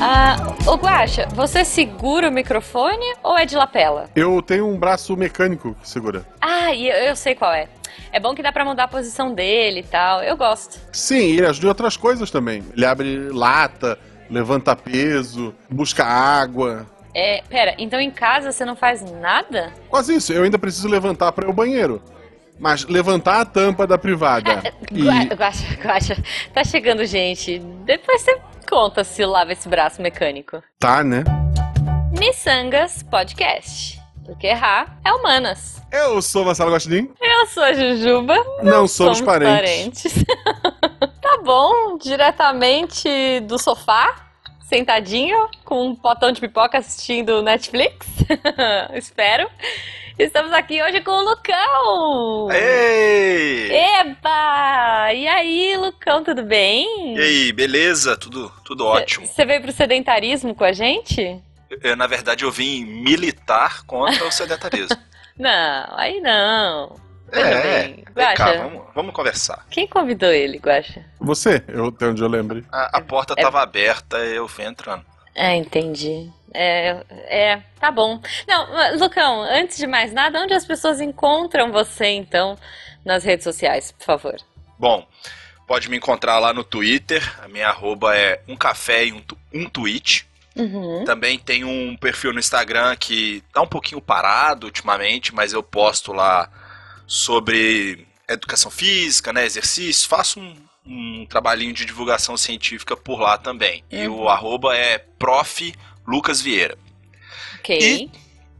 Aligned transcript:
Ah, 0.00 0.36
ô 0.64 0.76
Guaxa, 0.76 1.26
você 1.34 1.64
segura 1.64 2.28
o 2.28 2.32
microfone 2.32 3.04
ou 3.22 3.36
é 3.36 3.44
de 3.44 3.56
lapela? 3.56 4.08
Eu 4.14 4.40
tenho 4.40 4.68
um 4.68 4.78
braço 4.78 5.16
mecânico 5.16 5.74
que 5.82 5.88
segura. 5.88 6.24
Ah, 6.40 6.72
e 6.72 6.88
eu, 6.88 6.94
eu 6.94 7.16
sei 7.16 7.34
qual 7.34 7.52
é. 7.52 7.68
É 8.12 8.20
bom 8.20 8.34
que 8.34 8.42
dá 8.42 8.52
pra 8.52 8.64
mudar 8.64 8.84
a 8.84 8.88
posição 8.88 9.34
dele 9.34 9.80
e 9.80 9.82
tal. 9.82 10.22
Eu 10.22 10.36
gosto. 10.36 10.78
Sim, 10.92 11.32
ele 11.32 11.46
ajuda 11.46 11.66
em 11.66 11.68
outras 11.70 11.96
coisas 11.96 12.30
também. 12.30 12.64
Ele 12.76 12.86
abre 12.86 13.28
lata, 13.30 13.98
levanta 14.30 14.76
peso, 14.76 15.52
busca 15.68 16.04
água. 16.04 16.86
É, 17.12 17.42
pera, 17.48 17.74
então 17.78 18.00
em 18.00 18.10
casa 18.10 18.52
você 18.52 18.64
não 18.64 18.76
faz 18.76 19.02
nada? 19.10 19.72
Quase 19.88 20.14
isso. 20.14 20.32
Eu 20.32 20.44
ainda 20.44 20.58
preciso 20.58 20.86
levantar 20.88 21.32
para 21.32 21.44
ir 21.44 21.48
ao 21.48 21.52
banheiro. 21.52 22.00
Mas 22.58 22.84
levantar 22.86 23.40
a 23.40 23.44
tampa 23.44 23.86
da 23.86 23.96
privada. 23.96 24.62
e... 24.90 25.02
Gua- 25.02 25.34
Guaxa, 25.36 25.74
Guaxa, 25.82 26.16
tá 26.52 26.64
chegando 26.64 27.04
gente. 27.06 27.58
Depois 27.84 28.22
você 28.22 28.38
conta 28.68 29.04
se 29.04 29.24
lava 29.24 29.52
esse 29.52 29.68
braço 29.68 30.02
mecânico. 30.02 30.62
Tá, 30.78 31.04
né? 31.04 31.24
Missangas 32.18 33.02
Podcast. 33.02 34.00
Porque 34.24 34.46
errar 34.46 34.98
é 35.04 35.12
humanas. 35.12 35.80
Eu 35.90 36.20
sou 36.20 36.44
Marcelo 36.44 36.70
Gostin. 36.70 37.10
Eu 37.20 37.46
sou 37.46 37.62
a 37.62 37.72
Jujuba. 37.72 38.34
Não, 38.62 38.86
somos, 38.86 39.20
parentes. 39.22 40.12
parentes. 40.12 40.24
tá 41.22 41.38
bom, 41.42 41.96
diretamente 41.96 43.40
do 43.44 43.58
sofá, 43.58 44.14
sentadinho, 44.68 45.48
com 45.64 45.86
um 45.86 45.94
potão 45.94 46.30
de 46.30 46.40
pipoca 46.42 46.76
assistindo 46.76 47.42
Netflix. 47.42 48.06
Espero. 48.92 49.48
Estamos 50.18 50.52
aqui 50.52 50.82
hoje 50.82 51.00
com 51.00 51.12
o 51.12 51.22
Lucão. 51.22 52.50
Ei! 52.50 53.70
Eba! 53.72 55.12
E 55.14 55.28
aí, 55.28 55.76
Lucão, 55.76 56.24
tudo 56.24 56.42
bem? 56.42 57.16
E 57.16 57.20
aí, 57.20 57.52
beleza? 57.52 58.16
Tudo, 58.16 58.50
tudo 58.64 58.84
ótimo. 58.84 59.26
Você 59.26 59.44
veio 59.44 59.62
pro 59.62 59.70
sedentarismo 59.70 60.54
com 60.56 60.64
a 60.64 60.72
gente? 60.72 61.40
Eu, 61.82 61.94
na 61.96 62.06
verdade, 62.08 62.44
eu 62.44 62.50
vim 62.50 62.84
militar 62.84 63.84
contra 63.86 64.24
o 64.26 64.32
sedentarismo. 64.32 64.96
Não, 65.38 65.86
aí 65.96 66.20
não. 66.20 66.96
Veja 67.32 67.46
é, 67.46 67.62
bem, 67.84 67.94
vem 68.12 68.34
cá, 68.34 68.44
Guaxa. 68.46 68.58
vamos, 68.58 68.82
vamos 68.92 69.14
conversar. 69.14 69.64
Quem 69.70 69.86
convidou 69.86 70.30
ele, 70.30 70.58
Guaxa? 70.58 71.04
Você, 71.20 71.62
eu, 71.68 71.86
até 71.86 72.06
onde 72.08 72.20
eu 72.20 72.26
lembre. 72.26 72.64
A, 72.72 72.98
a 72.98 73.00
porta 73.00 73.34
É- 73.36 73.42
tava 73.42 73.62
aberta, 73.62 74.16
eu 74.18 74.48
fui 74.48 74.64
entrando. 74.64 75.04
É, 75.38 75.54
entendi. 75.54 76.28
É, 76.52 77.04
é, 77.28 77.62
tá 77.78 77.92
bom. 77.92 78.20
Não, 78.48 78.98
Lucão, 78.98 79.40
antes 79.42 79.78
de 79.78 79.86
mais 79.86 80.12
nada, 80.12 80.42
onde 80.42 80.52
as 80.52 80.66
pessoas 80.66 81.00
encontram 81.00 81.70
você, 81.70 82.06
então, 82.06 82.58
nas 83.04 83.22
redes 83.22 83.44
sociais, 83.44 83.92
por 83.92 84.04
favor? 84.04 84.36
Bom, 84.76 85.06
pode 85.64 85.88
me 85.88 85.96
encontrar 85.96 86.40
lá 86.40 86.52
no 86.52 86.64
Twitter. 86.64 87.22
A 87.40 87.46
minha 87.46 87.68
arroba 87.68 88.16
é 88.16 88.42
um 88.48 88.56
café 88.56 89.06
e 89.06 89.12
um, 89.12 89.22
um 89.54 89.68
tweet. 89.70 90.26
Uhum. 90.56 91.04
Também 91.04 91.38
tem 91.38 91.62
um 91.62 91.96
perfil 91.96 92.32
no 92.32 92.40
Instagram 92.40 92.96
que 92.96 93.40
tá 93.52 93.62
um 93.62 93.66
pouquinho 93.68 94.00
parado 94.00 94.66
ultimamente, 94.66 95.32
mas 95.32 95.52
eu 95.52 95.62
posto 95.62 96.12
lá 96.12 96.50
sobre 97.06 98.08
educação 98.28 98.72
física, 98.72 99.32
né, 99.32 99.46
exercício, 99.46 100.08
faço 100.08 100.40
um, 100.40 100.56
um 100.88 101.26
trabalhinho 101.26 101.72
de 101.72 101.84
divulgação 101.84 102.36
científica 102.36 102.96
por 102.96 103.20
lá 103.20 103.36
também. 103.36 103.84
E 103.90 104.06
Uhum. 104.08 104.22
o 104.22 104.28
arroba 104.28 104.74
é 104.76 104.98
prof. 105.18 105.74
Lucas 106.06 106.40
Vieira. 106.40 106.78
Ok. 107.58 108.10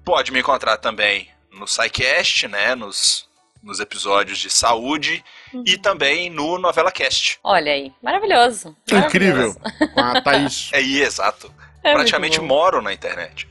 Pode 0.05 0.31
me 0.33 0.41
encontrar 0.41 0.77
também 0.77 1.29
no 1.51 1.67
SciCast, 1.67 2.47
né, 2.47 2.75
nos, 2.75 3.27
nos 3.63 3.81
episódios 3.81 4.39
de 4.39 4.51
saúde 4.51 5.25
Uhum. 5.55 5.65
e 5.67 5.79
também 5.79 6.29
no 6.29 6.59
Novela 6.59 6.93
Cast. 6.93 7.39
Olha 7.43 7.73
aí, 7.73 7.91
maravilhoso. 8.03 8.77
Incrível. 8.87 9.55
Maravilhoso. 9.59 9.95
Com 9.95 10.01
a 10.01 10.21
Thaís. 10.21 10.69
É 10.75 10.77
aí, 10.77 11.01
exato. 11.01 11.51
É 11.83 11.93
Praticamente 11.95 12.39
muito 12.39 12.49
bom. 12.49 12.55
moro 12.55 12.83
na 12.83 12.93
internet. 12.93 13.49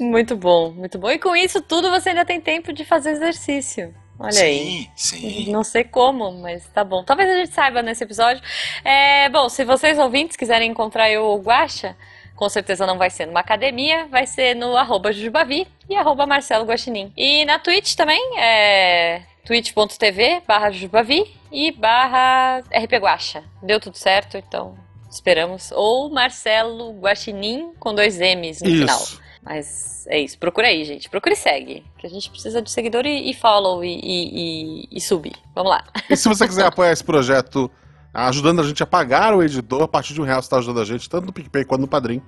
Muito 0.00 0.34
bom, 0.36 0.70
muito 0.72 0.98
bom. 0.98 1.10
E 1.10 1.18
com 1.18 1.36
isso 1.36 1.60
tudo 1.60 1.90
você 1.90 2.10
ainda 2.10 2.24
tem 2.24 2.40
tempo 2.40 2.72
de 2.72 2.84
fazer 2.86 3.10
exercício. 3.10 3.94
Olha 4.18 4.42
aí. 4.42 4.88
sim, 4.96 5.18
sim. 5.18 5.52
Não 5.52 5.62
sei 5.62 5.84
como, 5.84 6.32
mas 6.32 6.66
tá 6.68 6.82
bom. 6.82 7.04
Talvez 7.04 7.28
a 7.28 7.36
gente 7.36 7.52
saiba 7.52 7.82
nesse 7.82 8.02
episódio. 8.04 8.42
É, 8.84 9.28
bom, 9.28 9.48
se 9.48 9.64
vocês 9.64 9.98
ouvintes 9.98 10.36
quiserem 10.36 10.70
encontrar 10.70 11.10
eu 11.10 11.24
ou 11.24 11.40
Guaxa, 11.40 11.96
com 12.34 12.48
certeza 12.48 12.86
não 12.86 12.98
vai 12.98 13.10
ser 13.10 13.26
numa 13.26 13.40
academia, 13.40 14.06
vai 14.06 14.26
ser 14.26 14.54
no 14.54 14.76
arroba 14.76 15.12
Jujubavi 15.12 15.66
e 15.88 15.96
arroba 15.96 16.26
Marcelo 16.26 16.64
Guaxinim. 16.64 17.12
E 17.16 17.44
na 17.44 17.58
Twitch 17.58 17.94
também, 17.94 18.38
é 18.38 19.22
twitch.tv 19.44 20.42
barra 20.46 20.70
Jujubavi 20.70 21.34
e 21.52 21.70
barra 21.72 22.58
RP 22.72 22.94
Guaxa. 23.00 23.44
Deu 23.62 23.78
tudo 23.78 23.96
certo, 23.96 24.36
então 24.36 24.76
esperamos. 25.10 25.72
Ou 25.72 26.10
Marcelo 26.10 26.98
Guaxinim 27.00 27.72
com 27.78 27.94
dois 27.94 28.18
M's 28.18 28.60
no 28.60 28.68
final. 28.68 29.25
Isso. 29.54 30.06
Mas 30.06 30.06
é 30.08 30.20
isso, 30.20 30.38
procura 30.38 30.68
aí, 30.68 30.84
gente. 30.84 31.08
Procura 31.08 31.34
e 31.34 31.36
segue. 31.36 31.84
Que 31.98 32.06
a 32.06 32.10
gente 32.10 32.30
precisa 32.30 32.60
de 32.60 32.70
seguidor 32.70 33.06
e, 33.06 33.30
e 33.30 33.34
follow 33.34 33.84
e, 33.84 33.98
e, 34.02 34.88
e, 34.90 35.00
subir. 35.00 35.34
Vamos 35.54 35.70
lá. 35.70 35.84
E 36.08 36.16
se 36.16 36.28
você 36.28 36.46
quiser 36.46 36.66
apoiar 36.66 36.92
esse 36.92 37.04
projeto, 37.04 37.70
ajudando 38.12 38.60
a 38.60 38.64
gente 38.64 38.82
a 38.82 38.86
pagar 38.86 39.34
o 39.34 39.42
editor, 39.42 39.82
a 39.82 39.88
partir 39.88 40.14
de 40.14 40.20
um 40.20 40.24
real 40.24 40.42
você 40.42 40.46
está 40.46 40.58
ajudando 40.58 40.80
a 40.80 40.84
gente, 40.84 41.08
tanto 41.08 41.26
no 41.26 41.32
PicPay 41.32 41.64
quanto 41.64 41.80
no 41.80 41.88
Padrim. 41.88 42.22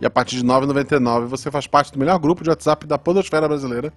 E 0.00 0.06
a 0.06 0.10
partir 0.10 0.36
de 0.36 0.42
R$ 0.42 0.48
9,99 0.48 1.26
você 1.26 1.50
faz 1.50 1.66
parte 1.66 1.92
do 1.92 1.98
melhor 1.98 2.18
grupo 2.18 2.42
de 2.42 2.50
WhatsApp 2.50 2.86
da 2.86 2.98
Podosfera 2.98 3.48
Brasileira. 3.48 3.92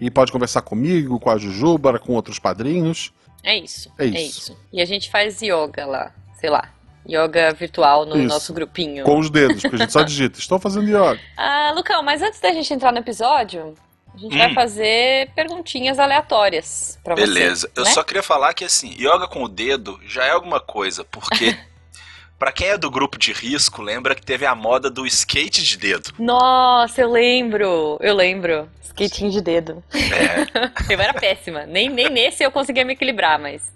E 0.00 0.10
pode 0.10 0.30
conversar 0.30 0.62
comigo, 0.62 1.18
com 1.18 1.30
a 1.30 1.38
Jujuba, 1.38 1.98
com 1.98 2.12
outros 2.12 2.38
padrinhos. 2.38 3.12
É 3.42 3.56
isso. 3.56 3.92
É 3.98 4.04
isso. 4.04 4.56
E 4.72 4.80
a 4.80 4.84
gente 4.84 5.10
faz 5.10 5.40
yoga 5.40 5.86
lá, 5.86 6.14
sei 6.38 6.50
lá. 6.50 6.72
Yoga 7.08 7.52
virtual 7.54 8.04
no 8.04 8.16
Isso. 8.18 8.26
nosso 8.28 8.52
grupinho. 8.52 9.04
Com 9.04 9.18
os 9.18 9.30
dedos, 9.30 9.62
porque 9.62 9.76
a 9.76 9.78
gente 9.78 9.92
só 9.92 10.02
digita. 10.04 10.38
Estou 10.38 10.58
fazendo 10.58 10.86
yoga. 10.88 11.18
Ah, 11.36 11.72
Lucão, 11.74 12.02
mas 12.02 12.20
antes 12.22 12.38
da 12.40 12.52
gente 12.52 12.72
entrar 12.74 12.92
no 12.92 12.98
episódio, 12.98 13.74
a 14.14 14.18
gente 14.18 14.36
vai 14.36 14.50
Hum. 14.50 14.54
fazer 14.54 15.30
perguntinhas 15.34 15.98
aleatórias 15.98 16.98
pra 17.02 17.14
você. 17.14 17.22
Beleza. 17.22 17.70
Eu 17.74 17.84
né? 17.84 17.90
só 17.90 18.02
queria 18.02 18.22
falar 18.22 18.52
que 18.52 18.64
assim, 18.64 18.94
yoga 18.98 19.26
com 19.26 19.42
o 19.42 19.48
dedo 19.48 19.98
já 20.06 20.24
é 20.24 20.30
alguma 20.30 20.60
coisa, 20.60 21.02
porque 21.04 21.56
pra 22.38 22.52
quem 22.52 22.68
é 22.68 22.76
do 22.78 22.90
grupo 22.90 23.18
de 23.18 23.32
risco, 23.32 23.80
lembra 23.80 24.14
que 24.14 24.22
teve 24.24 24.44
a 24.44 24.54
moda 24.54 24.90
do 24.90 25.06
skate 25.06 25.62
de 25.64 25.78
dedo. 25.78 26.12
Nossa, 26.18 27.00
eu 27.00 27.10
lembro. 27.10 27.96
Eu 28.00 28.14
lembro. 28.14 28.68
Skatinho 28.82 29.30
de 29.30 29.40
dedo. 29.40 29.82
É, 29.94 30.68
Eu 30.92 31.00
era 31.00 31.14
péssima. 31.14 31.64
Nem, 31.66 31.88
nem 31.88 32.10
nesse 32.10 32.42
eu 32.42 32.50
conseguia 32.50 32.84
me 32.84 32.94
equilibrar, 32.94 33.38
mas. 33.38 33.72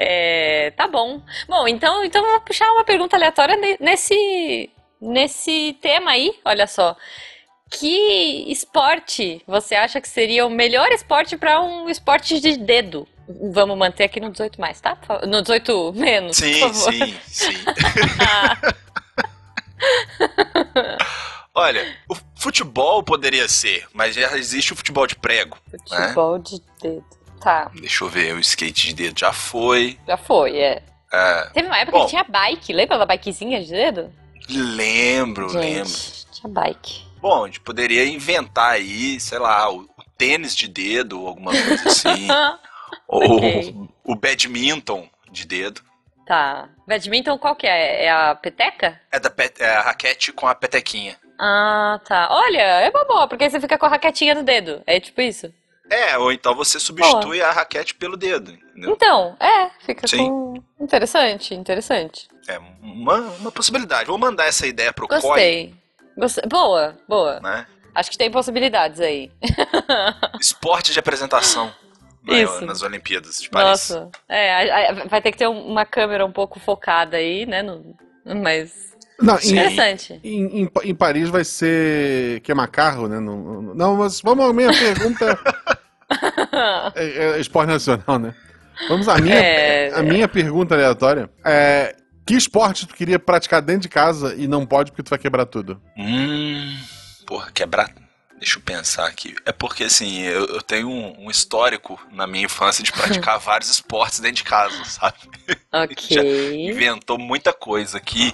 É, 0.00 0.70
tá 0.76 0.86
bom. 0.86 1.20
Bom, 1.48 1.66
então, 1.66 2.04
então 2.04 2.24
eu 2.24 2.30
vou 2.30 2.40
puxar 2.42 2.70
uma 2.72 2.84
pergunta 2.84 3.16
aleatória 3.16 3.56
ne- 3.56 3.76
nesse, 3.80 4.70
nesse 5.00 5.76
tema 5.82 6.12
aí, 6.12 6.38
olha 6.44 6.68
só. 6.68 6.96
Que 7.70 8.50
esporte 8.50 9.42
você 9.46 9.74
acha 9.74 10.00
que 10.00 10.08
seria 10.08 10.46
o 10.46 10.50
melhor 10.50 10.90
esporte 10.92 11.36
para 11.36 11.60
um 11.60 11.88
esporte 11.90 12.40
de 12.40 12.56
dedo? 12.56 13.06
Vamos 13.52 13.76
manter 13.76 14.04
aqui 14.04 14.20
no 14.20 14.30
18 14.30 14.58
mais, 14.60 14.80
tá? 14.80 14.96
No 15.26 15.42
18 15.42 15.92
menos, 15.94 16.38
por 16.38 16.46
sim, 16.46 16.60
favor. 16.60 16.92
sim, 16.92 17.16
sim. 17.26 17.52
Olha, 21.54 21.96
o 22.08 22.14
futebol 22.36 23.02
poderia 23.02 23.48
ser, 23.48 23.84
mas 23.92 24.14
já 24.14 24.36
existe 24.38 24.72
o 24.72 24.76
futebol 24.76 25.06
de 25.06 25.16
prego. 25.16 25.58
Futebol 25.70 26.38
de 26.38 26.62
dedo. 26.80 27.17
Tá, 27.40 27.70
Deixa 27.74 28.04
eu 28.04 28.08
ver, 28.08 28.34
o 28.34 28.40
skate 28.40 28.88
de 28.88 28.94
dedo 28.94 29.18
já 29.20 29.32
foi. 29.32 29.98
já 30.06 30.16
foi, 30.16 30.56
é. 30.58 30.82
É, 31.12 31.50
Teve 31.54 31.68
uma 31.68 31.78
época 31.78 31.98
Bom. 31.98 32.04
que 32.04 32.10
tinha 32.10 32.24
bike, 32.24 32.72
lembra 32.72 32.98
da 32.98 33.06
bikezinha 33.06 33.60
de 33.62 33.70
dedo? 33.70 34.12
lembro, 34.50 35.46
lembro. 35.52 35.88
Gente, 35.88 36.26
tinha 36.32 36.52
bike. 36.52 37.06
Bom, 37.20 37.44
a 37.44 37.46
gente 37.46 37.60
poderia 37.60 38.04
inventar 38.06 38.72
aí, 38.72 39.18
sei 39.20 39.38
lá, 39.38 39.70
o, 39.70 39.80
o 39.82 39.88
tênis 40.16 40.54
de 40.54 40.68
dedo, 40.68 41.20
ou 41.20 41.28
alguma 41.28 41.50
coisa 41.52 41.88
assim. 41.88 42.28
ou 43.08 43.36
Ok. 43.36 43.74
o 44.04 44.14
badminton 44.14 45.08
de 45.30 45.46
dedo. 45.46 45.80
Tá. 46.26 46.68
Badminton 46.86 47.38
qual 47.38 47.56
que 47.56 47.66
é? 47.66 48.04
É 48.04 48.10
a 48.10 48.34
peteca? 48.34 49.00
É, 49.10 49.18
da 49.18 49.30
pet- 49.30 49.60
é 49.62 49.76
a 49.76 49.80
raquete 49.82 50.32
com 50.32 50.46
a 50.46 50.54
petequinha. 50.54 51.16
Ah, 51.40 52.00
tá. 52.06 52.28
Olha, 52.30 52.60
é 52.60 52.90
uma 52.90 53.04
boa, 53.04 53.26
porque 53.28 53.48
você 53.48 53.60
fica 53.60 53.78
com 53.78 53.86
a 53.86 53.90
raquetinha 53.90 54.34
no 54.34 54.42
dedo. 54.42 54.82
É 54.86 55.00
tipo 55.00 55.20
isso? 55.20 55.52
É, 55.90 56.18
ou 56.18 56.30
então 56.32 56.54
você 56.54 56.78
substitui 56.78 57.40
a 57.40 57.50
raquete 57.50 57.94
pelo 57.94 58.16
dedo, 58.16 58.52
entendeu? 58.52 58.90
Então, 58.92 59.36
é, 59.40 59.70
fica 59.84 60.06
Sim. 60.06 60.28
com. 60.28 60.54
Interessante, 60.80 61.54
interessante. 61.54 62.28
É 62.46 62.58
uma, 62.82 63.18
uma 63.40 63.50
possibilidade. 63.52 64.06
Vou 64.06 64.18
mandar 64.18 64.46
essa 64.46 64.66
ideia 64.66 64.92
pro 64.92 65.08
COI, 65.08 65.20
Gostei. 65.20 65.74
Gostei. 66.16 66.44
Boa, 66.48 66.96
boa. 67.08 67.40
né? 67.40 67.66
Acho 67.94 68.10
que 68.10 68.18
tem 68.18 68.30
possibilidades 68.30 69.00
aí. 69.00 69.30
Esporte 70.40 70.92
de 70.92 70.98
apresentação 70.98 71.72
Isso. 72.26 72.64
nas 72.64 72.82
Olimpíadas 72.82 73.38
de 73.40 73.48
Paris. 73.50 73.68
Nossa. 73.90 74.08
É, 74.28 74.92
vai 75.06 75.20
ter 75.20 75.32
que 75.32 75.38
ter 75.38 75.48
um- 75.48 75.66
uma 75.66 75.84
câmera 75.84 76.24
um 76.24 76.32
pouco 76.32 76.60
focada 76.60 77.16
aí, 77.16 77.44
né? 77.46 77.62
no- 77.62 77.96
Mas. 78.24 78.88
Não. 79.20 79.34
Interessante. 79.36 80.20
em, 80.22 80.62
em- 80.62 80.70
em 80.84 80.94
Paris 80.94 81.28
vai 81.28 81.42
ser 81.44 82.40
queimar 82.42 82.68
carro, 82.68 83.08
né? 83.08 83.18
Não, 83.18 83.36
não, 83.74 83.96
mas 83.96 84.20
vamos 84.20 84.44
à 84.48 84.52
minha 84.52 84.70
pergunta. 84.72 85.36
É, 86.94 87.36
é 87.36 87.40
esporte 87.40 87.68
nacional, 87.68 88.18
né? 88.18 88.34
Vamos 88.88 89.08
à 89.08 89.18
minha, 89.18 89.34
É. 89.34 89.92
a 89.94 90.02
minha 90.02 90.28
pergunta 90.28 90.74
aleatória. 90.74 91.28
É, 91.44 91.96
Que 92.26 92.34
esporte 92.34 92.86
tu 92.86 92.94
queria 92.94 93.18
praticar 93.18 93.62
dentro 93.62 93.82
de 93.82 93.88
casa 93.88 94.34
e 94.36 94.46
não 94.46 94.66
pode 94.66 94.90
porque 94.92 95.02
tu 95.02 95.10
vai 95.10 95.18
quebrar 95.18 95.46
tudo? 95.46 95.80
Hum. 95.96 96.76
Porra, 97.26 97.50
quebrar. 97.52 97.90
Deixa 98.38 98.58
eu 98.58 98.62
pensar 98.62 99.06
aqui. 99.06 99.34
É 99.44 99.50
porque, 99.50 99.84
assim, 99.84 100.20
eu, 100.22 100.44
eu 100.46 100.62
tenho 100.62 100.88
um, 100.88 101.24
um, 101.26 101.30
histórico 101.30 101.98
na 102.12 102.26
minha 102.26 102.44
infância 102.44 102.84
de 102.84 102.92
praticar 102.92 103.38
vários 103.40 103.68
esportes 103.70 104.20
dentro 104.20 104.36
de 104.36 104.44
casa, 104.44 104.84
sabe? 104.84 105.16
Ok. 105.72 106.16
inventou 106.70 107.18
muita 107.18 107.52
coisa 107.52 107.96
aqui. 107.98 108.32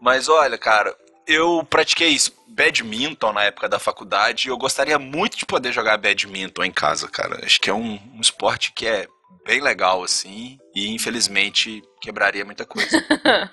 Mas 0.00 0.28
olha, 0.28 0.56
cara, 0.56 0.94
eu 1.26 1.66
pratiquei 1.68 2.16
badminton 2.58 3.32
na 3.32 3.44
época 3.44 3.68
da 3.68 3.78
faculdade 3.78 4.48
e 4.48 4.50
eu 4.50 4.58
gostaria 4.58 4.98
muito 4.98 5.38
de 5.38 5.46
poder 5.46 5.70
jogar 5.72 5.96
badminton 5.96 6.64
em 6.64 6.72
casa, 6.72 7.06
cara. 7.06 7.38
Acho 7.44 7.60
que 7.60 7.70
é 7.70 7.74
um, 7.74 8.00
um 8.12 8.20
esporte 8.20 8.72
que 8.72 8.84
é 8.84 9.06
bem 9.46 9.60
legal, 9.60 10.02
assim, 10.02 10.58
e 10.74 10.92
infelizmente 10.92 11.80
quebraria 12.00 12.44
muita 12.44 12.66
coisa. 12.66 12.90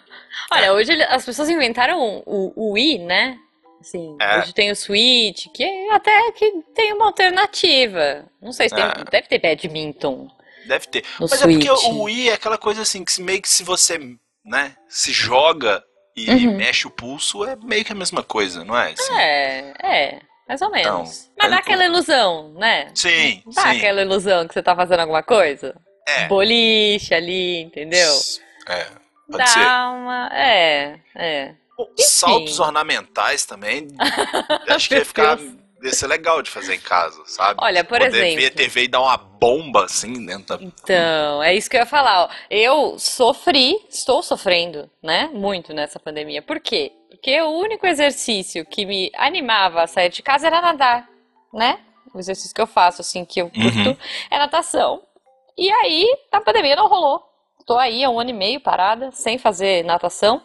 Olha, 0.52 0.66
é. 0.66 0.72
hoje 0.72 0.92
as 1.04 1.24
pessoas 1.24 1.50
inventaram 1.50 2.24
o, 2.26 2.52
o 2.56 2.72
Wii, 2.72 3.00
né? 3.00 3.38
Assim, 3.80 4.18
é. 4.20 4.40
hoje 4.40 4.54
tem 4.54 4.72
o 4.72 4.76
Switch, 4.76 5.46
que 5.54 5.64
até 5.92 6.32
que 6.32 6.52
tem 6.74 6.92
uma 6.94 7.06
alternativa. 7.06 8.26
Não 8.42 8.52
sei 8.52 8.68
se 8.68 8.76
tem, 8.76 8.84
é. 8.84 9.04
deve 9.12 9.28
ter 9.28 9.40
badminton. 9.40 10.28
Deve 10.66 10.88
ter. 10.88 11.06
Mas 11.20 11.30
Switch. 11.40 11.64
é 11.64 11.70
porque 11.70 11.88
o 11.88 12.04
Wii 12.04 12.30
é 12.30 12.34
aquela 12.34 12.58
coisa 12.58 12.82
assim 12.82 13.06
que 13.06 13.22
meio 13.22 13.42
que 13.42 13.50
se 13.50 13.64
você, 13.64 14.00
né, 14.44 14.76
se 14.90 15.12
joga 15.12 15.84
e 16.16 16.30
uhum. 16.30 16.56
mexe 16.56 16.88
o 16.88 16.92
pulso, 16.92 17.44
é 17.44 17.56
meio 17.58 17.84
que 17.84 17.92
a 17.92 17.96
mesma 17.96 18.24
coisa, 18.24 18.64
não 18.64 18.78
é? 18.78 18.94
Assim. 18.94 19.14
É, 19.14 19.74
é. 19.84 20.20
Mais 20.48 20.62
ou 20.62 20.70
menos. 20.70 21.30
Então, 21.34 21.36
Mas 21.40 21.52
dá 21.52 21.58
aquela 21.58 21.86
ilusão, 21.86 22.54
né? 22.54 22.92
Sim. 22.94 23.42
Dá 23.54 23.64
sim. 23.64 23.78
aquela 23.78 24.02
ilusão 24.02 24.48
que 24.48 24.54
você 24.54 24.62
tá 24.62 24.76
fazendo 24.76 25.00
alguma 25.00 25.24
coisa? 25.24 25.76
É. 26.08 26.28
Boliche 26.28 27.14
ali, 27.14 27.62
entendeu? 27.62 28.14
É. 28.68 28.86
Pode 29.30 29.38
dá 29.40 29.48
ser. 29.48 29.60
uma. 29.60 30.30
É, 30.32 31.00
é. 31.16 31.56
Saltos 31.98 32.60
ornamentais 32.60 33.46
também. 33.46 33.88
acho 34.70 34.88
que 34.88 34.96
ia 34.96 35.06
ficar. 35.06 35.40
Ia 35.86 35.94
ser 35.94 36.08
legal 36.08 36.42
de 36.42 36.50
fazer 36.50 36.76
em 36.76 36.80
casa, 36.80 37.22
sabe? 37.26 37.60
Olha, 37.64 37.84
por 37.84 38.00
Poder 38.00 38.08
exemplo. 38.18 38.36
ver 38.42 38.48
a 38.48 38.52
TV 38.52 38.84
e 38.84 38.88
dar 38.88 39.02
uma 39.02 39.18
bomba 39.18 39.86
assim 39.86 40.26
dentro 40.26 40.58
da. 40.58 40.64
Então, 40.64 41.44
é 41.44 41.54
isso 41.54 41.70
que 41.70 41.76
eu 41.78 41.82
ia 41.82 41.86
falar. 41.86 42.24
Ó. 42.26 42.30
Eu 42.50 42.98
sofri, 42.98 43.76
estou 43.90 44.24
sofrendo, 44.24 44.90
né? 45.04 45.30
Muito 45.34 45.74
nessa 45.74 46.00
pandemia. 46.00 46.42
Por 46.42 46.60
quê? 46.60 46.92
Porque 47.10 47.40
o 47.42 47.50
único 47.50 47.86
exercício 47.86 48.66
que 48.66 48.86
me 48.86 49.12
animava 49.16 49.84
a 49.84 49.88
sair 49.88 50.10
de 50.10 50.22
casa 50.22 50.48
era 50.48 50.62
nadar, 50.62 51.08
né? 51.54 51.80
O 52.14 52.20
exercício 52.20 52.54
que 52.56 52.62
eu 52.62 52.68
faço, 52.68 53.02
assim, 53.02 53.26
que 53.26 53.42
eu 53.42 53.50
curto, 53.50 53.90
Uhum. 53.90 53.98
é 54.32 54.38
natação. 54.38 55.02
E 55.58 55.70
aí, 55.72 56.08
a 56.32 56.40
pandemia 56.42 56.76
não 56.76 56.88
rolou. 56.88 57.22
Tô 57.66 57.78
aí 57.78 58.04
há 58.04 58.10
um 58.10 58.20
ano 58.20 58.30
e 58.30 58.34
meio 58.34 58.60
parada, 58.60 59.12
sem 59.12 59.38
fazer 59.38 59.84
natação. 59.84 60.42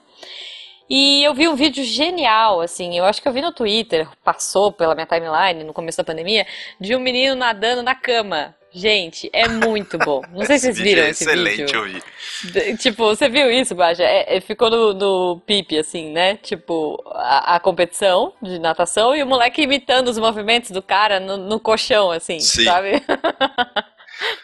E 0.91 1.23
eu 1.23 1.33
vi 1.33 1.47
um 1.47 1.55
vídeo 1.55 1.85
genial, 1.85 2.61
assim, 2.61 2.99
eu 2.99 3.05
acho 3.05 3.23
que 3.23 3.29
eu 3.29 3.33
vi 3.33 3.41
no 3.41 3.53
Twitter, 3.53 4.09
passou 4.25 4.73
pela 4.73 4.93
minha 4.93 5.07
timeline 5.07 5.63
no 5.63 5.73
começo 5.73 5.99
da 5.99 6.03
pandemia, 6.03 6.45
de 6.81 6.97
um 6.97 6.99
menino 6.99 7.37
nadando 7.37 7.81
na 7.81 7.95
cama. 7.95 8.57
Gente, 8.73 9.31
é 9.33 9.49
muito 9.49 9.99
bom. 9.99 10.21
Não 10.33 10.45
sei 10.45 10.59
se 10.59 10.67
vocês 10.67 10.79
viram 10.83 11.03
é 11.03 11.11
esse 11.11 11.23
excelente, 11.23 11.59
vídeo. 11.59 11.79
eu 11.79 11.85
vi. 11.85 12.77
Tipo, 12.77 13.05
você 13.05 13.29
viu 13.29 13.51
isso, 13.51 13.75
Baja? 13.75 14.03
É, 14.03 14.37
é, 14.37 14.41
ficou 14.41 14.69
no, 14.69 14.95
no 14.95 15.41
pipe, 15.47 15.79
assim, 15.79 16.11
né? 16.11 16.37
Tipo, 16.37 17.01
a, 17.07 17.57
a 17.57 17.61
competição 17.61 18.33
de 18.43 18.59
natação 18.59 19.15
e 19.15 19.23
o 19.23 19.27
moleque 19.27 19.63
imitando 19.63 20.09
os 20.09 20.19
movimentos 20.19 20.71
do 20.73 20.83
cara 20.83 21.21
no, 21.21 21.37
no 21.37 21.61
colchão, 21.61 22.11
assim, 22.11 22.41
Sim. 22.41 22.65
sabe? 22.65 23.03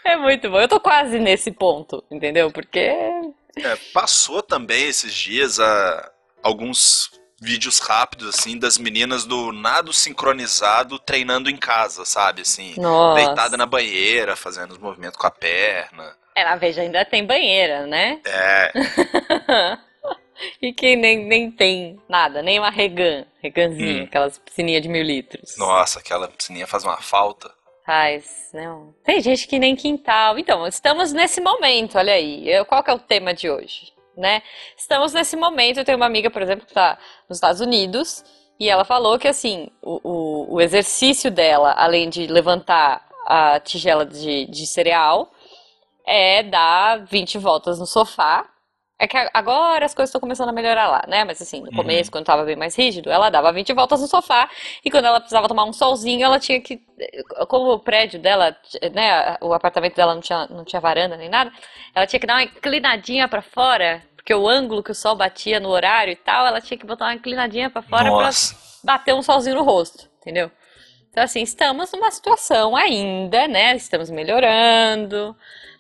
É 0.03 0.17
muito 0.17 0.49
bom. 0.51 0.59
Eu 0.59 0.69
tô 0.69 0.81
quase 0.81 1.19
nesse 1.19 1.51
ponto, 1.51 2.03
entendeu? 2.11 2.51
Porque. 2.51 2.81
É, 2.81 3.77
passou 3.93 4.43
também 4.43 4.89
esses 4.89 5.13
dias 5.13 5.61
a, 5.61 6.11
alguns 6.47 7.11
vídeos 7.41 7.79
rápidos, 7.81 8.29
assim, 8.29 8.59
das 8.59 8.79
meninas 8.79 9.25
do 9.27 9.53
nado 9.53 9.93
sincronizado 9.93 10.99
treinando 10.99 11.51
em 11.51 11.57
casa, 11.57 12.05
sabe? 12.05 12.43
Assim, 12.43 12.75
Nossa. 12.81 13.15
deitada 13.25 13.57
na 13.57 13.67
banheira, 13.67 14.35
fazendo 14.37 14.71
os 14.73 14.79
movimentos 14.79 15.19
com 15.19 15.27
a 15.27 15.31
perna. 15.31 16.17
É, 16.35 16.45
na 16.45 16.57
Veja 16.57 16.81
ainda 16.83 17.05
tem 17.05 17.25
banheira, 17.27 17.87
né? 17.87 18.21
É, 18.25 18.73
E 20.61 20.71
quem 20.73 20.97
nem, 20.97 21.25
nem 21.25 21.51
tem 21.51 21.99
nada, 22.09 22.43
nem 22.43 22.59
uma 22.59 22.69
regan, 22.71 23.25
reganzinha, 23.43 24.03
Hum. 24.03 24.05
aquelas 24.05 24.39
piscininhas 24.39 24.83
de 24.83 24.89
mil 24.89 25.03
litros. 25.03 25.57
nossa, 25.57 25.99
aquela 25.99 26.29
piscininha 26.29 26.67
faz 26.67 26.85
uma 26.85 26.99
falta. 27.01 27.51
Faz, 27.87 28.51
não. 28.53 28.95
Tem 29.05 29.21
gente 29.23 29.47
que 29.47 29.59
nem 29.59 29.75
quintal. 29.77 30.39
Então, 30.39 30.67
estamos 30.67 31.13
nesse 31.13 31.41
momento, 31.41 31.97
olha 31.97 32.13
aí. 32.15 32.47
Eu- 32.51 32.65
Qual 32.67 32.83
que 32.83 32.91
é 32.91 32.95
o 32.95 32.99
tema 32.99 33.33
de 33.33 33.49
hoje, 33.49 33.93
né? 34.17 34.43
Estamos 34.77 35.13
nesse 35.13 35.37
momento. 35.37 35.79
Eu 35.79 35.85
tenho 35.85 35.97
uma 35.99 36.07
amiga, 36.07 36.31
por 36.31 36.43
exemplo, 36.43 36.65
que 36.65 36.71
está 36.71 36.99
nos 37.29 37.37
Estados 37.37 37.61
Unidos 37.61 38.25
e 38.59 38.69
ela 38.69 38.85
falou 38.85 39.19
que, 39.19 39.29
assim, 39.29 39.69
o, 39.83 40.01
o, 40.03 40.55
o 40.55 40.61
exercício 40.61 41.31
dela, 41.31 41.75
além 41.77 42.09
de 42.09 42.27
levantar 42.27 43.07
a 43.27 43.61
tigela 43.61 44.07
de, 44.07 44.47
de 44.47 44.67
cereal, 44.67 45.31
é 46.07 46.43
dar 46.43 47.05
20 47.05 47.39
voltas 47.39 47.79
no 47.79 47.87
sofá. 47.87 48.49
É 48.99 49.07
que 49.07 49.17
agora 49.35 49.85
as 49.85 49.95
coisas 49.95 50.09
estão 50.09 50.21
começando 50.21 50.49
a 50.49 50.53
melhorar 50.53 50.89
lá, 50.89 51.05
né? 51.07 51.23
Mas 51.23 51.41
assim, 51.43 51.61
no 51.61 51.67
Uhum. 51.67 51.77
começo, 51.77 52.11
quando 52.11 52.25
tava 52.25 52.45
bem 52.45 52.57
mais 52.57 52.75
rígido, 52.75 53.11
ela 53.11 53.29
dava 53.29 53.53
20 53.53 53.73
voltas 53.75 54.01
no 54.01 54.07
sofá 54.07 54.49
e 54.83 54.91
quando 54.91 55.05
ela 55.05 55.21
precisava 55.21 55.49
tomar 55.49 55.65
um 55.65 55.73
solzinho, 55.73 56.25
ela 56.25 56.39
tinha 56.41 56.61
que. 56.61 56.81
Como 57.49 57.73
o 57.75 57.79
prédio 57.79 58.19
dela, 58.19 58.57
né? 58.95 59.37
O 59.43 59.53
apartamento 59.53 59.95
dela 59.97 60.15
não 60.15 60.23
tinha, 60.23 60.47
não 60.49 60.65
tinha 60.65 60.81
varanda 60.81 61.15
nem 61.17 61.29
nada, 61.29 61.53
ela 61.95 62.07
tinha 62.07 62.19
que 62.19 62.27
dar 62.27 62.35
uma 62.37 62.43
inclinadinha 62.45 63.29
pra 63.29 63.43
fora, 63.43 64.03
porque 64.17 64.35
o 64.35 64.49
ângulo 64.49 64.83
que 64.83 64.93
o 64.93 64.95
sol 64.95 65.15
batia 65.15 65.61
no 65.61 65.69
horário 65.69 66.13
e 66.13 66.17
tal, 66.17 66.47
ela 66.47 66.61
tinha 66.61 66.79
que 66.79 66.87
botar 66.87 67.05
uma 67.07 67.15
inclinadinha 67.15 67.69
pra 67.69 67.83
fora 67.83 68.05
pra 68.05 68.13
Nossa. 68.25 68.57
bater 68.83 69.15
um 69.15 69.23
solzinho 69.23 69.57
no 69.57 69.63
rosto, 69.63 70.09
entendeu? 70.23 70.51
Então, 71.11 71.23
assim, 71.25 71.43
estamos 71.43 71.93
numa 71.93 72.11
situação 72.11 72.77
ainda, 72.77 73.47
né? 73.49 73.75
Estamos 73.77 74.11
melhorando, 74.11 75.37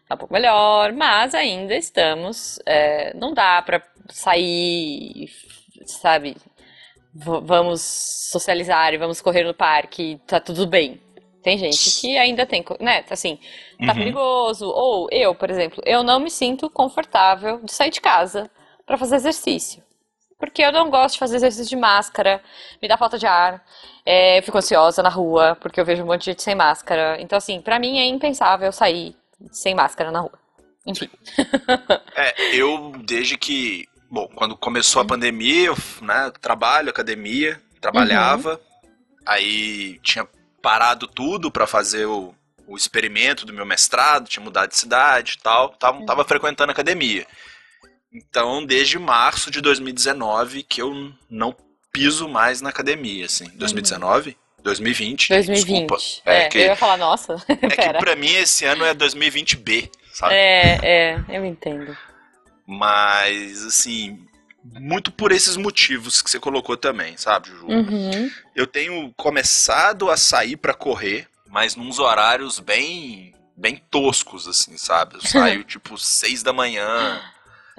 tá 0.08 0.14
um 0.14 0.18
pouco 0.18 0.32
melhor, 0.34 0.92
mas 0.92 1.34
ainda 1.34 1.74
estamos. 1.76 2.58
é, 2.66 3.14
não 3.14 3.32
dá 3.34 3.62
pra 3.62 3.82
sair, 4.10 5.28
sabe? 5.86 6.36
V- 7.14 7.40
vamos 7.42 7.80
socializar 7.82 8.92
e 8.94 8.98
vamos 8.98 9.20
correr 9.20 9.44
no 9.44 9.54
parque, 9.54 10.20
tá 10.26 10.40
tudo 10.40 10.66
bem. 10.66 11.00
Tem 11.42 11.56
gente 11.58 11.92
que 11.92 12.18
ainda 12.18 12.44
tem, 12.44 12.64
né? 12.80 13.04
Assim, 13.10 13.38
tá 13.84 13.92
Uhum. 13.92 13.98
perigoso. 13.98 14.68
Ou 14.68 15.08
eu, 15.12 15.34
por 15.34 15.50
exemplo, 15.50 15.82
eu 15.86 16.02
não 16.02 16.18
me 16.20 16.30
sinto 16.30 16.68
confortável 16.68 17.60
de 17.62 17.72
sair 17.72 17.90
de 17.90 18.00
casa 18.00 18.50
pra 18.84 18.98
fazer 18.98 19.16
exercício. 19.16 19.82
Porque 20.38 20.62
eu 20.62 20.72
não 20.72 20.90
gosto 20.90 21.14
de 21.14 21.18
fazer 21.20 21.36
exercício 21.36 21.70
de 21.70 21.76
máscara, 21.76 22.42
me 22.82 22.88
dá 22.88 22.96
falta 22.98 23.18
de 23.18 23.26
ar, 23.26 23.64
é, 24.04 24.38
eu 24.38 24.42
fico 24.42 24.58
ansiosa 24.58 25.02
na 25.02 25.08
rua, 25.08 25.56
porque 25.60 25.80
eu 25.80 25.84
vejo 25.84 26.02
um 26.02 26.06
monte 26.06 26.20
de 26.20 26.26
gente 26.26 26.42
sem 26.42 26.54
máscara. 26.54 27.16
Então, 27.20 27.38
assim, 27.38 27.60
pra 27.62 27.78
mim 27.78 27.98
é 27.98 28.06
impensável 28.06 28.70
sair 28.72 29.16
sem 29.50 29.74
máscara 29.74 30.10
na 30.10 30.20
rua. 30.20 30.38
Enfim. 30.86 31.10
É, 32.14 32.54
eu 32.54 32.92
desde 33.04 33.36
que, 33.36 33.86
bom, 34.10 34.28
quando 34.34 34.56
começou 34.56 35.02
a 35.02 35.04
pandemia, 35.04 35.66
eu, 35.66 35.76
né, 36.00 36.32
trabalho, 36.40 36.90
academia, 36.90 37.60
trabalhava, 37.80 38.60
aí 39.26 39.98
tinha 40.02 40.26
parado 40.62 41.06
tudo 41.06 41.50
pra 41.50 41.66
fazer 41.66 42.06
o, 42.06 42.34
o 42.66 42.76
experimento 42.76 43.44
do 43.44 43.52
meu 43.52 43.66
mestrado, 43.66 44.28
tinha 44.28 44.42
mudado 44.42 44.70
de 44.70 44.76
cidade 44.76 45.36
e 45.38 45.42
tal, 45.42 45.70
tava, 45.70 46.04
tava 46.06 46.24
frequentando 46.24 46.72
academia. 46.72 47.26
Então, 48.12 48.64
desde 48.64 48.98
março 48.98 49.50
de 49.50 49.60
2019 49.60 50.62
que 50.62 50.80
eu 50.80 51.12
não 51.28 51.54
piso 51.92 52.28
mais 52.28 52.60
na 52.60 52.70
academia, 52.70 53.26
assim. 53.26 53.48
2019? 53.56 54.36
2020, 54.66 55.28
2020. 55.28 55.64
desculpa. 55.64 55.96
É, 56.24 56.42
É, 56.42 56.48
que, 56.48 56.58
eu 56.58 56.62
ia 56.62 56.76
falar, 56.76 56.96
nossa, 56.96 57.36
é 57.48 57.54
que 57.54 57.76
pera. 57.76 57.98
pra 57.98 58.16
mim 58.16 58.32
esse 58.34 58.64
ano 58.64 58.84
é 58.84 58.92
2020B, 58.94 59.90
sabe? 60.12 60.34
É, 60.34 60.78
é, 60.82 61.24
eu 61.28 61.44
entendo. 61.44 61.96
Mas, 62.66 63.64
assim, 63.64 64.18
muito 64.64 65.12
por 65.12 65.30
esses 65.30 65.56
motivos 65.56 66.20
que 66.20 66.28
você 66.28 66.40
colocou 66.40 66.76
também, 66.76 67.16
sabe, 67.16 67.48
Juju? 67.48 67.66
Uhum. 67.68 68.30
Eu 68.54 68.66
tenho 68.66 69.14
começado 69.16 70.10
a 70.10 70.16
sair 70.16 70.56
pra 70.56 70.74
correr, 70.74 71.28
mas 71.48 71.76
nos 71.76 72.00
horários 72.00 72.58
bem 72.58 73.32
bem 73.56 73.80
toscos, 73.90 74.46
assim, 74.46 74.76
sabe? 74.76 75.14
Eu 75.14 75.20
saio, 75.26 75.62
tipo, 75.64 75.96
seis 75.96 76.42
da 76.42 76.52
manhã, 76.52 77.20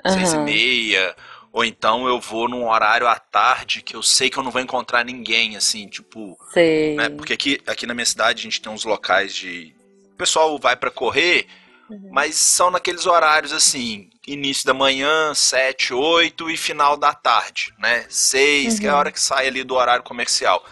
seis 0.07 0.33
e 0.33 0.37
meia, 0.37 1.15
ou 1.51 1.63
então 1.65 2.07
eu 2.07 2.19
vou 2.19 2.47
num 2.47 2.67
horário 2.69 3.07
à 3.07 3.17
tarde 3.17 3.81
que 3.81 3.95
eu 3.95 4.03
sei 4.03 4.29
que 4.29 4.37
eu 4.37 4.43
não 4.43 4.51
vou 4.51 4.61
encontrar 4.61 5.03
ninguém, 5.03 5.55
assim, 5.55 5.87
tipo... 5.87 6.37
Sei. 6.53 6.95
né? 6.95 7.09
Porque 7.09 7.33
aqui, 7.33 7.59
aqui 7.65 7.85
na 7.85 7.93
minha 7.93 8.05
cidade 8.05 8.39
a 8.39 8.43
gente 8.43 8.61
tem 8.61 8.71
uns 8.71 8.83
locais 8.85 9.33
de... 9.35 9.73
O 10.13 10.17
pessoal 10.17 10.57
vai 10.59 10.75
pra 10.75 10.91
correr, 10.91 11.47
Uhum. 11.89 12.09
mas 12.11 12.35
são 12.35 12.69
naqueles 12.69 13.05
horários 13.05 13.53
assim, 13.53 14.09
início 14.27 14.65
da 14.65 14.73
manhã, 14.73 15.33
7, 15.33 15.93
8 15.93 16.49
e 16.49 16.57
final 16.57 16.97
da 16.97 17.13
tarde, 17.13 17.73
né? 17.79 18.05
6, 18.09 18.77
que 18.77 18.85
é 18.85 18.89
a 18.89 18.93
Uhum. 18.93 18.99
hora 18.99 19.11
que 19.11 19.21
sai 19.21 19.47
ali 19.47 19.63
do 19.63 19.73
horário 19.73 20.03
comercial. 20.03 20.65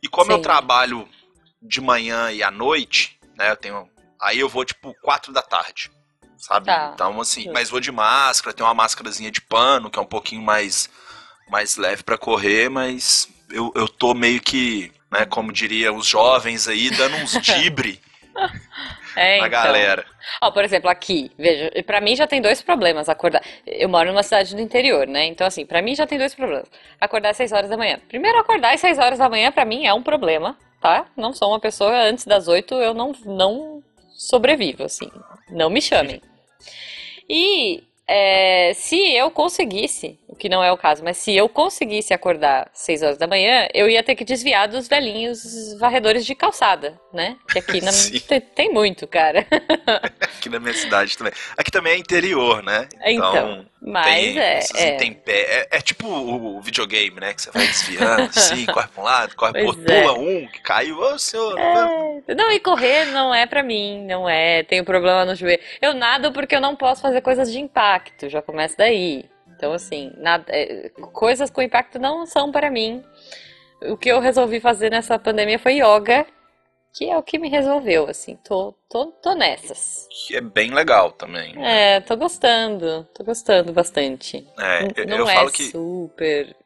E 0.00 0.06
como 0.06 0.30
eu 0.30 0.36
Sim. 0.36 0.42
trabalho 0.42 1.08
de 1.60 1.80
manhã 1.80 2.30
e 2.30 2.44
à 2.44 2.50
noite, 2.50 3.18
né? 3.36 3.50
Eu 3.50 3.56
tenho. 3.56 3.90
Aí 4.20 4.38
eu 4.38 4.48
vou 4.48 4.64
tipo 4.64 4.94
4 5.02 5.32
da 5.32 5.42
tarde. 5.42 5.90
Sabe? 6.40 6.66
Tá. 6.66 6.90
Então, 6.94 7.20
assim, 7.20 7.50
mas 7.52 7.70
vou 7.70 7.80
de 7.80 7.92
máscara, 7.92 8.54
tem 8.54 8.64
uma 8.64 8.74
máscarazinha 8.74 9.30
de 9.30 9.40
pano, 9.40 9.90
que 9.90 9.98
é 9.98 10.02
um 10.02 10.06
pouquinho 10.06 10.42
mais, 10.42 10.88
mais 11.48 11.76
leve 11.76 12.02
pra 12.02 12.18
correr, 12.18 12.68
mas 12.68 13.28
eu, 13.50 13.70
eu 13.76 13.86
tô 13.88 14.14
meio 14.14 14.40
que, 14.40 14.90
né, 15.10 15.24
como 15.26 15.52
diria 15.52 15.92
os 15.92 16.06
jovens 16.06 16.66
aí, 16.66 16.90
dando 16.90 17.16
uns 17.16 17.32
dibre 17.42 18.00
É, 19.16 19.38
então. 19.38 19.50
galera. 19.50 20.04
Ó, 20.40 20.50
por 20.50 20.64
exemplo, 20.64 20.88
aqui, 20.88 21.30
veja, 21.36 21.70
pra 21.84 22.00
mim 22.00 22.14
já 22.14 22.26
tem 22.26 22.40
dois 22.40 22.62
problemas 22.62 23.08
acordar. 23.08 23.42
Eu 23.66 23.88
moro 23.88 24.10
numa 24.10 24.22
cidade 24.22 24.54
do 24.54 24.60
interior, 24.62 25.06
né? 25.06 25.26
Então, 25.26 25.46
assim, 25.46 25.66
pra 25.66 25.82
mim 25.82 25.94
já 25.94 26.06
tem 26.06 26.16
dois 26.18 26.34
problemas. 26.34 26.66
Acordar 27.00 27.30
às 27.30 27.36
6 27.36 27.52
horas 27.52 27.68
da 27.70 27.76
manhã. 27.76 27.98
Primeiro, 28.08 28.38
acordar 28.38 28.72
às 28.74 28.80
6 28.80 28.98
horas 28.98 29.18
da 29.18 29.28
manhã 29.28 29.50
pra 29.50 29.64
mim 29.64 29.84
é 29.84 29.92
um 29.92 30.02
problema, 30.02 30.56
tá? 30.80 31.06
Não 31.16 31.32
sou 31.32 31.48
uma 31.50 31.58
pessoa 31.60 31.92
antes 32.04 32.24
das 32.24 32.46
8, 32.46 32.74
eu 32.76 32.94
não, 32.94 33.12
não 33.24 33.82
sobrevivo, 34.16 34.84
assim. 34.84 35.10
Não 35.50 35.68
me 35.68 35.82
chamem. 35.82 36.22
E 37.32 37.84
é, 38.08 38.72
se 38.74 38.96
eu 39.14 39.30
conseguisse, 39.30 40.18
o 40.26 40.34
que 40.34 40.48
não 40.48 40.64
é 40.64 40.72
o 40.72 40.76
caso, 40.76 41.04
mas 41.04 41.16
se 41.16 41.32
eu 41.32 41.48
conseguisse 41.48 42.12
acordar 42.12 42.68
6 42.74 43.02
horas 43.04 43.18
da 43.18 43.28
manhã, 43.28 43.68
eu 43.72 43.88
ia 43.88 44.02
ter 44.02 44.16
que 44.16 44.24
desviar 44.24 44.66
dos 44.66 44.88
velhinhos 44.88 45.78
varredores 45.78 46.26
de 46.26 46.34
calçada, 46.34 47.00
né? 47.12 47.36
Que 47.48 47.60
aqui 47.60 47.80
na, 47.80 47.92
tem, 48.26 48.40
tem 48.40 48.72
muito, 48.72 49.06
cara. 49.06 49.46
Aqui 50.20 50.48
na 50.48 50.58
minha 50.58 50.74
cidade 50.74 51.16
também. 51.16 51.32
Aqui 51.56 51.70
também 51.70 51.92
é 51.92 51.98
interior, 51.98 52.64
né? 52.64 52.88
Então, 53.04 53.64
Mas 53.82 54.04
tem 54.04 54.38
é, 54.38 54.58
esses 54.58 54.74
é. 54.74 54.94
intempé- 54.94 55.46
é, 55.72 55.78
é 55.78 55.80
tipo 55.80 56.06
o, 56.06 56.58
o 56.58 56.60
videogame, 56.60 57.18
né? 57.18 57.32
Que 57.32 57.40
você 57.40 57.50
vai 57.50 57.66
desviando, 57.66 58.22
assim, 58.36 58.66
corre 58.66 58.88
pra 58.88 59.02
um 59.02 59.04
lado, 59.04 59.34
corre 59.34 59.52
pro 59.52 59.66
outro, 59.66 59.90
é. 59.90 60.02
pula 60.02 60.18
um, 60.18 60.46
que 60.48 60.60
caiu, 60.60 60.98
ô 60.98 61.18
senhor. 61.18 61.56
Não, 62.36 62.52
e 62.52 62.60
correr 62.60 63.06
não 63.06 63.34
é 63.34 63.46
pra 63.46 63.62
mim, 63.62 64.04
não 64.06 64.28
é. 64.28 64.62
Tenho 64.64 64.84
problema 64.84 65.24
no 65.24 65.34
joelho. 65.34 65.62
Eu 65.80 65.94
nado 65.94 66.30
porque 66.32 66.54
eu 66.54 66.60
não 66.60 66.76
posso 66.76 67.00
fazer 67.00 67.22
coisas 67.22 67.50
de 67.50 67.58
impacto, 67.58 68.28
já 68.28 68.42
começa 68.42 68.74
daí. 68.76 69.24
Então, 69.56 69.72
assim, 69.72 70.12
nada, 70.16 70.44
é, 70.48 70.90
coisas 71.12 71.50
com 71.50 71.60
impacto 71.62 71.98
não 71.98 72.24
são 72.26 72.50
para 72.52 72.70
mim. 72.70 73.02
O 73.82 73.96
que 73.96 74.10
eu 74.10 74.20
resolvi 74.20 74.60
fazer 74.60 74.90
nessa 74.90 75.18
pandemia 75.18 75.58
foi 75.58 75.74
yoga, 75.74 76.26
que 76.92 77.10
é 77.10 77.16
o 77.16 77.22
que 77.22 77.38
me 77.38 77.48
resolveu, 77.48 78.08
assim. 78.08 78.36
Tô, 78.44 78.74
tô, 78.88 79.06
tô 79.06 79.34
nessas. 79.34 80.08
Que 80.26 80.36
é 80.36 80.40
bem 80.40 80.72
legal 80.72 81.12
também. 81.12 81.54
É, 81.64 82.00
tô 82.00 82.16
gostando, 82.16 83.06
tô 83.14 83.24
gostando 83.24 83.72
bastante. 83.72 84.46
É, 84.58 84.88
eu, 84.96 85.06
não 85.06 85.16
eu 85.18 85.28
é 85.28 85.34
falo 85.34 85.50
que. 85.50 85.70
super 85.70 86.56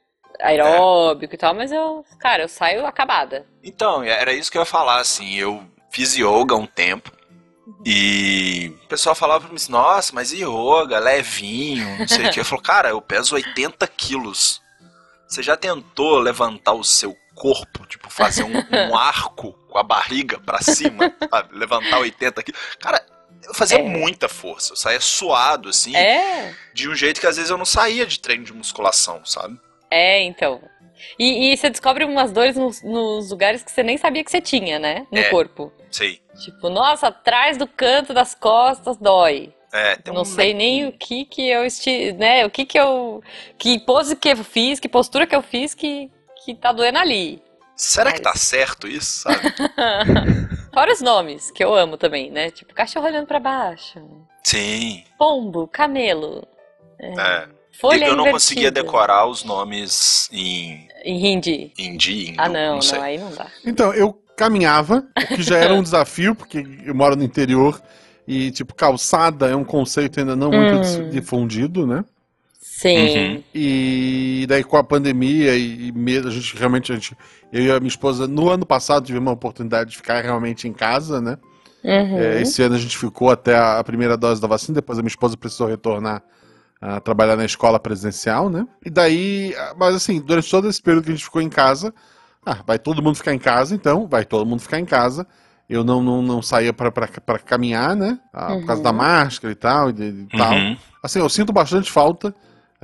aeróbico 0.40 1.34
e 1.34 1.38
tal, 1.38 1.54
mas 1.54 1.70
eu, 1.70 2.04
cara, 2.18 2.42
eu 2.42 2.48
saio 2.48 2.84
acabada. 2.84 3.46
Então, 3.62 4.02
era 4.02 4.32
isso 4.32 4.50
que 4.50 4.58
eu 4.58 4.62
ia 4.62 4.66
falar, 4.66 5.00
assim, 5.00 5.34
eu 5.36 5.62
fiz 5.90 6.16
yoga 6.16 6.56
um 6.56 6.66
tempo 6.66 7.12
e 7.84 8.72
o 8.84 8.88
pessoal 8.88 9.14
falava 9.14 9.40
pra 9.40 9.50
mim 9.50 9.56
assim, 9.56 9.72
nossa, 9.72 10.12
mas 10.14 10.32
yoga, 10.32 10.98
levinho, 10.98 11.98
não 11.98 12.08
sei 12.08 12.26
o 12.26 12.30
que. 12.30 12.40
Eu 12.40 12.44
falo, 12.44 12.62
cara, 12.62 12.88
eu 12.90 13.00
peso 13.00 13.34
80 13.34 13.86
quilos. 13.88 14.60
Você 15.26 15.42
já 15.42 15.56
tentou 15.56 16.18
levantar 16.18 16.72
o 16.72 16.84
seu 16.84 17.16
corpo, 17.34 17.84
tipo, 17.86 18.08
fazer 18.10 18.44
um, 18.44 18.52
um 18.56 18.96
arco 18.96 19.52
com 19.68 19.78
a 19.78 19.82
barriga 19.82 20.38
pra 20.40 20.60
cima, 20.62 21.12
sabe? 21.30 21.56
Levantar 21.56 21.98
80 21.98 22.42
quilos. 22.42 22.60
Cara, 22.80 23.04
eu 23.42 23.52
fazia 23.54 23.78
É. 23.78 23.82
muita 23.82 24.28
força, 24.28 24.72
eu 24.72 24.76
saía 24.76 25.00
suado, 25.00 25.68
assim, 25.68 25.94
É, 25.96 26.54
de 26.72 26.88
um 26.88 26.94
jeito 26.94 27.20
que 27.20 27.26
às 27.26 27.36
vezes 27.36 27.50
eu 27.50 27.58
não 27.58 27.64
saía 27.64 28.06
de 28.06 28.18
treino 28.20 28.44
de 28.44 28.52
musculação, 28.52 29.24
sabe? 29.24 29.58
é, 29.90 30.22
então. 30.22 30.60
E, 31.18 31.52
e 31.52 31.56
você 31.56 31.68
descobre 31.68 32.04
umas 32.04 32.32
dores 32.32 32.56
nos, 32.56 32.82
nos 32.82 33.30
lugares 33.30 33.62
que 33.62 33.70
você 33.70 33.82
nem 33.82 33.98
sabia 33.98 34.24
que 34.24 34.30
você 34.30 34.40
tinha, 34.40 34.78
né? 34.78 35.06
No 35.10 35.18
É. 35.18 35.24
corpo. 35.24 35.72
Sei. 35.90 36.20
Tipo, 36.42 36.68
nossa, 36.70 37.08
atrás 37.08 37.56
do 37.58 37.66
canto 37.66 38.14
das 38.14 38.34
costas 38.34 38.96
dói. 38.96 39.52
É, 39.72 39.96
tem 39.96 40.14
Não 40.14 40.22
um 40.22 40.24
sei 40.24 40.54
nem 40.54 40.86
o 40.86 40.92
que 40.92 41.24
que 41.26 41.48
eu 41.48 41.64
esti... 41.64 42.12
né? 42.12 42.46
O 42.46 42.50
que 42.50 42.64
que 42.64 42.78
eu 42.78 43.22
que 43.58 43.78
pose 43.80 44.14
que 44.16 44.28
eu 44.28 44.36
fiz, 44.38 44.78
que 44.80 44.88
postura 44.88 45.26
que 45.26 45.34
eu 45.34 45.42
fiz 45.42 45.74
que 45.74 46.10
que 46.44 46.54
tá 46.54 46.72
doendo 46.72 46.98
ali. 46.98 47.42
Será 47.76 48.12
que 48.12 48.22
Mas- 48.22 48.32
tá 48.32 48.38
certo 48.38 48.86
isso, 48.86 49.20
sabe? 49.22 49.40
Fora 50.72 50.92
os 50.92 51.00
nomes, 51.00 51.50
que 51.50 51.62
eu 51.64 51.74
amo 51.74 51.96
também, 51.96 52.30
né? 52.30 52.50
Tipo, 52.50 52.74
cachorro 52.74 53.06
olhando 53.06 53.26
pra 53.26 53.40
baixo, 53.40 54.00
Sim. 54.44 55.02
pombo, 55.18 55.66
camelo, 55.68 56.46
É. 57.00 57.48
folha 57.80 58.06
eu 58.06 58.16
não 58.16 58.30
conseguia 58.30 58.70
decorar 58.70 59.26
os 59.26 59.42
nomes 59.44 60.28
em 60.32 60.88
Em 61.04 61.26
hindi. 61.32 61.72
hindi, 61.78 62.28
hindu, 62.30 62.40
Ah, 62.40 62.48
não, 62.48 62.80
sei. 62.80 62.98
não, 62.98 63.04
aí 63.04 63.18
não 63.18 63.30
dá. 63.32 63.46
Então, 63.64 63.92
eu 63.94 64.12
caminhava, 64.36 65.04
o 65.16 65.26
que 65.36 65.42
já 65.42 65.58
era 65.58 65.74
um 65.74 65.82
desafio, 65.82 66.34
porque 66.34 66.64
eu 66.84 66.94
moro 66.94 67.14
no 67.16 67.22
interior 67.24 67.80
e, 68.26 68.50
tipo, 68.50 68.74
calçada 68.74 69.48
é 69.48 69.54
um 69.56 69.64
conceito 69.64 70.18
ainda 70.20 70.34
não 70.36 70.50
muito 70.50 70.74
Hum. 70.76 71.10
difundido, 71.10 71.86
né? 71.86 72.04
Sim. 72.76 73.44
E 73.54 74.46
daí 74.48 74.64
com 74.64 74.76
a 74.76 74.82
pandemia 74.82 75.56
e, 75.56 75.92
medo, 75.92 76.26
a 76.26 76.30
gente 76.30 76.56
realmente, 76.56 76.90
a 76.90 76.96
gente, 76.96 77.16
eu 77.52 77.62
e 77.62 77.70
a 77.70 77.78
minha 77.78 77.88
esposa, 77.88 78.26
no 78.26 78.50
ano 78.50 78.66
passado 78.66 79.06
tivemos 79.06 79.28
uma 79.28 79.32
oportunidade 79.32 79.90
de 79.90 79.96
ficar 79.96 80.20
realmente 80.24 80.66
em 80.66 80.72
casa, 80.72 81.20
né? 81.20 81.38
Uhum. 81.84 82.18
É, 82.18 82.42
esse 82.42 82.62
ano 82.62 82.74
a 82.74 82.78
gente 82.78 82.98
ficou 82.98 83.30
até 83.30 83.56
a, 83.56 83.82
primeira 83.84 84.16
dose 84.16 84.40
da 84.40 84.48
vacina, 84.48 84.74
depois 84.74 84.98
a 84.98 85.02
minha 85.02 85.08
esposa 85.08 85.36
precisou 85.36 85.68
retornar 85.68 86.20
a 86.80 86.98
trabalhar 86.98 87.36
na 87.36 87.44
escola 87.44 87.78
presencial, 87.78 88.50
né? 88.50 88.66
E 88.84 88.90
daí, 88.90 89.54
ah, 89.56 89.74
mas 89.78 89.94
assim, 89.94 90.20
durante 90.20 90.50
todo 90.50 90.68
esse 90.68 90.82
período 90.82 91.04
que 91.04 91.12
a 91.12 91.14
gente 91.14 91.24
ficou 91.24 91.40
em 91.40 91.48
casa, 91.48 91.94
ah, 92.44 92.58
vai 92.66 92.78
todo 92.78 93.00
mundo 93.00 93.14
ficar 93.14 93.32
em 93.32 93.38
casa, 93.38 93.72
então, 93.72 94.08
vai 94.08 94.24
todo 94.24 94.44
mundo 94.44 94.60
ficar 94.60 94.80
em 94.80 94.84
casa. 94.84 95.24
Eu 95.70 95.84
não, 95.84 96.02
não, 96.02 96.20
não 96.20 96.42
saía 96.42 96.72
pra 96.72 96.90
caminhar, 97.38 97.94
né? 97.94 98.18
Ah, 98.32 98.48
Por 98.56 98.66
causa 98.66 98.82
da 98.82 98.90
Uhum. 98.90 98.96
máscara 98.96 99.52
e 99.52 99.54
tal, 99.54 99.90
e, 99.90 99.92
e 99.92 100.36
tal. 100.36 100.52
Uhum. 100.54 100.76
Assim, 101.02 101.20
eu 101.20 101.28
sinto 101.28 101.52
bastante 101.52 101.90
falta. 101.90 102.34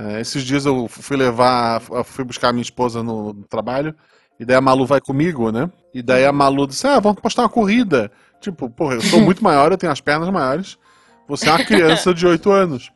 É, 0.00 0.20
esses 0.20 0.42
dias 0.42 0.64
eu 0.64 0.88
fui 0.88 1.16
levar, 1.16 1.82
eu 1.90 2.02
fui 2.04 2.24
buscar 2.24 2.48
a 2.48 2.52
minha 2.52 2.62
esposa 2.62 3.02
no, 3.02 3.34
no 3.34 3.44
trabalho, 3.44 3.94
e 4.38 4.44
daí 4.46 4.56
a 4.56 4.60
Malu 4.60 4.86
vai 4.86 5.00
comigo, 5.00 5.52
né? 5.52 5.70
E 5.92 6.00
daí 6.02 6.24
a 6.24 6.32
Malu 6.32 6.66
disse: 6.66 6.86
Ah, 6.86 6.98
vamos 6.98 7.20
postar 7.20 7.42
uma 7.42 7.48
corrida. 7.50 8.10
Tipo, 8.40 8.70
porra, 8.70 8.94
eu 8.94 9.02
sou 9.02 9.20
muito 9.20 9.44
maior, 9.44 9.70
eu 9.70 9.76
tenho 9.76 9.92
as 9.92 10.00
pernas 10.00 10.30
maiores. 10.30 10.78
Você 11.28 11.48
é 11.48 11.52
uma 11.52 11.62
criança 11.62 12.14
de 12.14 12.26
8 12.26 12.50
anos. 12.50 12.90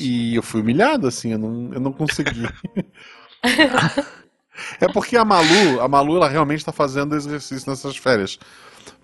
E 0.00 0.34
eu 0.34 0.42
fui 0.42 0.62
humilhado, 0.62 1.06
assim, 1.06 1.32
eu 1.32 1.38
não, 1.38 1.72
eu 1.74 1.80
não 1.80 1.92
consegui. 1.92 2.48
é 4.80 4.88
porque 4.88 5.16
a 5.16 5.24
Malu, 5.24 5.80
a 5.80 5.86
Malu, 5.86 6.16
ela 6.16 6.28
realmente 6.28 6.64
tá 6.64 6.72
fazendo 6.72 7.14
exercício 7.14 7.68
nessas 7.68 7.96
férias. 7.96 8.38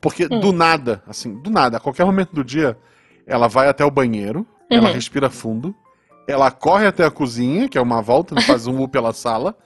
Porque 0.00 0.26
do 0.26 0.52
nada, 0.52 1.02
assim, 1.06 1.40
do 1.42 1.50
nada, 1.50 1.76
a 1.76 1.80
qualquer 1.80 2.04
momento 2.04 2.32
do 2.35 2.42
dia, 2.42 2.76
ela 3.26 3.49
vai 3.49 3.68
até 3.68 3.85
o 3.85 3.90
banheiro, 3.90 4.47
ela 4.71 4.88
Uhum. 4.88 4.94
respira 4.94 5.28
fundo, 5.30 5.75
ela 6.26 6.50
corre 6.50 6.87
até 6.87 7.05
a 7.05 7.11
cozinha, 7.11 7.69
que 7.69 7.76
é 7.76 7.81
uma 7.81 8.00
volta, 8.02 8.41
faz 8.43 8.67
um 8.67 8.81
U 8.81 8.88
pela 8.88 9.12
sala, 9.12 9.57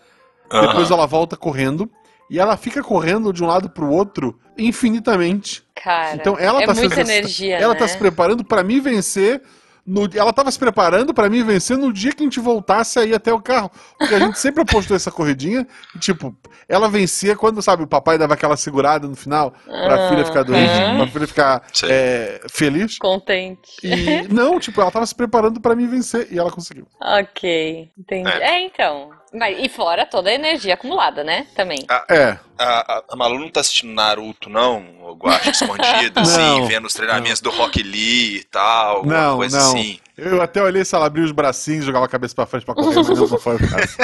depois 0.51 0.91
ela 0.91 1.07
volta 1.07 1.37
correndo, 1.37 1.91
e 2.31 2.39
ela 2.39 2.57
fica 2.57 2.83
correndo 2.83 3.33
de 3.33 3.43
um 3.43 3.47
lado 3.47 3.69
pro 3.71 3.89
outro 3.91 4.39
infinitamente. 4.59 5.63
Cara, 5.75 6.15
Então 6.17 6.37
ela 6.39 6.63
é 6.63 6.67
tá 6.67 6.75
se 6.75 6.81
muita 6.81 6.95
exercitando- 6.95 7.11
energia, 7.27 7.57
Ela 7.59 7.75
né? 7.75 7.79
tá 7.81 7.87
se 7.89 7.97
preparando 7.99 8.45
pra 8.45 8.63
me 8.65 8.81
vencer. 8.81 9.43
No, 9.87 10.09
ela 10.15 10.33
tava 10.33 10.51
se 10.51 10.59
preparando 10.59 11.15
pra 11.15 11.29
me 11.31 11.43
vencer 11.43 11.79
no 11.79 11.93
dia 11.93 12.13
que 12.13 12.23
a 12.23 12.27
gente 12.27 12.41
voltasse 12.41 12.99
aí 12.99 13.15
até 13.15 13.33
o 13.33 13.41
carro. 13.41 13.71
Porque 13.97 14.15
a 14.15 14.19
gente 14.19 14.39
sempre 14.39 14.63
apostou 14.63 14.97
essa 14.97 15.11
corridinha. 15.13 15.67
E, 15.95 15.99
tipo, 15.99 16.37
ela 16.69 16.89
vencia 16.89 17.37
quando, 17.37 17.63
sabe, 17.63 17.85
o 17.85 17.87
papai 17.87 18.19
dava 18.19 18.35
aquela 18.35 18.57
segurada 18.57 19.07
no 19.07 19.15
final 19.15 19.53
pra 19.65 20.07
Ah, 20.07 20.09
filha 20.09 20.25
ficar 20.25 20.43
doente, 20.43 20.71
aham. 20.71 20.97
pra 20.99 21.07
filha 21.07 21.27
ficar 21.29 21.63
é, 21.85 22.41
feliz. 22.51 22.99
Contente. 22.99 23.71
E 23.83 24.27
não, 24.29 24.59
tipo, 24.59 24.81
ela 24.81 24.91
tava 24.91 25.07
se 25.07 25.15
preparando 25.15 25.61
pra 25.61 25.77
me 25.77 25.87
vencer 25.87 26.27
e 26.33 26.39
ela 26.39 26.51
conseguiu. 26.51 26.87
Ok, 27.01 27.91
entendi. 27.97 28.29
É. 28.29 28.57
É, 28.57 28.65
então. 28.67 29.11
Mas, 29.37 29.57
e 29.59 29.69
fora 29.69 30.07
toda 30.07 30.31
a 30.31 30.35
energia 30.35 30.75
acumulada, 30.75 31.23
né? 31.23 31.47
Também. 31.55 31.85
É, 32.09 32.39
A, 32.59 32.99
a, 32.99 33.05
a 33.11 33.17
Malu 33.17 33.39
não 33.39 33.51
tá 33.51 33.61
assistindo 33.61 33.93
Naruto, 33.93 34.49
não? 34.49 34.83
O 35.03 35.15
Guacha 35.15 35.51
escondido, 35.51 36.19
assim, 36.21 36.39
Não, 36.39 36.67
vendo 36.67 36.87
os 36.87 36.95
treinamentos 36.95 37.41
do 37.41 37.51
Rock 37.51 37.83
Lee 37.83 38.39
e 38.39 38.45
tal, 38.45 38.97
alguma 38.97 39.15
Não, 39.15 39.37
coisa 39.37 39.59
não. 39.59 39.71
assim. 39.73 40.01
eu 40.17 40.41
até 40.41 40.63
olhei 40.63 40.85
se 40.85 40.95
ela 40.95 41.07
abria 41.07 41.25
os 41.25 41.33
bracinhos, 41.33 41.85
jogava 41.85 42.07
a 42.07 42.09
cabeça 42.09 42.35
pra 42.35 42.47
frente 42.47 42.65
pra 42.65 42.75
correr, 42.75 42.95
mas 42.95 43.09
não 43.09 43.15
não 43.27 43.39
foi 43.39 43.57
o 43.57 43.59
caso. 43.59 43.97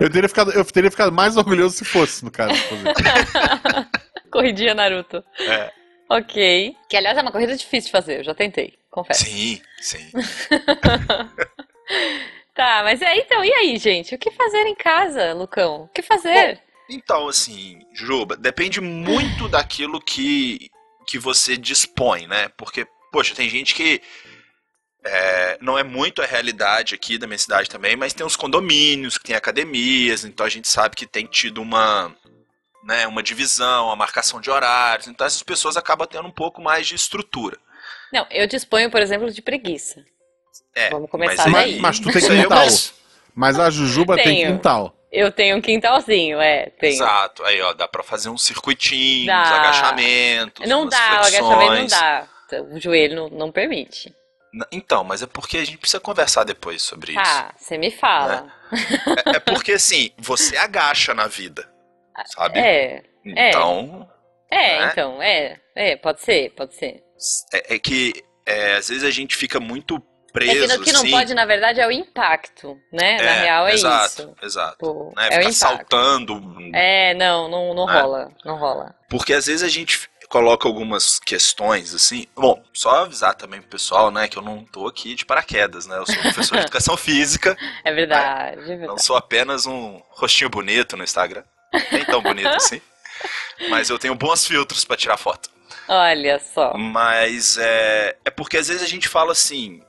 Eu 0.00 0.10
teria 0.10 0.28
ficado, 0.28 0.50
eu 0.52 0.64
teria 0.64 0.90
ficado 0.90 1.12
mais 1.12 1.36
orgulhoso 1.36 1.76
se 1.76 1.84
fosse, 1.84 2.24
no 2.24 2.30
caso. 2.30 2.54
Corridinha 4.32 4.74
Naruto. 4.74 5.22
É. 5.40 5.70
Ok. 6.10 6.74
Que, 6.88 6.96
aliás, 6.96 7.16
é 7.18 7.22
uma 7.22 7.32
corrida 7.32 7.56
difícil 7.56 7.86
de 7.88 7.92
fazer, 7.92 8.20
eu 8.20 8.24
já 8.24 8.34
tentei, 8.34 8.74
confesso. 8.90 9.24
Sim, 9.24 9.60
sim. 9.80 10.10
Tá, 12.56 12.80
mas 12.82 13.02
é, 13.02 13.18
então, 13.18 13.44
e 13.44 13.52
aí, 13.52 13.76
gente? 13.76 14.14
O 14.14 14.18
que 14.18 14.30
fazer 14.30 14.66
em 14.66 14.74
casa, 14.74 15.34
Lucão? 15.34 15.82
O 15.82 15.88
que 15.88 16.00
fazer? 16.00 16.58
Então, 16.88 17.28
assim, 17.28 17.80
Juba, 17.92 18.34
depende 18.34 18.80
muito 18.80 19.46
daquilo 19.46 20.00
que, 20.00 20.70
que 21.06 21.18
você 21.18 21.54
dispõe, 21.58 22.26
né? 22.26 22.48
Porque, 22.56 22.86
poxa, 23.12 23.34
tem 23.34 23.46
gente 23.50 23.74
que 23.74 24.00
é, 25.04 25.58
não 25.60 25.78
é 25.78 25.84
muito 25.84 26.22
a 26.22 26.26
realidade 26.26 26.94
aqui 26.94 27.18
da 27.18 27.26
minha 27.26 27.38
cidade 27.38 27.68
também, 27.68 27.94
mas 27.94 28.14
tem 28.14 28.24
os 28.24 28.36
condomínios, 28.36 29.18
que 29.18 29.24
tem 29.24 29.36
academias, 29.36 30.24
então 30.24 30.46
a 30.46 30.48
gente 30.48 30.66
sabe 30.66 30.96
que 30.96 31.06
tem 31.06 31.26
tido 31.26 31.60
uma, 31.60 32.14
né, 32.84 33.06
uma 33.06 33.22
divisão, 33.22 33.86
uma 33.86 33.96
marcação 33.96 34.40
de 34.40 34.50
horários, 34.50 35.08
então 35.08 35.26
essas 35.26 35.42
pessoas 35.42 35.76
acabam 35.76 36.08
tendo 36.08 36.26
um 36.26 36.32
pouco 36.32 36.62
mais 36.62 36.86
de 36.86 36.94
estrutura. 36.94 37.58
Não, 38.10 38.26
eu 38.30 38.46
disponho, 38.46 38.90
por 38.90 39.02
exemplo, 39.02 39.30
de 39.30 39.42
preguiça. 39.42 40.02
É, 40.74 40.90
Vamos 40.90 41.10
começar 41.10 41.48
mas 41.48 41.52
daí. 41.52 41.72
Mas, 41.80 41.80
mas 41.80 42.00
tu 42.00 42.12
tem 42.12 42.22
eu 42.38 42.42
quintal. 42.42 42.66
Mas 43.34 43.58
a 43.58 43.68
Jujuba 43.70 44.16
tem 44.16 44.24
Tenho. 44.24 44.52
quintal. 44.52 44.92
Eu 45.12 45.30
tenho 45.30 45.56
um 45.56 45.60
quintalzinho, 45.60 46.40
é, 46.40 46.70
tenho. 46.78 46.94
Exato. 46.94 47.42
Aí, 47.44 47.60
ó, 47.62 47.72
dá 47.72 47.86
pra 47.86 48.02
fazer 48.02 48.28
um 48.28 48.36
circuitinho, 48.36 49.26
Dá. 49.26 49.42
uns 49.42 49.50
agachamentos. 49.52 50.68
Não 50.68 50.82
umas 50.82 50.90
dá, 50.90 50.98
o 50.98 51.24
flexões. 51.24 51.34
agachamento 51.34 51.80
não 51.80 51.86
dá. 51.86 52.28
O 52.76 52.80
joelho 52.80 53.16
não, 53.16 53.28
não 53.28 53.52
permite. 53.52 54.14
Então, 54.72 55.04
mas 55.04 55.22
é 55.22 55.26
porque 55.26 55.58
a 55.58 55.64
gente 55.64 55.76
precisa 55.78 56.00
conversar 56.00 56.44
depois 56.44 56.82
sobre 56.82 57.12
isso. 57.12 57.20
Tá, 57.22 57.54
você 57.58 57.76
me 57.76 57.90
fala. 57.90 58.50
É, 59.32 59.36
é 59.36 59.40
porque, 59.40 59.72
assim, 59.72 60.10
você 60.18 60.56
agacha 60.56 61.12
na 61.12 61.26
vida, 61.26 61.68
sabe? 62.26 62.58
É, 62.58 63.02
é. 63.36 63.48
Então, 63.50 64.08
é, 64.50 64.78
Né? 64.80 64.88
então, 64.92 65.22
é. 65.22 65.60
É, 65.74 65.96
pode 65.96 66.22
ser, 66.22 66.50
pode 66.56 66.74
ser. 66.74 67.02
é, 67.52 67.74
é 67.74 67.78
que 67.78 68.14
é, 68.46 68.76
às 68.76 68.88
vezes 68.88 69.04
a 69.04 69.10
gente 69.10 69.36
fica 69.36 69.60
muito 69.60 70.00
É 70.36 70.44
preso, 70.44 70.68
que 70.68 70.76
o 70.76 70.84
que 70.84 70.92
não 70.92 71.00
assim. 71.00 71.10
pode, 71.10 71.34
na 71.34 71.44
verdade, 71.44 71.80
é 71.80 71.86
o 71.86 71.90
impacto, 71.92 72.78
né? 72.92 73.16
Na 73.22 73.32
real 73.32 73.66
é 73.68 73.74
exato, 73.74 74.22
isso. 74.22 74.36
Exato, 74.42 74.76
Pô, 74.78 75.12
né? 75.16 75.24
é 75.24 75.26
o 75.26 75.30
Ficar 75.30 75.40
impacto. 75.42 75.54
saltando. 75.54 76.42
É, 76.74 77.14
não, 77.14 77.48
não, 77.48 77.74
não 77.74 77.90
É. 77.90 78.00
rola, 78.00 78.32
não 78.44 78.56
rola. 78.56 78.94
Porque 79.08 79.32
às 79.32 79.46
vezes 79.46 79.62
a 79.62 79.68
gente 79.68 80.08
coloca 80.28 80.66
algumas 80.66 81.18
questões, 81.20 81.94
assim. 81.94 82.26
Bom, 82.34 82.60
só 82.72 83.02
avisar 83.04 83.34
também 83.34 83.60
pro 83.60 83.70
pessoal, 83.70 84.10
né, 84.10 84.26
que 84.28 84.36
eu 84.36 84.42
não 84.42 84.64
tô 84.64 84.86
aqui 84.88 85.14
de 85.14 85.24
paraquedas, 85.24 85.86
né? 85.86 85.96
Eu 85.98 86.04
sou 86.06 86.16
professor 86.16 86.56
de 86.56 86.62
educação 86.64 86.96
física, 86.98 87.56
É 87.84 87.92
verdade, 87.92 88.58
é 88.58 88.60
não 88.60 88.78
verdade. 88.78 89.04
sou 89.04 89.16
apenas 89.16 89.66
um 89.66 90.00
rostinho 90.10 90.50
bonito 90.50 90.96
no 90.96 91.04
Instagram. 91.04 91.44
Nem 91.92 92.04
tão 92.04 92.20
bonito 92.20 92.48
assim. 92.56 92.80
Mas 93.70 93.88
eu 93.88 93.98
tenho 93.98 94.14
bons 94.14 94.46
filtros 94.46 94.84
pra 94.84 94.96
tirar 94.96 95.16
foto. 95.16 95.48
Olha 95.88 96.40
só. 96.40 96.74
Mas 96.76 97.56
é, 97.58 98.16
é 98.24 98.30
porque 98.30 98.56
às 98.58 98.66
vezes 98.68 98.82
a 98.82 98.86
gente 98.88 99.08
fala 99.08 99.32
assim, 99.32 99.80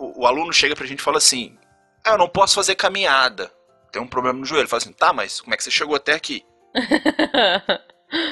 o, 0.00 0.22
o 0.22 0.26
aluno 0.26 0.52
chega 0.52 0.74
pra 0.74 0.86
gente 0.86 0.98
e 1.00 1.02
fala 1.02 1.18
assim, 1.18 1.56
ah, 2.04 2.12
eu 2.12 2.18
não 2.18 2.28
posso 2.28 2.54
fazer 2.54 2.74
caminhada, 2.74 3.52
tem 3.92 4.00
um 4.00 4.06
problema 4.06 4.38
no 4.38 4.44
joelho. 4.44 4.68
Fala 4.68 4.82
assim, 4.82 4.92
tá, 4.92 5.12
mas 5.12 5.40
como 5.40 5.52
é 5.52 5.56
que 5.56 5.64
você 5.64 5.70
chegou 5.70 5.94
até 5.96 6.14
aqui? 6.14 6.44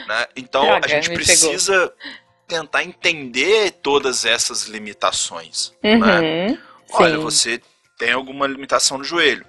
Né? 0.08 0.26
Então 0.34 0.72
a 0.82 0.88
gente 0.88 1.08
precisa 1.12 1.92
tentar 2.48 2.82
entender 2.82 3.70
todas 3.80 4.24
essas 4.24 4.64
limitações. 4.64 5.72
Né? 5.80 6.20
Uhum, 6.48 6.58
Olha, 6.94 7.14
sim. 7.14 7.22
você 7.22 7.62
tem 7.96 8.10
alguma 8.10 8.48
limitação 8.48 8.98
no 8.98 9.04
joelho. 9.04 9.46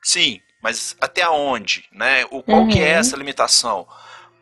Sim, 0.00 0.40
mas 0.62 0.94
até 1.00 1.28
onde? 1.28 1.86
Né? 1.90 2.24
O, 2.30 2.40
qual 2.40 2.68
que 2.68 2.78
é 2.78 2.92
Uhum. 2.92 2.98
essa 3.00 3.16
limitação? 3.16 3.84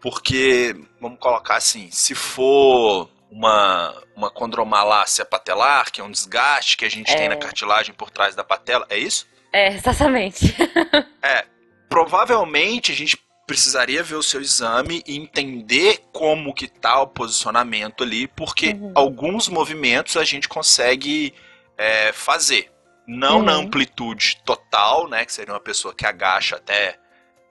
Porque, 0.03 0.77
vamos 1.01 1.19
colocar 1.19 1.57
assim, 1.57 1.89
se 1.91 2.15
for 2.15 3.09
uma, 3.33 3.95
uma 4.15 4.31
condromalácia 4.31 5.25
patelar, 5.25 5.91
que 5.91 6.03
é 6.03 6.05
um 6.05 6.11
desgaste 6.11 6.77
que 6.77 6.85
a 6.85 6.91
gente 6.91 7.07
tem 7.17 7.25
É. 7.27 7.29
na 7.31 7.37
cartilagem 7.37 7.95
por 7.95 8.11
trás 8.11 8.35
da 8.35 8.45
patela, 8.45 8.87
é 8.91 8.99
isso? 8.99 9.27
É, 9.51 9.69
exatamente. 9.75 10.55
Provavelmente 11.89 12.93
a 12.93 12.95
gente 12.95 13.19
precisaria 13.47 14.03
ver 14.03 14.15
o 14.15 14.23
seu 14.23 14.41
exame 14.41 15.03
e 15.07 15.17
entender 15.17 15.99
como 16.13 16.55
que 16.55 16.67
tá 16.69 17.01
o 17.03 17.07
posicionamento 17.07 18.03
ali, 18.03 18.27
porque 18.29 18.69
Uhum. 18.71 18.93
alguns 18.95 19.49
movimentos 19.49 20.17
a 20.17 20.25
gente 20.25 20.49
consegue 20.49 21.35
é, 21.79 22.13
fazer. 22.13 22.71
Não 23.09 23.43
na 23.43 23.55
Uhum. 23.59 23.63
amplitude 23.65 24.39
total, 24.45 25.09
né? 25.09 25.25
Que 25.25 25.33
seria 25.33 25.53
uma 25.53 25.59
pessoa 25.61 25.93
que 25.95 26.07
agacha 26.07 26.57
até 26.57 26.97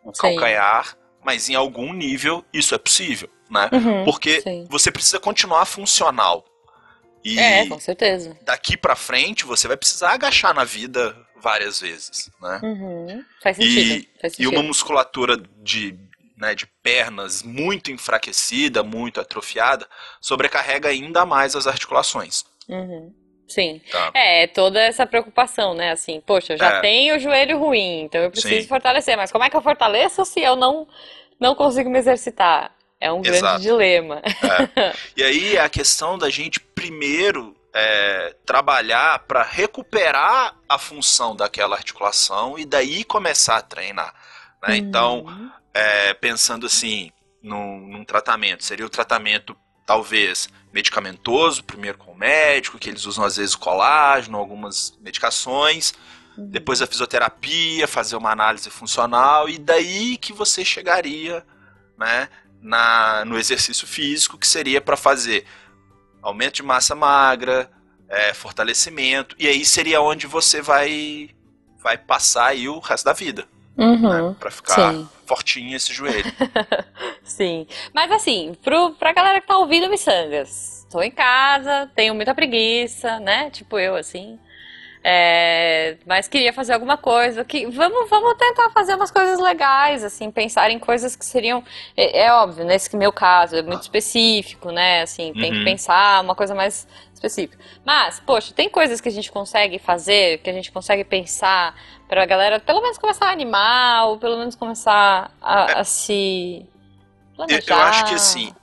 o 0.04 0.14
Sim. 0.14 0.22
calcanhar, 0.22 0.96
mas 1.24 1.50
em 1.50 1.56
algum 1.56 1.92
nível 1.92 2.46
isso 2.54 2.74
é 2.74 2.78
possível, 2.78 3.30
né? 3.52 3.70
Uhum, 3.74 4.06
Porque 4.06 4.42
sim. 4.42 4.66
você 4.70 4.92
precisa 4.92 5.20
continuar 5.20 5.66
funcional. 5.66 6.46
E 7.24 7.38
É, 7.38 7.68
com 7.68 7.80
certeza. 7.80 8.36
daqui 8.42 8.76
pra 8.76 8.96
frente 8.96 9.46
você 9.46 9.68
vai 9.68 9.78
precisar 9.78 10.14
agachar 10.14 10.56
na 10.56 10.64
vida 10.64 11.16
várias 11.40 11.80
vezes, 11.80 12.32
né? 12.42 12.60
Uhum. 12.64 13.24
Faz 13.44 13.60
E- 13.60 13.64
sentido. 13.64 14.08
faz 14.22 14.34
E 14.34 14.36
sentido. 14.38 14.52
uma 14.56 14.64
musculatura 14.64 15.38
de, 15.62 15.96
né, 16.38 16.56
de 16.56 16.66
pernas 16.82 17.44
muito 17.44 17.92
enfraquecida, 17.92 18.82
muito 18.82 19.20
atrofiada, 19.22 19.88
sobrecarrega 20.20 20.90
ainda 20.90 21.26
mais 21.26 21.56
as 21.56 21.68
articulações. 21.68 22.44
Uhum. 22.68 23.14
Sim. 23.48 23.82
Tá? 23.92 24.12
É, 24.16 24.48
toda 24.48 24.80
essa 24.80 25.06
preocupação, 25.06 25.74
né? 25.76 25.92
Assim, 25.92 26.22
poxa, 26.26 26.54
eu 26.54 26.58
já 26.58 26.78
É. 26.78 26.80
tenho 26.82 27.18
o 27.18 27.20
joelho 27.20 27.60
ruim, 27.60 28.04
então 28.04 28.22
eu 28.22 28.32
preciso 28.32 28.62
Sim. 28.62 28.68
fortalecer. 28.68 29.18
Mas 29.18 29.32
como 29.32 29.44
é 29.44 29.50
que 29.50 29.58
eu 29.58 29.62
fortaleço 29.62 30.24
se 30.26 30.40
eu 30.40 30.56
não, 30.56 30.88
não 31.40 31.54
consigo 31.54 31.90
me 31.90 32.00
exercitar? 32.00 32.72
É 33.02 33.12
um 33.12 33.22
grande 33.22 33.40
Exato. 33.40 33.62
dilema. 33.62 34.22
E 35.18 35.24
aí 35.24 35.56
é 35.58 35.62
a 35.62 35.70
questão 35.70 36.18
da 36.20 36.30
gente 36.30 36.60
primeiro 36.60 37.56
é, 37.74 38.36
trabalhar 38.46 39.20
para 39.20 39.42
recuperar 39.44 40.56
a 40.70 40.78
função 40.78 41.36
daquela 41.36 41.76
articulação 41.76 42.60
e 42.60 42.66
daí 42.66 43.04
começar 43.04 43.58
a 43.58 43.62
treinar. 43.62 44.14
né? 44.62 44.78
Então, 44.78 45.22
Uhum. 45.26 45.50
é, 45.74 46.14
pensando 46.14 46.68
assim, 46.68 47.12
num, 47.42 47.88
num 47.88 48.06
tratamento, 48.06 48.64
seria 48.64 48.86
o 48.86 48.90
tratamento 48.90 49.58
talvez 49.88 50.48
medicamentoso, 50.72 51.64
primeiro 51.64 51.98
com 51.98 52.12
o 52.12 52.16
médico, 52.18 52.78
que 52.78 52.88
eles 52.88 53.06
usam 53.06 53.26
às 53.26 53.38
vezes 53.38 53.56
colágeno, 53.56 54.38
algumas 54.38 54.96
medicações, 55.02 55.94
Uhum. 56.38 56.48
depois 56.50 56.82
a 56.82 56.88
fisioterapia, 56.88 57.88
fazer 57.88 58.16
uma 58.16 58.32
análise 58.32 58.70
funcional, 58.70 59.50
e 59.50 59.58
daí 59.58 60.16
que 60.18 60.32
você 60.32 60.64
chegaria 60.64 61.44
né, 61.98 62.30
na, 62.62 63.26
no 63.26 63.38
exercício 63.38 63.88
físico, 63.88 64.38
que 64.38 64.48
seria 64.48 64.80
para 64.80 64.96
fazer 64.96 65.46
aumento 66.22 66.56
de 66.56 66.64
massa 66.64 66.96
magra, 66.96 67.70
é, 68.08 68.34
fortalecimento, 68.34 69.36
e 69.40 69.48
aí 69.48 69.66
seria 69.66 70.02
onde 70.02 70.28
você 70.28 70.62
vai, 70.62 71.30
vai 71.82 71.98
passar 71.98 72.48
aí 72.48 72.68
o 72.70 72.80
resto 72.80 73.06
da 73.06 73.14
vida, 73.14 73.48
Uhum. 73.78 74.30
né, 74.30 74.36
para 74.40 74.52
ficar 74.52 74.94
Sim. 74.94 75.10
fortinho 75.26 75.76
esse 75.76 75.94
joelho. 75.94 76.32
Sim. 77.24 77.66
Mas 77.94 78.12
assim, 78.12 78.54
pro, 78.62 78.92
pra 78.92 79.14
galera 79.14 79.42
que 79.42 79.48
tá 79.48 79.58
ouvindo 79.58 79.90
miçangas, 79.90 80.86
tô 80.92 81.02
em 81.02 81.10
casa, 81.10 81.90
tenho 81.96 82.14
muita 82.14 82.36
preguiça, 82.36 83.20
né? 83.20 83.50
Tipo 83.50 83.80
eu, 83.80 83.96
assim. 83.96 84.38
É, 85.04 85.98
mas 86.06 86.28
queria 86.28 86.54
fazer 86.54 86.74
alguma 86.74 86.98
coisa. 86.98 87.44
Que, 87.44 87.66
vamos, 87.68 88.10
vamos 88.10 88.36
tentar 88.38 88.70
fazer 88.70 88.96
umas 88.96 89.10
coisas 89.12 89.40
legais, 89.40 90.04
assim, 90.04 90.30
pensar 90.32 90.70
em 90.70 90.78
coisas 90.80 91.16
que 91.16 91.26
seriam. 91.26 91.64
É, 91.98 92.24
é 92.26 92.32
óbvio, 92.34 92.66
nesse 92.66 92.96
meu 92.96 93.12
caso, 93.12 93.56
é 93.56 93.62
muito 93.64 93.82
específico, 93.84 94.72
né? 94.72 95.02
Assim, 95.02 95.34
tem 95.34 95.54
que 95.54 95.60
Uhum. 95.60 95.64
pensar 95.64 96.22
uma 96.24 96.36
coisa 96.36 96.54
mais 96.54 96.88
específica. 97.14 97.58
Mas, 97.86 98.20
poxa, 98.20 98.54
tem 98.54 98.70
coisas 98.70 99.02
que 99.02 99.10
a 99.10 99.12
gente 99.12 99.32
consegue 99.32 99.80
fazer, 99.80 100.40
que 100.40 100.50
a 100.50 100.54
gente 100.54 100.72
consegue 100.72 101.04
pensar 101.04 101.76
pra 102.08 102.26
galera 102.26 102.60
pelo 102.60 102.82
menos 102.82 102.98
começar 102.98 103.28
a 103.28 103.32
animar, 103.32 104.08
ou 104.08 104.18
pelo 104.18 104.38
menos 104.38 104.56
começar 104.56 105.32
a, 105.42 105.80
a 105.80 105.84
se 105.84 106.66
Eu, 107.48 107.62
planejar. 107.62 107.76
eu 107.76 107.82
acho 107.82 108.06
que 108.06 108.14
assim, 108.16 108.54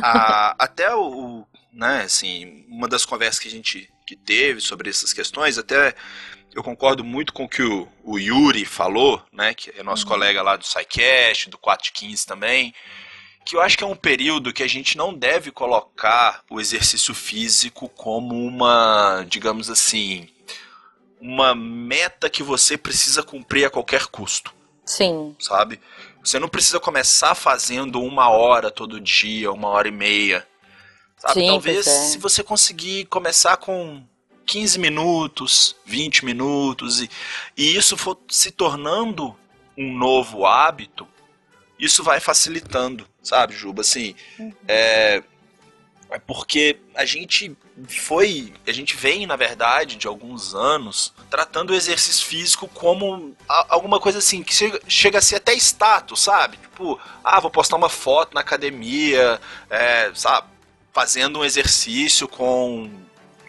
a- 0.00 0.54
até 0.58 0.94
o, 0.94 1.40
o, 1.40 1.46
né, 1.72 2.02
assim, 2.04 2.64
uma 2.68 2.88
das 2.88 3.04
conversas 3.04 3.38
que 3.38 3.48
a 3.48 3.50
gente 3.50 3.91
que 4.12 4.16
teve 4.16 4.60
sobre 4.60 4.90
essas 4.90 5.12
questões, 5.12 5.56
até 5.56 5.94
eu 6.54 6.62
concordo 6.62 7.02
muito 7.02 7.32
com 7.32 7.44
o 7.44 7.48
que 7.48 7.62
o, 7.62 7.88
o 8.04 8.18
Yuri 8.18 8.66
falou, 8.66 9.22
né, 9.32 9.54
que 9.54 9.70
é 9.70 9.82
nosso 9.82 10.06
colega 10.06 10.42
lá 10.42 10.56
do 10.56 10.66
SciCast, 10.66 11.48
do 11.48 11.56
415 11.56 12.26
também, 12.26 12.74
que 13.44 13.56
eu 13.56 13.62
acho 13.62 13.76
que 13.76 13.82
é 13.82 13.86
um 13.86 13.96
período 13.96 14.52
que 14.52 14.62
a 14.62 14.68
gente 14.68 14.96
não 14.96 15.14
deve 15.14 15.50
colocar 15.50 16.44
o 16.50 16.60
exercício 16.60 17.14
físico 17.14 17.88
como 17.88 18.34
uma, 18.46 19.24
digamos 19.26 19.70
assim, 19.70 20.28
uma 21.18 21.54
meta 21.54 22.28
que 22.28 22.42
você 22.42 22.76
precisa 22.76 23.22
cumprir 23.22 23.64
a 23.64 23.70
qualquer 23.70 24.06
custo 24.06 24.52
Sim. 24.84 25.34
sabe? 25.38 25.80
Você 26.22 26.38
não 26.38 26.48
precisa 26.48 26.78
começar 26.78 27.34
fazendo 27.34 28.00
uma 28.00 28.28
hora 28.28 28.70
todo 28.70 29.00
dia, 29.00 29.50
uma 29.50 29.68
hora 29.68 29.88
e 29.88 29.92
meia. 29.92 30.46
Sabe? 31.22 31.34
Sim, 31.34 31.46
Talvez 31.46 31.86
é. 31.86 31.90
se 32.08 32.18
você 32.18 32.42
conseguir 32.42 33.04
começar 33.04 33.56
com 33.56 34.02
15 34.44 34.76
minutos, 34.80 35.76
20 35.86 36.24
minutos, 36.24 37.00
e, 37.00 37.08
e 37.56 37.76
isso 37.76 37.96
for 37.96 38.18
se 38.28 38.50
tornando 38.50 39.36
um 39.78 39.96
novo 39.96 40.44
hábito, 40.44 41.06
isso 41.78 42.02
vai 42.02 42.18
facilitando, 42.18 43.06
sabe, 43.22 43.54
Juba? 43.54 43.82
Assim, 43.82 44.16
Uhum. 44.36 44.52
é, 44.66 45.22
é 46.10 46.18
porque 46.18 46.80
a 46.92 47.04
gente 47.04 47.56
foi, 47.86 48.52
a 48.66 48.72
gente 48.72 48.96
vem, 48.96 49.24
na 49.24 49.36
verdade, 49.36 49.94
de 49.94 50.08
alguns 50.08 50.56
anos, 50.56 51.14
tratando 51.30 51.70
o 51.70 51.74
exercício 51.74 52.26
físico 52.26 52.66
como 52.66 53.32
alguma 53.46 54.00
coisa 54.00 54.18
assim, 54.18 54.42
que 54.42 54.52
chega, 54.52 54.80
chega 54.88 55.18
a 55.18 55.22
ser 55.22 55.36
até 55.36 55.54
status, 55.54 56.20
sabe? 56.20 56.56
Tipo, 56.56 56.98
ah, 57.22 57.38
vou 57.38 57.50
postar 57.50 57.76
uma 57.76 57.88
foto 57.88 58.34
na 58.34 58.40
academia, 58.40 59.40
é, 59.70 60.10
sabe? 60.16 60.51
Fazendo 60.92 61.38
um 61.40 61.44
exercício 61.44 62.28
com 62.28 62.90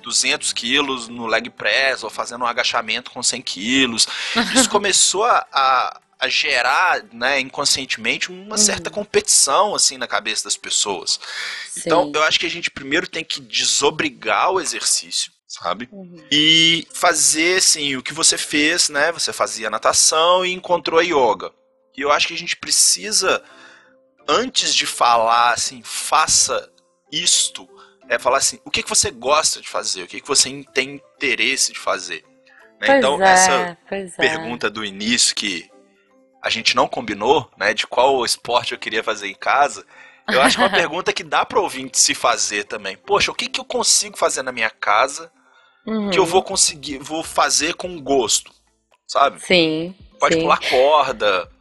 200 0.03 0.53
quilos 0.53 1.07
no 1.07 1.25
leg 1.25 1.49
press, 1.49 2.03
ou 2.03 2.09
fazendo 2.09 2.43
um 2.43 2.47
agachamento 2.47 3.09
com 3.09 3.23
100 3.23 3.41
quilos. 3.41 4.07
Isso 4.53 4.69
começou 4.71 5.23
a, 5.23 5.45
a, 5.51 6.01
a 6.19 6.27
gerar, 6.27 7.03
né, 7.11 7.39
inconscientemente, 7.39 8.31
uma 8.31 8.57
certa 8.57 8.89
competição, 8.89 9.73
assim, 9.73 9.97
na 9.97 10.07
cabeça 10.07 10.43
das 10.43 10.57
pessoas. 10.57 11.19
Então, 11.77 12.05
Sim. 12.05 12.11
eu 12.15 12.23
acho 12.23 12.39
que 12.39 12.45
a 12.45 12.49
gente 12.49 12.69
primeiro 12.69 13.07
tem 13.07 13.23
que 13.23 13.39
desobrigar 13.39 14.51
o 14.51 14.61
exercício, 14.61 15.31
sabe? 15.47 15.89
Uhum. 15.91 16.23
E 16.31 16.87
fazer, 16.93 17.57
assim, 17.57 17.95
o 17.95 18.03
que 18.03 18.13
você 18.13 18.37
fez, 18.37 18.89
né? 18.89 19.11
Você 19.11 19.33
fazia 19.33 19.69
natação 19.69 20.45
e 20.45 20.53
encontrou 20.53 20.99
a 20.99 21.03
yoga. 21.03 21.51
E 21.95 22.01
eu 22.01 22.11
acho 22.11 22.27
que 22.27 22.33
a 22.33 22.37
gente 22.37 22.57
precisa, 22.57 23.43
antes 24.27 24.73
de 24.73 24.85
falar, 24.85 25.53
assim, 25.53 25.81
faça 25.83 26.72
isto, 27.21 27.67
é 28.09 28.17
falar 28.17 28.37
assim, 28.37 28.59
o 28.65 28.71
que, 28.71 28.83
que 28.83 28.89
você 28.89 29.11
gosta 29.11 29.61
de 29.61 29.67
fazer? 29.67 30.03
O 30.03 30.07
que, 30.07 30.21
que 30.21 30.27
você 30.27 30.63
tem 30.73 30.95
interesse 30.95 31.73
de 31.73 31.79
fazer? 31.79 32.23
Né? 32.81 32.97
Então, 32.97 33.21
é, 33.21 33.31
essa 33.31 33.77
é. 33.91 34.07
pergunta 34.17 34.69
do 34.69 34.83
início 34.83 35.35
que 35.35 35.69
a 36.41 36.49
gente 36.49 36.75
não 36.75 36.87
combinou, 36.87 37.49
né, 37.57 37.73
de 37.73 37.87
qual 37.87 38.25
esporte 38.25 38.73
eu 38.73 38.77
queria 38.79 39.01
fazer 39.01 39.27
em 39.27 39.35
casa, 39.35 39.85
eu 40.27 40.41
acho 40.41 40.57
que 40.57 40.63
é 40.63 40.65
uma 40.67 40.71
pergunta 40.75 41.13
que 41.13 41.23
dá 41.23 41.45
para 41.45 41.61
ouvinte 41.61 41.97
se 41.97 42.13
fazer 42.13 42.65
também. 42.65 42.97
Poxa, 42.97 43.31
o 43.31 43.35
que, 43.35 43.47
que 43.47 43.59
eu 43.59 43.65
consigo 43.65 44.17
fazer 44.17 44.41
na 44.43 44.51
minha 44.51 44.69
casa 44.69 45.31
Uhum. 45.85 46.09
que 46.09 46.17
eu 46.17 46.25
vou 46.25 46.41
conseguir, 46.41 46.97
vou 46.99 47.23
fazer 47.23 47.73
com 47.73 48.01
gosto, 48.01 48.51
sabe? 49.05 49.41
Sim. 49.41 49.93
Pode 50.17 50.35
sim. 50.35 50.41
pular 50.41 50.59
corda. 50.69 51.51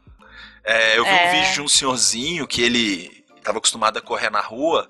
É, 0.65 0.97
eu 0.97 1.05
vi 1.05 1.11
É. 1.11 1.27
um 1.27 1.33
vídeo 1.33 1.53
de 1.55 1.61
um 1.63 1.69
senhorzinho 1.69 2.47
que 2.47 2.63
ele 2.63 3.25
estava 3.37 3.59
acostumado 3.59 3.97
a 3.97 4.01
correr 4.01 4.31
na 4.31 4.41
rua 4.41 4.89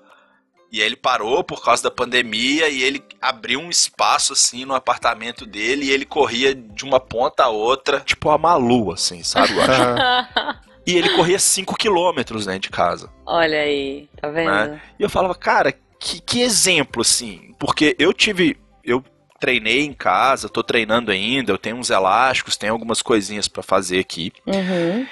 e 0.73 0.81
aí 0.81 0.87
ele 0.87 0.95
parou 0.95 1.43
por 1.43 1.63
causa 1.63 1.83
da 1.83 1.91
pandemia 1.91 2.67
e 2.67 2.81
ele 2.81 3.03
abriu 3.21 3.59
um 3.59 3.69
espaço 3.69 4.33
assim 4.33 4.65
no 4.65 4.73
apartamento 4.73 5.45
dele 5.45 5.85
e 5.85 5.91
ele 5.91 6.03
corria 6.03 6.55
de 6.55 6.83
uma 6.83 6.99
ponta 6.99 7.43
a 7.43 7.49
outra, 7.49 7.99
tipo 7.99 8.31
a 8.31 8.39
Malu, 8.39 8.91
assim, 8.91 9.21
sabe? 9.21 9.53
eu 9.53 9.61
acho. 9.61 10.63
E 10.85 10.97
ele 10.97 11.15
corria 11.15 11.39
5 11.39 11.77
quilômetros 11.77 12.45
dentro 12.45 12.63
de 12.63 12.69
casa. 12.69 13.09
Olha 13.25 13.57
aí, 13.57 14.09
tá 14.19 14.29
vendo? 14.29 14.51
Né? 14.51 14.81
E 14.99 15.03
eu 15.03 15.09
falava, 15.09 15.33
cara, 15.33 15.73
que, 15.97 16.19
que 16.19 16.41
exemplo, 16.41 17.01
assim. 17.01 17.55
Porque 17.57 17.95
eu 17.97 18.11
tive. 18.11 18.57
Eu 18.83 19.01
treinei 19.39 19.85
em 19.85 19.93
casa, 19.93 20.49
tô 20.49 20.61
treinando 20.61 21.09
ainda, 21.09 21.53
eu 21.53 21.57
tenho 21.57 21.77
uns 21.77 21.89
elásticos, 21.89 22.57
tenho 22.57 22.73
algumas 22.73 23.01
coisinhas 23.01 23.47
pra 23.47 23.63
fazer 23.63 23.99
aqui. 23.99 24.33
Uhum. 24.45 25.07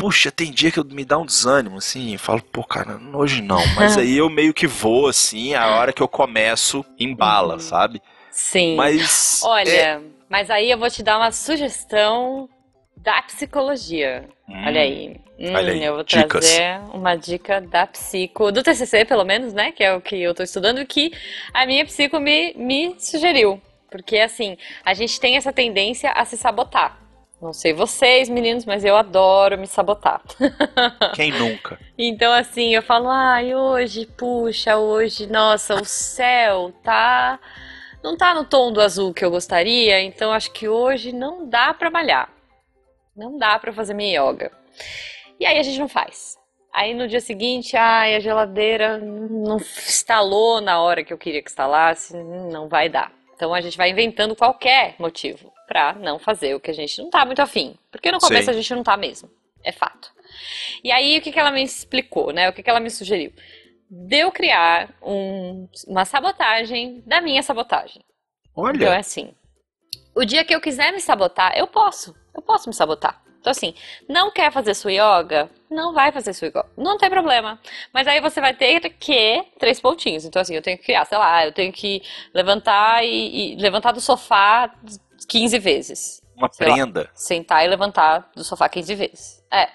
Puxa, 0.00 0.32
tem 0.32 0.50
dia 0.50 0.70
que 0.70 0.78
eu 0.78 0.84
me 0.84 1.04
dá 1.04 1.18
um 1.18 1.26
desânimo, 1.26 1.76
assim, 1.78 2.16
falo, 2.16 2.42
pô, 2.42 2.64
cara, 2.64 2.98
hoje 3.14 3.42
não. 3.42 3.64
Mas 3.76 3.96
aí 3.98 4.16
eu 4.16 4.30
meio 4.30 4.54
que 4.54 4.66
vou, 4.66 5.06
assim, 5.08 5.54
a 5.54 5.68
hora 5.76 5.92
que 5.92 6.02
eu 6.02 6.08
começo, 6.08 6.84
embala, 6.98 7.54
Uhum. 7.54 7.60
sabe? 7.60 8.02
Sim. 8.30 8.76
Mas. 8.76 9.40
Olha, 9.44 9.70
é- 9.70 10.00
mas 10.28 10.50
aí 10.50 10.70
eu 10.70 10.78
vou 10.78 10.88
te 10.90 11.02
dar 11.02 11.18
uma 11.18 11.30
sugestão 11.30 12.48
da 12.96 13.20
psicologia. 13.22 14.28
Hum, 14.48 14.66
Olha 14.66 14.80
aí. 14.80 15.16
Hum, 15.38 15.54
olha 15.54 15.72
aí, 15.72 15.84
Eu 15.84 15.94
vou 15.94 16.04
dicas. 16.04 16.28
trazer 16.30 16.80
uma 16.92 17.16
dica 17.16 17.60
da 17.60 17.86
psico, 17.86 18.52
do 18.52 18.62
TCC 18.62 19.04
pelo 19.04 19.24
menos, 19.24 19.52
né? 19.52 19.72
Que 19.72 19.82
é 19.84 19.94
o 19.94 20.00
que 20.00 20.16
eu 20.16 20.34
tô 20.34 20.42
estudando, 20.42 20.84
que 20.86 21.12
a 21.52 21.64
minha 21.66 21.84
psico 21.84 22.18
me, 22.20 22.52
me 22.54 22.94
sugeriu. 22.98 23.60
Porque 23.90 24.18
assim, 24.18 24.56
a 24.84 24.94
gente 24.94 25.18
tem 25.18 25.36
essa 25.36 25.52
tendência 25.52 26.10
a 26.12 26.24
se 26.24 26.36
sabotar. 26.36 26.98
Não 27.40 27.54
sei 27.54 27.72
vocês, 27.72 28.28
meninos, 28.28 28.66
mas 28.66 28.84
eu 28.84 28.96
adoro 28.96 29.56
me 29.56 29.66
sabotar. 29.66 30.20
Quem 31.16 31.32
nunca? 31.32 31.78
Então, 31.96 32.32
assim, 32.32 32.74
eu 32.74 32.82
falo, 32.82 33.08
ai, 33.08 33.54
hoje, 33.54 34.04
puxa, 34.04 34.76
hoje, 34.76 35.26
nossa, 35.26 35.74
o 35.74 35.84
céu 35.84 36.70
tá. 36.82 37.40
Não 38.02 38.16
tá 38.16 38.34
no 38.34 38.44
tom 38.44 38.70
do 38.70 38.80
azul 38.80 39.14
que 39.14 39.24
eu 39.24 39.30
gostaria, 39.30 40.02
então 40.02 40.32
acho 40.32 40.50
que 40.52 40.68
hoje 40.68 41.12
não 41.12 41.48
dá 41.48 41.72
pra 41.72 41.90
malhar. 41.90 42.30
Não 43.16 43.38
dá 43.38 43.58
pra 43.58 43.72
fazer 43.72 43.94
minha 43.94 44.20
yoga. 44.20 44.52
E 45.38 45.46
aí 45.46 45.58
a 45.58 45.62
gente 45.62 45.78
não 45.78 45.88
faz. 45.88 46.38
Aí 46.72 46.94
no 46.94 47.08
dia 47.08 47.20
seguinte, 47.20 47.76
ai, 47.76 48.14
a 48.14 48.20
geladeira 48.20 48.98
não 48.98 49.56
instalou 49.56 50.60
na 50.60 50.80
hora 50.80 51.02
que 51.02 51.12
eu 51.12 51.18
queria 51.18 51.42
que 51.42 51.50
instalasse, 51.50 52.16
não 52.16 52.68
vai 52.68 52.88
dar. 52.88 53.12
Então 53.40 53.54
a 53.54 53.60
gente 53.62 53.78
vai 53.78 53.88
inventando 53.88 54.36
qualquer 54.36 54.96
motivo 54.98 55.50
pra 55.66 55.94
não 55.94 56.18
fazer 56.18 56.54
o 56.54 56.60
que 56.60 56.70
a 56.70 56.74
gente 56.74 57.00
não 57.00 57.08
tá 57.08 57.24
muito 57.24 57.40
afim. 57.40 57.74
Porque 57.90 58.12
no 58.12 58.18
começo 58.18 58.44
Sim. 58.44 58.50
a 58.50 58.52
gente 58.52 58.74
não 58.74 58.82
tá 58.82 58.98
mesmo. 58.98 59.30
É 59.64 59.72
fato. 59.72 60.12
E 60.84 60.92
aí, 60.92 61.16
o 61.16 61.22
que, 61.22 61.32
que 61.32 61.40
ela 61.40 61.50
me 61.50 61.62
explicou, 61.62 62.34
né? 62.34 62.50
O 62.50 62.52
que, 62.52 62.62
que 62.62 62.68
ela 62.68 62.80
me 62.80 62.90
sugeriu? 62.90 63.32
De 63.90 64.18
eu 64.18 64.30
criar 64.30 64.90
um- 65.02 65.66
uma 65.86 66.04
sabotagem 66.04 67.02
da 67.06 67.22
minha 67.22 67.42
sabotagem. 67.42 68.02
Olha. 68.54 68.76
Então 68.76 68.92
é 68.92 68.98
assim. 68.98 69.34
O 70.14 70.22
dia 70.26 70.44
que 70.44 70.54
eu 70.54 70.60
quiser 70.60 70.92
me 70.92 71.00
sabotar, 71.00 71.56
eu 71.56 71.66
posso. 71.66 72.14
Eu 72.34 72.42
posso 72.42 72.68
me 72.68 72.74
sabotar. 72.74 73.22
Então, 73.40 73.50
assim, 73.50 73.74
não 74.06 74.30
quer 74.30 74.52
fazer 74.52 74.74
sua 74.74 74.92
yoga? 74.92 75.50
Não 75.70 75.94
vai 75.94 76.12
fazer 76.12 76.34
sua 76.34 76.48
yoga. 76.48 76.66
Não 76.76 76.98
tem 76.98 77.08
problema. 77.08 77.58
Mas 77.92 78.06
aí 78.06 78.20
você 78.20 78.40
vai 78.40 78.54
ter 78.54 78.80
que 78.90 79.44
três 79.58 79.80
pontinhos. 79.80 80.24
Então, 80.24 80.42
assim, 80.42 80.54
eu 80.54 80.62
tenho 80.62 80.76
que 80.76 80.84
criar, 80.84 81.06
sei 81.06 81.16
lá, 81.16 81.46
eu 81.46 81.52
tenho 81.52 81.72
que 81.72 82.02
levantar 82.34 83.02
e, 83.02 83.54
e 83.54 83.56
levantar 83.56 83.92
do 83.92 84.00
sofá 84.00 84.74
15 85.26 85.58
vezes. 85.58 86.22
Uma 86.36 86.50
sei 86.52 86.68
lá. 86.68 86.74
prenda. 86.74 87.10
Sentar 87.14 87.64
e 87.64 87.68
levantar 87.68 88.30
do 88.36 88.44
sofá 88.44 88.68
15 88.68 88.94
vezes. 88.94 89.44
É. 89.50 89.68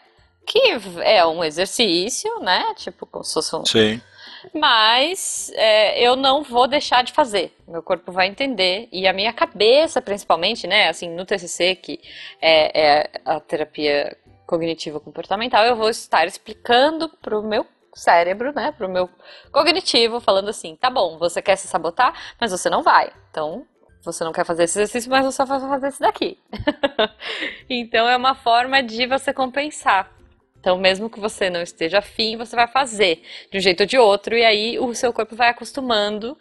Que 0.45 0.77
é 1.01 1.25
um 1.25 1.43
exercício, 1.43 2.39
né? 2.39 2.73
Tipo, 2.75 3.07
como 3.07 3.23
se 3.23 3.33
fosse 3.33 3.55
um, 3.55 3.65
Sim. 3.65 3.99
Mas 4.53 5.51
é, 5.55 6.01
eu 6.01 6.15
não 6.15 6.43
vou 6.43 6.67
deixar 6.67 7.03
de 7.03 7.13
fazer. 7.13 7.55
Meu 7.67 7.81
corpo 7.81 8.11
vai 8.11 8.27
entender 8.27 8.87
e 8.91 9.07
a 9.07 9.13
minha 9.13 9.33
cabeça, 9.33 10.01
principalmente, 10.01 10.67
né? 10.67 10.89
Assim, 10.89 11.09
no 11.09 11.25
TCC, 11.25 11.75
que 11.75 11.99
é, 12.41 12.99
é 12.99 13.09
a 13.25 13.39
terapia 13.39 14.17
cognitiva 14.45 14.99
comportamental, 14.99 15.65
eu 15.65 15.75
vou 15.75 15.89
estar 15.89 16.25
explicando 16.27 17.09
pro 17.21 17.41
meu 17.41 17.65
cérebro, 17.93 18.53
né? 18.53 18.71
Pro 18.71 18.89
meu 18.89 19.09
cognitivo, 19.51 20.19
falando 20.19 20.49
assim: 20.49 20.75
tá 20.75 20.89
bom, 20.89 21.17
você 21.17 21.41
quer 21.41 21.55
se 21.55 21.67
sabotar, 21.67 22.13
mas 22.39 22.51
você 22.51 22.69
não 22.69 22.83
vai. 22.83 23.11
Então, 23.31 23.65
você 24.03 24.23
não 24.23 24.31
quer 24.31 24.45
fazer 24.45 24.63
esse 24.63 24.77
exercício, 24.77 25.09
mas 25.09 25.25
você 25.25 25.43
vai 25.45 25.59
fazer 25.59 25.87
esse 25.87 25.99
daqui. 25.99 26.37
então, 27.69 28.07
é 28.07 28.15
uma 28.15 28.35
forma 28.35 28.83
de 28.83 29.07
você 29.07 29.33
compensar. 29.33 30.14
Então, 30.65 30.79
mesmo 30.79 31.11
que 31.11 31.19
você 31.19 31.47
não 31.47 31.61
esteja 31.61 31.99
afim, 31.99 32.37
você 32.37 32.55
vai 32.55 32.67
fazer 32.67 33.21
de 33.51 33.59
um 33.59 33.61
jeito 33.61 33.81
ou 33.81 33.85
de 33.85 33.99
outro, 33.99 34.35
e 34.35 34.43
aí 34.43 34.79
o 34.79 34.95
seu 34.95 35.13
corpo 35.13 35.35
vai 35.35 35.49
acostumando 35.49 36.35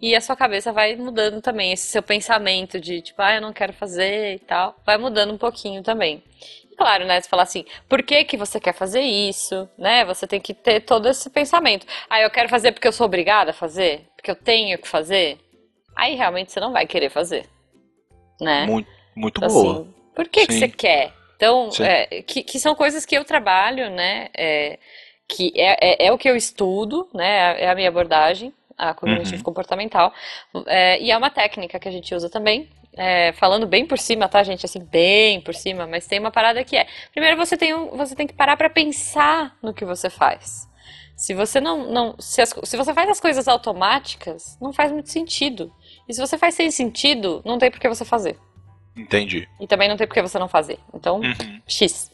e 0.00 0.16
a 0.16 0.20
sua 0.22 0.34
cabeça 0.34 0.72
vai 0.72 0.96
mudando 0.96 1.42
também. 1.42 1.72
Esse 1.72 1.86
seu 1.88 2.02
pensamento 2.02 2.80
de 2.80 3.02
tipo, 3.02 3.20
ah, 3.20 3.34
eu 3.34 3.40
não 3.42 3.52
quero 3.52 3.74
fazer 3.74 4.36
e 4.36 4.38
tal, 4.38 4.80
vai 4.86 4.96
mudando 4.96 5.34
um 5.34 5.36
pouquinho 5.36 5.82
também. 5.82 6.24
E 6.72 6.74
claro, 6.74 7.04
né? 7.04 7.20
Você 7.20 7.28
falar 7.28 7.42
assim, 7.42 7.66
por 7.86 8.02
que 8.02 8.24
que 8.24 8.38
você 8.38 8.58
quer 8.58 8.72
fazer 8.72 9.02
isso, 9.02 9.68
né? 9.76 10.06
Você 10.06 10.26
tem 10.26 10.40
que 10.40 10.54
ter 10.54 10.80
todo 10.80 11.06
esse 11.06 11.28
pensamento. 11.28 11.86
Ah, 12.08 12.22
eu 12.22 12.30
quero 12.30 12.48
fazer 12.48 12.72
porque 12.72 12.88
eu 12.88 12.92
sou 12.92 13.04
obrigada 13.04 13.50
a 13.50 13.54
fazer? 13.54 14.06
Porque 14.16 14.30
eu 14.30 14.36
tenho 14.36 14.78
que 14.78 14.88
fazer? 14.88 15.38
Aí 15.94 16.14
realmente 16.14 16.50
você 16.50 16.60
não 16.60 16.72
vai 16.72 16.86
querer 16.86 17.10
fazer, 17.10 17.46
né? 18.40 18.64
Muito, 18.64 18.88
muito 19.14 19.38
Então, 19.44 19.52
boa. 19.52 19.80
assim, 19.80 19.94
por 20.14 20.26
que, 20.26 20.46
que 20.46 20.54
você 20.54 20.66
quer? 20.66 21.12
Então, 21.36 21.68
é, 21.80 22.22
que, 22.22 22.42
que 22.42 22.58
são 22.58 22.74
coisas 22.74 23.04
que 23.04 23.16
eu 23.16 23.24
trabalho, 23.24 23.90
né? 23.90 24.28
é, 24.34 24.78
que 25.28 25.52
é, 25.56 26.04
é, 26.04 26.06
é 26.06 26.12
o 26.12 26.18
que 26.18 26.28
eu 26.28 26.36
estudo, 26.36 27.08
né? 27.14 27.60
É 27.62 27.68
a 27.68 27.74
minha 27.74 27.88
abordagem, 27.88 28.52
a 28.78 28.94
cognitivo 28.94 29.40
Uhum. 29.40 29.44
comportamental. 29.44 30.12
é, 30.66 31.00
e 31.00 31.10
é 31.10 31.16
uma 31.16 31.30
técnica 31.30 31.78
que 31.78 31.88
a 31.88 31.92
gente 31.92 32.14
usa 32.14 32.30
também. 32.30 32.68
é, 32.98 33.32
falando 33.34 33.66
bem 33.66 33.84
por 33.84 33.98
cima, 33.98 34.26
tá, 34.26 34.42
gente? 34.42 34.64
Assim, 34.64 34.80
bem 34.80 35.38
por 35.42 35.54
cima, 35.54 35.86
mas 35.86 36.06
tem 36.06 36.18
uma 36.18 36.30
parada 36.30 36.64
que 36.64 36.76
é. 36.78 36.86
Primeiro 37.12 37.36
você 37.36 37.54
tem, 37.56 37.74
um, 37.74 37.88
você 37.96 38.14
tem 38.16 38.26
que 38.26 38.32
parar 38.32 38.56
pra 38.56 38.70
pensar 38.70 39.54
no 39.62 39.74
que 39.74 39.84
você 39.84 40.08
faz. 40.08 40.66
Se 41.14 41.34
você 41.34 41.60
não, 41.60 41.90
não 41.92 42.14
se, 42.18 42.40
as- 42.40 42.54
se 42.64 42.76
você 42.76 42.94
faz 42.94 43.08
as 43.10 43.20
coisas 43.20 43.48
automáticas, 43.48 44.56
não 44.60 44.72
faz 44.72 44.90
muito 44.92 45.10
sentido. 45.10 45.70
E 46.08 46.14
se 46.14 46.20
você 46.20 46.38
faz 46.38 46.54
sem 46.54 46.70
sentido, 46.70 47.42
não 47.44 47.58
tem 47.58 47.70
por 47.70 47.80
que 47.80 47.88
você 47.88 48.04
fazer. 48.04 48.38
Entendi. 48.96 49.48
E 49.60 49.66
também 49.66 49.88
não 49.88 49.96
tem 49.96 50.06
por 50.06 50.14
que 50.14 50.22
você 50.22 50.38
não 50.38 50.48
fazer. 50.48 50.78
Então, 50.94 51.20
Uhum. 51.20 51.60
X. 51.66 52.10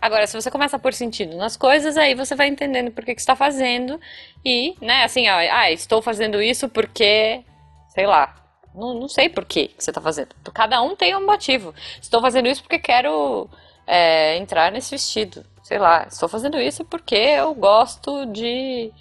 Agora, 0.00 0.26
se 0.26 0.40
você 0.40 0.50
começa 0.50 0.76
a 0.76 0.78
pôr 0.78 0.92
sentido 0.92 1.36
nas 1.36 1.56
coisas, 1.56 1.96
aí 1.96 2.14
você 2.14 2.34
vai 2.34 2.48
entendendo 2.48 2.90
por 2.90 3.04
que, 3.04 3.14
que 3.14 3.20
você 3.20 3.24
está 3.24 3.34
fazendo. 3.36 3.98
E, 4.44 4.74
né, 4.80 5.04
assim, 5.04 5.28
ó, 5.28 5.36
ah, 5.36 5.70
estou 5.72 6.02
fazendo 6.02 6.40
isso 6.42 6.68
porque, 6.68 7.42
sei 7.88 8.06
lá, 8.06 8.34
não, 8.74 8.94
não 8.94 9.08
sei 9.08 9.28
por 9.28 9.44
que 9.44 9.68
que 9.68 9.82
você 9.82 9.90
está 9.90 10.00
fazendo. 10.00 10.28
Cada 10.52 10.82
um 10.82 10.94
tem 10.94 11.16
um 11.16 11.24
motivo. 11.24 11.74
Estou 12.00 12.20
fazendo 12.20 12.46
isso 12.48 12.62
porque 12.62 12.78
quero 12.78 13.48
é, 13.86 14.36
entrar 14.36 14.70
nesse 14.70 14.90
vestido. 14.90 15.44
Sei 15.62 15.78
lá, 15.78 16.06
estou 16.08 16.28
fazendo 16.28 16.60
isso 16.60 16.84
porque 16.84 17.14
eu 17.14 17.54
gosto 17.54 18.26
de 18.26 18.92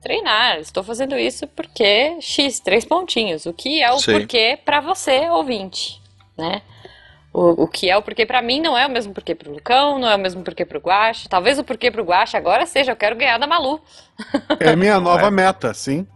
treinar. 0.00 0.58
Estou 0.58 0.82
fazendo 0.84 1.18
isso 1.18 1.46
porque 1.48 2.16
X, 2.20 2.60
três 2.60 2.84
pontinhos. 2.84 3.44
O 3.46 3.52
que 3.52 3.82
é 3.82 3.90
o 3.90 3.98
Sim. 3.98 4.12
porquê 4.12 4.58
para 4.64 4.80
você, 4.80 5.28
ouvinte, 5.28 5.97
né? 6.38 6.62
O, 7.32 7.64
o 7.64 7.68
que 7.68 7.90
é 7.90 7.96
o 7.96 8.02
porquê 8.02 8.24
pra 8.24 8.40
mim 8.40 8.60
não 8.60 8.76
é 8.76 8.86
o 8.86 8.90
mesmo 8.90 9.12
porquê 9.12 9.34
pro 9.34 9.52
Lucão, 9.52 9.98
não 9.98 10.08
é 10.08 10.14
o 10.14 10.18
mesmo 10.18 10.42
porquê 10.42 10.64
pro 10.64 10.80
Guache. 10.80 11.28
Talvez 11.28 11.58
o 11.58 11.64
porquê 11.64 11.90
pro 11.90 12.04
Guache 12.04 12.36
agora 12.36 12.64
seja, 12.64 12.92
eu 12.92 12.96
quero 12.96 13.16
ganhar 13.16 13.38
da 13.38 13.46
Malu. 13.46 13.80
É 14.58 14.70
a 14.70 14.76
minha 14.76 14.98
nova 14.98 15.26
é? 15.26 15.30
meta, 15.30 15.74
sim. 15.74 16.06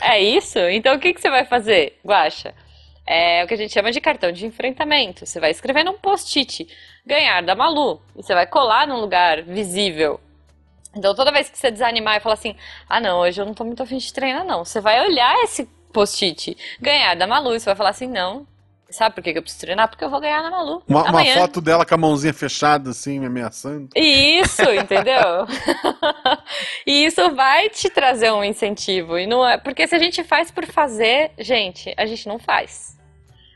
É 0.00 0.20
isso? 0.20 0.58
Então 0.58 0.96
o 0.96 0.98
que, 0.98 1.14
que 1.14 1.20
você 1.20 1.30
vai 1.30 1.44
fazer, 1.44 1.98
Guaxa? 2.04 2.54
É 3.06 3.42
o 3.42 3.46
que 3.46 3.54
a 3.54 3.56
gente 3.56 3.72
chama 3.72 3.90
de 3.90 4.00
cartão 4.00 4.30
de 4.32 4.44
enfrentamento. 4.44 5.24
Você 5.24 5.40
vai 5.40 5.50
escrever 5.50 5.84
num 5.84 5.94
post-it. 5.94 6.68
ganhar 7.06 7.42
da 7.42 7.54
Malu. 7.54 8.02
E 8.14 8.22
você 8.22 8.34
vai 8.34 8.46
colar 8.46 8.86
num 8.86 9.00
lugar 9.00 9.42
visível. 9.42 10.20
Então 10.94 11.14
toda 11.14 11.32
vez 11.32 11.48
que 11.48 11.56
você 11.58 11.70
desanimar 11.70 12.16
e 12.16 12.20
falar 12.20 12.34
assim, 12.34 12.54
ah 12.88 13.00
não, 13.00 13.20
hoje 13.20 13.40
eu 13.40 13.46
não 13.46 13.54
tô 13.54 13.64
muito 13.64 13.82
afim 13.82 13.96
de 13.96 14.12
treinar 14.12 14.44
não. 14.44 14.64
Você 14.64 14.80
vai 14.80 15.00
olhar 15.00 15.42
esse 15.42 15.64
post-it, 15.92 16.56
ganhar 16.80 17.14
da 17.14 17.26
Malu, 17.26 17.54
e 17.54 17.60
você 17.60 17.66
vai 17.66 17.76
falar 17.76 17.90
assim, 17.90 18.06
não, 18.06 18.46
Sabe 18.90 19.14
por 19.14 19.22
que 19.22 19.30
eu 19.30 19.42
preciso 19.42 19.60
treinar? 19.60 19.88
Porque 19.88 20.02
eu 20.02 20.08
vou 20.08 20.18
ganhar 20.18 20.42
na 20.42 20.50
Malu. 20.50 20.82
Uma, 20.88 21.10
uma 21.10 21.24
foto 21.26 21.60
dela 21.60 21.84
com 21.84 21.94
a 21.94 21.98
mãozinha 21.98 22.32
fechada, 22.32 22.90
assim, 22.90 23.20
me 23.20 23.26
ameaçando. 23.26 23.90
Isso, 23.94 24.62
entendeu? 24.72 25.46
e 26.86 27.04
isso 27.04 27.34
vai 27.34 27.68
te 27.68 27.90
trazer 27.90 28.32
um 28.32 28.42
incentivo. 28.42 29.18
E 29.18 29.26
não 29.26 29.46
é, 29.46 29.58
porque 29.58 29.86
se 29.86 29.94
a 29.94 29.98
gente 29.98 30.24
faz 30.24 30.50
por 30.50 30.64
fazer, 30.64 31.32
gente, 31.38 31.92
a 31.98 32.06
gente 32.06 32.26
não 32.26 32.38
faz. 32.38 32.98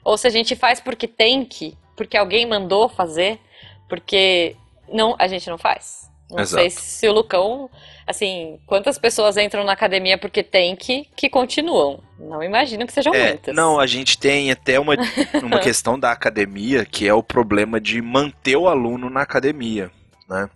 Ou 0.05 0.19
se 0.19 0.27
a 0.27 0.31
gente 0.31 0.55
faz 0.55 0.81
porque 0.81 1.09
tem 1.09 1.47
que, 1.47 1.79
porque 1.97 2.17
alguém 2.17 2.45
mandou 2.45 2.87
fazer, 2.89 3.41
porque 3.89 4.55
não, 4.93 5.17
a 5.19 5.27
gente 5.29 5.49
não 5.49 5.57
faz. 5.57 6.11
Não 6.31 6.41
Exato. 6.41 6.61
sei 6.61 6.71
se 6.71 7.09
o 7.09 7.13
Lucão, 7.13 7.71
assim, 8.07 8.59
quantas 8.67 8.99
pessoas 8.99 9.37
entram 9.37 9.65
na 9.65 9.73
academia 9.73 10.19
porque 10.19 10.43
tem 10.43 10.77
que, 10.77 11.07
que 11.17 11.29
continuam. 11.29 12.03
Não 12.19 12.43
imagino 12.43 12.87
que 12.87 12.93
sejam 12.93 13.15
É, 13.15 13.29
muitas. 13.29 13.55
não, 13.55 13.79
a 13.81 13.87
gente 13.87 14.19
tem 14.19 14.51
até 14.51 14.79
uma, 14.81 14.95
uma 15.43 15.59
questão 15.59 15.99
da 15.99 16.11
academia, 16.13 16.85
que 16.85 17.07
é 17.07 17.15
o 17.15 17.23
problema 17.23 17.81
de 17.81 18.01
manter 18.01 18.57
o 18.57 18.69
aluno 18.69 19.11
na 19.11 19.23
academia, 19.23 19.91
né? 20.29 20.49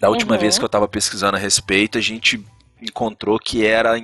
Da 0.00 0.08
última 0.10 0.34
Uhum. 0.34 0.40
vez 0.40 0.58
que 0.58 0.64
eu 0.64 0.66
estava 0.66 0.88
pesquisando 0.88 1.36
a 1.36 1.40
respeito, 1.40 1.96
a 1.98 2.00
gente 2.00 2.44
encontrou 2.82 3.38
que 3.38 3.64
era 3.64 3.98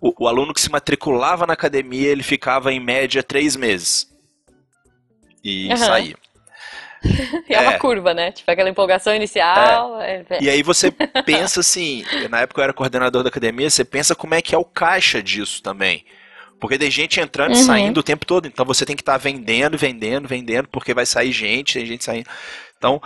o, 0.00 0.24
o 0.24 0.28
aluno 0.28 0.54
que 0.54 0.60
se 0.60 0.70
matriculava 0.70 1.46
na 1.46 1.52
academia, 1.52 2.08
ele 2.08 2.22
ficava 2.22 2.72
em 2.72 2.80
média 2.80 3.22
três 3.22 3.54
meses 3.56 4.08
e 5.44 5.68
Aham. 5.70 5.76
saía. 5.76 6.16
E 7.48 7.54
é 7.54 7.60
uma 7.60 7.74
é. 7.74 7.78
curva, 7.78 8.12
né? 8.12 8.32
Tipo, 8.32 8.50
aquela 8.50 8.68
empolgação 8.68 9.14
inicial. 9.14 10.00
é- 10.00 10.24
é- 10.28 10.38
E 10.42 10.48
aí 10.50 10.62
você 10.62 10.90
pensa 11.24 11.60
assim, 11.60 12.04
na 12.28 12.40
época 12.40 12.60
eu 12.60 12.64
era 12.64 12.72
coordenador 12.72 13.22
da 13.22 13.28
academia, 13.28 13.68
você 13.70 13.84
pensa 13.84 14.14
como 14.14 14.34
é 14.34 14.42
que 14.42 14.54
é 14.54 14.58
o 14.58 14.64
caixa 14.64 15.22
disso 15.22 15.62
também. 15.62 16.04
Porque 16.60 16.76
tem 16.78 16.90
gente 16.90 17.18
entrando 17.18 17.54
e 17.54 17.58
Uhum. 17.58 17.64
saindo 17.64 18.00
o 18.00 18.02
tempo 18.02 18.26
todo, 18.26 18.46
então 18.46 18.66
você 18.66 18.84
tem 18.84 18.94
que 18.94 19.00
estar 19.02 19.16
vendendo, 19.16 19.78
vendendo, 19.78 20.28
vendendo, 20.28 20.68
porque 20.68 20.92
vai 20.92 21.06
sair 21.06 21.32
gente, 21.32 21.74
tem 21.78 21.86
gente 21.86 22.04
saindo. 22.04 22.28
Então, 22.76 23.00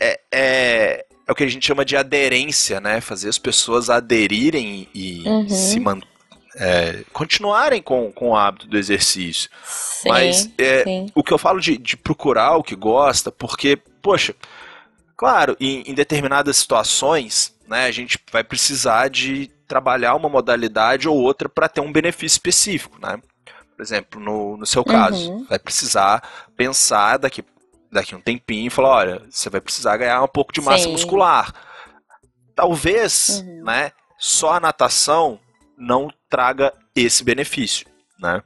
é, 0.00 0.18
é, 0.32 1.04
é 1.26 1.32
o 1.32 1.34
que 1.34 1.44
a 1.44 1.48
gente 1.48 1.64
chama 1.64 1.84
de 1.84 1.96
aderência, 1.96 2.80
né? 2.80 3.00
Fazer 3.00 3.28
as 3.28 3.38
pessoas 3.38 3.88
aderirem 3.88 4.88
e 4.92 5.22
Uhum. 5.26 5.48
se 5.48 5.78
man, 5.78 6.00
é, 6.58 7.04
continuarem 7.12 7.80
com, 7.80 8.10
com 8.12 8.30
o 8.30 8.36
hábito 8.36 8.66
do 8.66 8.76
exercício. 8.76 9.48
Sim, 9.64 10.08
Mas 10.08 10.50
é, 10.58 11.06
o 11.14 11.22
que 11.22 11.32
eu 11.32 11.38
falo 11.38 11.60
de, 11.60 11.78
de 11.78 11.96
procurar 11.96 12.56
o 12.56 12.62
que 12.62 12.74
gosta, 12.74 13.30
porque, 13.30 13.76
poxa, 14.02 14.34
claro, 15.16 15.56
em, 15.60 15.82
em 15.86 15.94
determinadas 15.94 16.56
situações, 16.56 17.54
né, 17.66 17.84
a 17.86 17.90
gente 17.90 18.18
vai 18.32 18.42
precisar 18.42 19.08
de 19.08 19.48
trabalhar 19.68 20.14
uma 20.14 20.28
modalidade 20.28 21.08
ou 21.08 21.16
outra 21.16 21.48
para 21.48 21.68
ter 21.68 21.80
um 21.80 21.92
benefício 21.92 22.36
específico, 22.36 22.98
né? 23.00 23.20
Por 23.76 23.82
exemplo, 23.82 24.20
no, 24.20 24.56
no 24.56 24.66
seu 24.66 24.84
caso, 24.84 25.30
Uhum. 25.30 25.46
vai 25.48 25.58
precisar 25.58 26.26
pensar 26.56 27.18
daqui, 27.18 27.44
daqui 27.92 28.14
um 28.14 28.20
tempinho 28.20 28.66
e 28.66 28.70
falar, 28.70 28.88
olha, 28.88 29.22
você 29.30 29.48
vai 29.50 29.60
precisar 29.60 29.96
ganhar 29.96 30.22
um 30.22 30.26
pouco 30.28 30.52
de 30.52 30.60
massa 30.60 30.84
Sim. 30.84 30.92
muscular. 30.92 31.52
Talvez, 32.56 33.40
Uhum. 33.46 33.64
né, 33.64 33.92
só 34.18 34.54
a 34.54 34.60
natação 34.60 35.38
não 35.76 36.10
traga 36.28 36.72
esse 36.94 37.22
benefício, 37.24 37.86
né? 38.18 38.42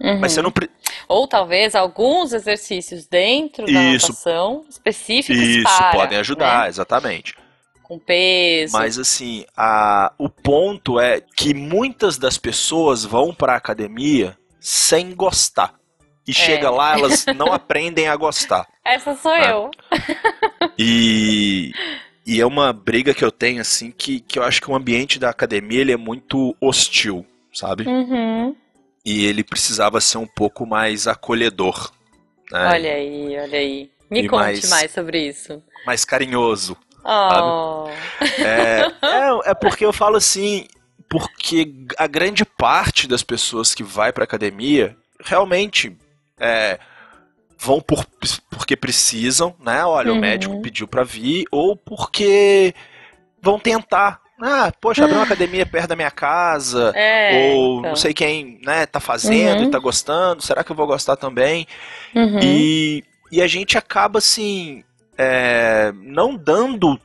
Uhum. 0.00 0.18
Mas 0.20 0.32
você 0.32 0.40
não, 0.42 0.50
pre- 0.50 0.70
Ou 1.08 1.28
talvez 1.28 1.74
alguns 1.74 2.32
exercícios 2.32 3.06
dentro 3.06 3.66
da 3.66 3.72
Isso. 3.94 4.08
natação 4.08 4.64
específicos 4.68 5.36
Isso, 5.42 5.62
para, 5.64 5.90
podem 5.92 6.18
ajudar, 6.18 6.62
né? 6.62 6.68
exatamente. 6.68 7.34
Com 7.82 7.98
peso. 7.98 8.72
Mas 8.72 8.98
assim, 8.98 9.44
a, 9.56 10.12
o 10.16 10.28
ponto 10.30 10.98
é 10.98 11.20
que 11.20 11.52
muitas 11.52 12.16
das 12.16 12.38
pessoas 12.38 13.04
vão 13.04 13.34
para 13.34 13.52
a 13.54 13.56
academia 13.56 14.38
sem 14.58 15.14
gostar. 15.14 15.74
E 16.26 16.32
chega 16.32 16.70
lá, 16.70 16.94
elas 16.96 17.26
não 17.36 17.48
aprendem 17.52 18.06
a 18.08 18.14
gostar. 18.16 18.66
Essa 18.84 19.14
sou 19.16 19.32
Ah. 19.32 19.48
eu. 19.50 19.70
E, 20.78 21.72
e 22.32 22.40
é 22.40 22.46
uma 22.46 22.72
briga 22.72 23.12
que 23.14 23.24
eu 23.24 23.32
tenho, 23.32 23.60
assim, 23.60 23.90
que, 23.90 24.20
que 24.20 24.38
eu 24.38 24.42
acho 24.42 24.60
que 24.60 24.70
o 24.70 24.74
ambiente 24.74 25.18
da 25.18 25.30
academia 25.30 25.80
ele 25.80 25.92
é 25.92 25.96
muito 25.96 26.54
hostil, 26.60 27.26
sabe? 27.52 27.86
Uhum. 27.88 28.54
E 29.04 29.24
ele 29.24 29.42
precisava 29.42 30.00
ser 30.00 30.18
um 30.18 30.26
pouco 30.26 30.66
mais 30.66 31.06
acolhedor. 31.08 31.90
né? 32.52 32.68
Olha 32.68 32.92
aí, 32.94 33.38
olha 33.38 33.58
aí. 33.58 33.90
Me 34.10 34.22
E 34.22 34.28
conte 34.28 34.42
mais- 34.42 34.68
mais 34.70 34.90
sobre 34.90 35.26
isso. 35.28 35.62
Mais 35.86 36.04
carinhoso. 36.04 36.76
Oh. 37.04 37.88
É, 38.38 38.80
é, 39.02 39.50
é 39.50 39.54
porque 39.54 39.84
eu 39.84 39.92
falo 39.92 40.16
assim, 40.16 40.66
porque 41.08 41.72
a 41.98 42.06
grande 42.06 42.44
parte 42.44 43.08
das 43.08 43.22
pessoas 43.22 43.74
que 43.74 43.82
vai 43.82 44.12
pra 44.12 44.24
academia 44.24 44.96
realmente 45.24 45.96
é, 46.38 46.78
vão 47.62 47.80
por, 47.80 48.06
porque 48.50 48.74
precisam, 48.74 49.54
né? 49.60 49.84
Olha, 49.84 50.10
Uhum. 50.12 50.18
o 50.18 50.20
médico 50.20 50.62
pediu 50.62 50.88
pra 50.88 51.04
vir, 51.04 51.44
ou 51.50 51.76
porque 51.76 52.74
vão 53.42 53.58
tentar. 53.58 54.18
Ah, 54.42 54.72
poxa, 54.80 55.04
abriu 55.04 55.18
uma 55.18 55.24
academia 55.24 55.66
perto 55.66 55.88
da 55.90 55.96
minha 55.96 56.10
casa, 56.10 56.90
É, 56.96 57.30
ou 57.54 57.80
então. 57.80 57.90
não 57.90 57.96
sei 57.96 58.14
quem, 58.14 58.58
né, 58.64 58.86
tá 58.86 58.98
fazendo 58.98 59.60
Uhum. 59.60 59.66
e 59.66 59.70
tá 59.70 59.78
gostando, 59.78 60.40
será 60.40 60.64
que 60.64 60.72
eu 60.72 60.76
vou 60.76 60.86
gostar 60.86 61.14
também? 61.16 61.66
Uhum. 62.14 62.38
E, 62.42 63.04
e 63.30 63.42
a 63.42 63.46
gente 63.46 63.76
acaba 63.76 64.18
assim 64.18 64.82
é, 65.18 65.92
não 65.96 66.34
dando 66.34 66.98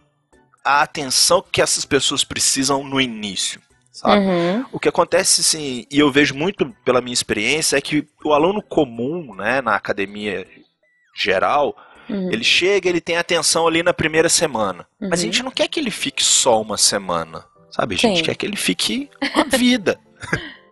a 0.64 0.82
atenção 0.84 1.44
que 1.52 1.62
essas 1.62 1.84
pessoas 1.84 2.24
precisam 2.24 2.82
no 2.86 3.02
início, 3.02 3.60
sabe? 3.98 4.26
Uhum. 4.26 4.66
O 4.72 4.80
que 4.80 4.90
acontece, 4.90 5.42
assim, 5.42 5.86
e 5.90 6.00
eu 6.00 6.12
vejo 6.12 6.36
muito 6.36 6.70
pela 6.84 7.02
minha 7.02 7.14
experiência, 7.14 7.78
é 7.78 7.82
que 7.82 8.06
o 8.24 8.34
aluno 8.34 8.62
comum, 8.62 9.34
né, 9.36 9.62
na 9.62 9.76
academia 9.76 10.46
geral, 11.16 11.76
Uhum. 12.10 12.30
ele 12.32 12.44
chega, 12.44 12.88
ele 12.90 13.02
tem 13.02 13.18
atenção 13.18 13.66
ali 13.68 13.82
na 13.82 13.94
primeira 13.94 14.30
semana. 14.30 14.86
Mas 15.00 15.12
a 15.22 15.24
Uhum. 15.26 15.32
gente 15.32 15.44
não 15.44 15.50
quer 15.52 15.68
que 15.68 15.80
ele 15.80 15.90
fique 15.90 16.24
só 16.24 16.62
uma 16.62 16.78
semana, 16.78 17.44
sabe? 17.72 17.96
A 17.96 17.98
gente 17.98 18.18
Sim. 18.20 18.24
quer 18.24 18.36
que 18.36 18.46
ele 18.46 18.56
fique 18.58 19.10
uma 19.34 19.46
vida. 19.46 20.00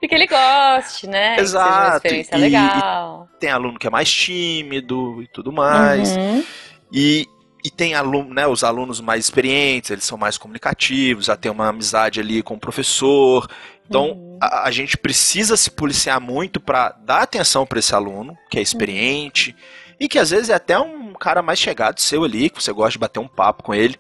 E 0.02 0.08
que 0.08 0.14
ele 0.14 0.28
goste, 0.28 1.08
né? 1.08 1.38
Exato, 1.40 2.08
e- 2.08 2.28
legal. 2.36 3.28
tem 3.40 3.50
aluno 3.50 3.80
que 3.80 3.88
é 3.88 3.90
mais 3.90 4.12
tímido 4.14 5.24
e 5.24 5.28
tudo 5.28 5.52
mais. 5.52 6.16
Uhum. 6.16 6.44
E, 6.92 7.26
e 7.64 7.70
tem 7.72 7.94
aluno, 7.96 8.34
né, 8.34 8.46
os 8.46 8.64
alunos 8.64 9.00
mais 9.00 9.24
experientes, 9.26 9.90
eles 9.92 10.04
são 10.04 10.18
mais 10.18 10.38
comunicativos, 10.38 11.26
já 11.26 11.36
tem 11.38 11.52
uma 11.52 11.70
amizade 11.70 12.20
ali 12.20 12.44
com 12.44 12.56
o 12.56 12.60
professor. 12.60 13.48
Então, 13.88 14.12
Uhum. 14.12 14.40
a, 14.42 14.68
a 14.68 14.72
gente 14.72 14.98
precisa 14.98 15.56
se 15.56 15.72
policiar 15.72 16.20
muito 16.20 16.60
para 16.60 16.90
dar 17.06 17.22
atenção 17.24 17.66
para 17.66 17.80
esse 17.80 17.94
aluno, 17.96 18.38
que 18.50 18.58
é 18.58 18.62
experiente, 18.62 19.56
e 20.00 20.08
que 20.10 20.20
às 20.20 20.30
vezes 20.32 20.50
é 20.50 20.54
até 20.56 20.78
um 20.80 21.14
cara 21.14 21.42
mais 21.42 21.60
chegado 21.60 22.00
seu 22.02 22.24
ali, 22.24 22.50
que 22.50 22.62
você 22.62 22.72
gosta 22.74 22.92
de 22.92 23.00
bater 23.00 23.20
um 23.20 23.28
papo 23.28 23.64
com 23.64 23.74
ele. 23.74 23.98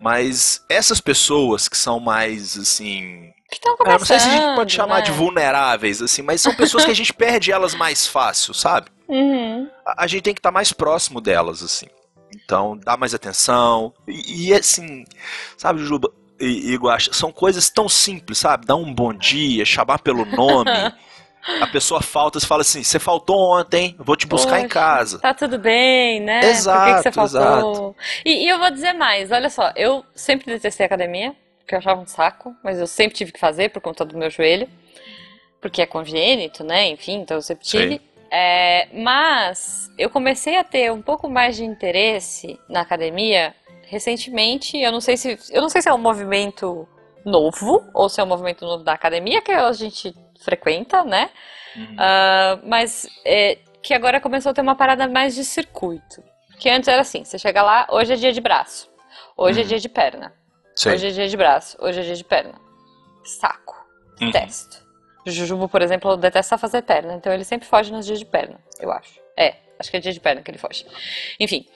Mas 0.00 0.64
essas 0.68 1.00
pessoas 1.00 1.68
que 1.68 1.76
são 1.76 1.98
mais, 1.98 2.56
assim, 2.58 3.30
Que 3.50 3.56
estão 3.56 3.76
começando, 3.76 3.98
não 4.00 4.06
sei 4.06 4.20
se 4.20 4.28
a 4.28 4.30
gente 4.32 4.54
pode 4.56 4.72
chamar 4.72 4.96
né? 4.96 5.02
de 5.02 5.10
vulneráveis, 5.10 6.00
assim, 6.02 6.22
mas 6.22 6.40
são 6.40 6.54
pessoas 6.54 6.84
que 6.84 6.90
a 6.90 6.94
gente 6.94 7.12
perde 7.14 7.50
elas 7.50 7.74
mais 7.74 8.06
fácil, 8.06 8.54
sabe? 8.54 8.88
Uhum. 9.08 9.68
a, 9.86 10.04
a 10.04 10.06
gente 10.06 10.22
tem 10.22 10.34
que 10.34 10.40
estar 10.40 10.50
mais 10.52 10.72
próximo 10.72 11.20
delas, 11.20 11.62
assim. 11.62 11.86
Então, 12.44 12.76
dar 12.76 12.96
mais 12.96 13.14
atenção. 13.14 13.92
E, 14.06 14.48
e, 14.48 14.54
assim, 14.54 15.04
sabe, 15.56 15.80
Juba 15.84 16.10
e, 16.40 16.72
e 16.72 16.76
Guaxa, 16.76 17.12
são 17.12 17.32
coisas 17.32 17.70
tão 17.70 17.88
simples, 17.88 18.38
sabe? 18.38 18.66
Dar 18.66 18.76
um 18.76 18.92
bom 18.92 19.12
dia, 19.12 19.64
chamar 19.64 19.98
pelo 20.00 20.24
nome. 20.24 20.70
a 21.60 21.66
pessoa 21.66 22.02
falta, 22.02 22.38
você 22.38 22.46
fala 22.46 22.62
assim: 22.62 22.82
você 22.82 22.98
faltou 22.98 23.38
ontem, 23.38 23.94
vou 23.98 24.16
te 24.16 24.26
buscar 24.26 24.58
em 24.58 24.64
Poxa, 24.64 24.74
casa. 24.74 25.18
Tá 25.18 25.32
tudo 25.32 25.58
bem, 25.58 26.20
né? 26.20 26.40
Por 26.40 26.46
que 26.46 26.52
que 26.52 26.58
Exato, 26.58 27.02
você 27.02 27.12
faltou? 27.12 27.96
E, 28.24 28.44
e 28.44 28.48
eu 28.48 28.58
vou 28.58 28.70
dizer 28.70 28.92
mais, 28.92 29.30
olha 29.30 29.48
só, 29.48 29.72
eu 29.76 30.04
sempre 30.14 30.46
detestei 30.46 30.86
academia, 30.86 31.34
porque 31.60 31.74
eu 31.74 31.78
achava 31.78 32.00
um 32.00 32.06
saco, 32.06 32.54
mas 32.62 32.78
eu 32.78 32.86
sempre 32.86 33.16
tive 33.16 33.32
que 33.32 33.40
fazer 33.40 33.70
por 33.70 33.80
conta 33.80 34.04
do 34.04 34.16
meu 34.16 34.30
joelho, 34.30 34.68
porque 35.60 35.80
é 35.80 35.86
congênito, 35.86 36.62
né? 36.64 36.88
Enfim, 36.88 37.20
então 37.20 37.36
eu 37.36 37.42
sempre 37.42 37.64
tive. 37.64 37.94
Sim. 37.94 38.00
É, 38.30 38.88
mas 38.92 39.90
eu 39.98 40.10
comecei 40.10 40.56
a 40.56 40.64
ter 40.64 40.92
um 40.92 41.00
pouco 41.02 41.28
mais 41.28 41.56
de 41.56 41.64
interesse 41.64 42.58
na 42.68 42.80
academia 42.80 43.54
recentemente. 43.88 44.76
Eu 44.78 44.90
não 44.92 45.00
sei 45.00 45.16
se 45.16 45.38
eu 45.50 45.62
não 45.62 45.68
sei 45.68 45.80
se 45.82 45.88
é 45.88 45.94
um 45.94 45.98
movimento 45.98 46.88
novo 47.24 47.84
ou 47.94 48.08
se 48.08 48.20
é 48.20 48.24
um 48.24 48.26
movimento 48.26 48.64
novo 48.64 48.84
da 48.84 48.92
academia 48.92 49.40
que 49.42 49.50
a 49.52 49.72
gente 49.72 50.14
frequenta, 50.40 51.04
né? 51.04 51.30
Uhum. 51.76 51.96
Ah, 51.98 52.58
mas 52.64 53.06
é, 53.24 53.58
que 53.82 53.94
agora 53.94 54.20
começou 54.20 54.50
a 54.50 54.54
ter 54.54 54.60
uma 54.60 54.74
parada 54.76 55.08
mais 55.08 55.34
de 55.34 55.44
circuito. 55.44 56.22
Que 56.58 56.70
antes 56.70 56.88
era 56.88 57.02
assim, 57.02 57.22
você 57.24 57.38
chega 57.38 57.62
lá, 57.62 57.86
hoje 57.90 58.14
é 58.14 58.16
dia 58.16 58.32
de 58.32 58.40
braço, 58.40 58.88
hoje 59.36 59.58
é 59.60 59.62
Uhum. 59.62 59.68
dia 59.68 59.78
de 59.78 59.88
perna, 59.90 60.32
Sei. 60.74 60.94
hoje 60.94 61.08
é 61.08 61.10
dia 61.10 61.28
de 61.28 61.36
braço, 61.36 61.76
hoje 61.80 62.00
é 62.00 62.02
dia 62.02 62.14
de 62.14 62.24
perna. 62.24 62.54
Saco. 63.24 63.74
Uhum. 64.20 64.30
Detesto. 64.30 64.85
Jujubo, 65.30 65.68
por 65.68 65.82
exemplo, 65.82 66.16
detesta 66.16 66.58
fazer 66.58 66.82
perna, 66.82 67.14
então 67.14 67.32
ele 67.32 67.44
sempre 67.44 67.66
foge 67.66 67.92
nos 67.92 68.06
dias 68.06 68.18
de 68.18 68.24
perna, 68.24 68.58
eu 68.80 68.90
acho. 68.92 69.20
É, 69.36 69.56
acho 69.78 69.90
que 69.90 69.96
é 69.96 70.00
dia 70.00 70.12
de 70.12 70.20
perna 70.20 70.42
que 70.42 70.50
ele 70.50 70.58
foge. 70.58 70.86
Enfim. 71.38 71.66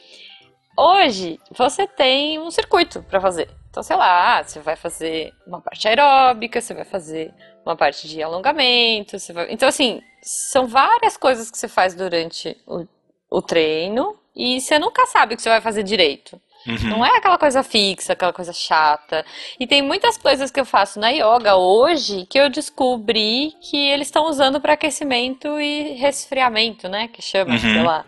hoje 0.76 1.38
você 1.50 1.86
tem 1.86 2.38
um 2.38 2.50
circuito 2.50 3.02
para 3.02 3.20
fazer. 3.20 3.50
Então, 3.68 3.82
sei 3.82 3.96
lá, 3.96 4.42
você 4.42 4.58
vai 4.60 4.76
fazer 4.76 5.32
uma 5.46 5.60
parte 5.60 5.86
aeróbica, 5.86 6.60
você 6.60 6.74
vai 6.74 6.84
fazer 6.84 7.32
uma 7.64 7.76
parte 7.76 8.08
de 8.08 8.22
alongamento, 8.22 9.18
você 9.18 9.32
vai... 9.32 9.52
Então, 9.52 9.68
assim, 9.68 10.02
são 10.22 10.66
várias 10.66 11.16
coisas 11.16 11.50
que 11.50 11.58
você 11.58 11.68
faz 11.68 11.94
durante 11.94 12.56
o, 12.66 12.86
o 13.30 13.42
treino 13.42 14.18
e 14.34 14.60
você 14.60 14.78
nunca 14.78 15.06
sabe 15.06 15.34
o 15.34 15.36
que 15.36 15.42
você 15.42 15.48
vai 15.48 15.60
fazer 15.60 15.82
direito. 15.82 16.40
Uhum. 16.66 16.90
Não 16.90 17.06
é 17.06 17.16
aquela 17.16 17.38
coisa 17.38 17.62
fixa, 17.62 18.12
aquela 18.12 18.32
coisa 18.32 18.52
chata. 18.52 19.24
E 19.58 19.66
tem 19.66 19.80
muitas 19.82 20.18
coisas 20.18 20.50
que 20.50 20.60
eu 20.60 20.64
faço 20.66 21.00
na 21.00 21.08
yoga 21.10 21.56
hoje 21.56 22.26
que 22.28 22.38
eu 22.38 22.48
descobri 22.50 23.52
que 23.62 23.76
eles 23.76 24.08
estão 24.08 24.26
usando 24.28 24.60
para 24.60 24.74
aquecimento 24.74 25.58
e 25.60 25.94
resfriamento, 25.94 26.88
né? 26.88 27.08
Que 27.08 27.22
chama, 27.22 27.52
Uhum. 27.52 27.58
sei 27.58 27.82
lá, 27.82 28.04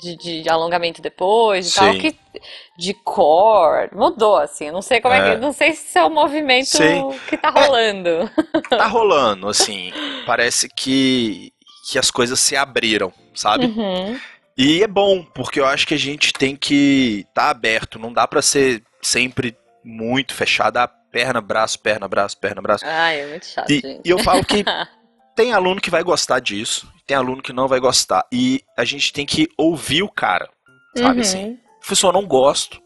de, 0.00 0.42
de 0.42 0.48
alongamento 0.48 1.00
depois 1.02 1.66
e 1.66 1.70
Sim. 1.70 1.80
tal. 1.80 1.92
Que, 1.98 2.16
de 2.78 2.94
core. 2.94 3.90
Mudou, 3.94 4.36
assim. 4.36 4.70
Não 4.70 4.82
sei 4.82 5.00
como 5.00 5.14
é, 5.14 5.18
É. 5.18 5.34
que. 5.34 5.40
Não 5.40 5.52
sei 5.52 5.72
se 5.72 5.98
é 5.98 6.04
o 6.04 6.10
movimento 6.10 6.78
que 7.28 7.36
tá 7.36 7.50
rolando. 7.50 8.30
Tá 8.70 8.86
rolando, 8.88 9.48
assim. 9.48 9.92
Parece 10.26 10.68
que, 10.68 11.52
que 11.90 11.98
as 11.98 12.10
coisas 12.10 12.38
se 12.40 12.56
abriram, 12.56 13.12
sabe? 13.34 13.66
Uhum. 13.66 14.18
E 14.56 14.82
é 14.82 14.86
bom, 14.86 15.24
porque 15.24 15.58
eu 15.60 15.66
acho 15.66 15.86
que 15.86 15.94
a 15.94 15.98
gente 15.98 16.32
tem 16.32 16.54
que 16.54 17.24
estar 17.28 17.50
aberto. 17.50 17.98
Não 17.98 18.12
dá 18.12 18.26
pra 18.26 18.40
ser 18.40 18.82
sempre 19.02 19.56
muito 19.84 20.32
fechado. 20.32 20.76
Ah, 20.76 20.86
perna, 20.86 21.40
braço, 21.40 21.78
perna, 21.80 22.06
braço, 22.08 22.38
perna, 22.38 22.62
braço. 22.62 22.84
Ai, 22.86 23.20
é 23.20 23.26
muito 23.26 23.46
chato, 23.46 23.70
E, 23.70 24.00
e 24.04 24.10
eu 24.10 24.18
falo 24.18 24.44
que 24.44 24.64
tem 25.34 25.52
aluno 25.52 25.80
que 25.80 25.90
vai 25.90 26.02
gostar 26.02 26.38
disso, 26.40 26.88
tem 27.06 27.16
aluno 27.16 27.42
que 27.42 27.52
não 27.52 27.66
vai 27.66 27.80
gostar. 27.80 28.24
E 28.32 28.62
a 28.76 28.84
gente 28.84 29.12
tem 29.12 29.26
que 29.26 29.48
ouvir 29.58 30.02
o 30.02 30.08
cara, 30.08 30.48
sabe 30.96 31.14
Uhum. 31.16 31.20
assim? 31.20 31.58
Professor, 31.80 32.08
eu 32.08 32.12
não 32.20 32.26
gosto. 32.26 32.80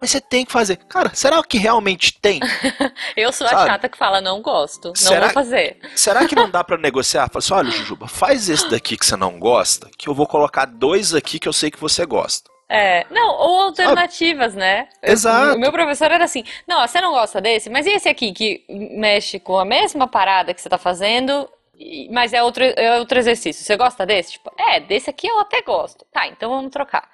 Mas 0.00 0.10
você 0.10 0.20
tem 0.20 0.44
que 0.44 0.52
fazer. 0.52 0.76
Cara, 0.76 1.10
será 1.14 1.42
que 1.42 1.58
realmente 1.58 2.12
tem? 2.20 2.40
Eu 3.16 3.32
sou 3.32 3.46
a 3.46 3.50
Sabe? 3.50 3.70
chata 3.70 3.88
que 3.88 3.98
fala, 3.98 4.20
não 4.20 4.40
gosto, 4.42 4.88
não 4.88 4.94
Será- 4.94 5.26
vou 5.26 5.30
fazer. 5.34 5.78
Será 5.96 6.26
que 6.26 6.34
não 6.34 6.50
dá 6.50 6.62
pra 6.64 6.76
negociar? 6.76 7.28
Fala 7.28 7.38
assim, 7.38 7.54
olha, 7.54 7.70
Jujuba, 7.70 8.06
faz 8.08 8.48
esse 8.48 8.68
daqui 8.70 8.96
que 8.96 9.04
você 9.06 9.16
não 9.16 9.38
gosta, 9.38 9.90
que 9.98 10.08
eu 10.08 10.14
vou 10.14 10.26
colocar 10.26 10.64
dois 10.66 11.14
aqui 11.14 11.38
que 11.38 11.48
eu 11.48 11.52
sei 11.52 11.70
que 11.70 11.80
você 11.80 12.04
gosta. 12.06 12.50
É, 12.72 13.04
não, 13.10 13.34
ou 13.34 13.62
alternativas, 13.62 14.54
né? 14.54 14.88
Eu- 15.02 15.12
Exato. 15.12 15.56
O 15.56 15.58
meu 15.60 15.72
professor 15.72 16.10
era 16.10 16.24
assim: 16.24 16.44
não, 16.68 16.86
você 16.86 17.00
não 17.00 17.10
gosta 17.10 17.40
desse, 17.40 17.68
mas 17.68 17.84
e 17.84 17.90
esse 17.90 18.08
aqui 18.08 18.32
que 18.32 18.64
mexe 18.68 19.40
com 19.40 19.58
a 19.58 19.64
mesma 19.64 20.06
parada 20.06 20.54
que 20.54 20.60
você 20.60 20.68
tá 20.68 20.78
fazendo, 20.78 21.48
mas 22.12 22.32
é 22.32 22.42
outro, 22.44 22.62
é 22.62 22.96
outro 23.00 23.18
exercício? 23.18 23.64
Você 23.64 23.76
gosta 23.76 24.06
desse? 24.06 24.32
Tipo, 24.32 24.52
é, 24.56 24.78
desse 24.78 25.10
aqui 25.10 25.26
eu 25.26 25.40
até 25.40 25.62
gosto. 25.62 26.04
Tá, 26.12 26.28
então 26.28 26.48
vamos 26.50 26.70
trocar. 26.70 27.08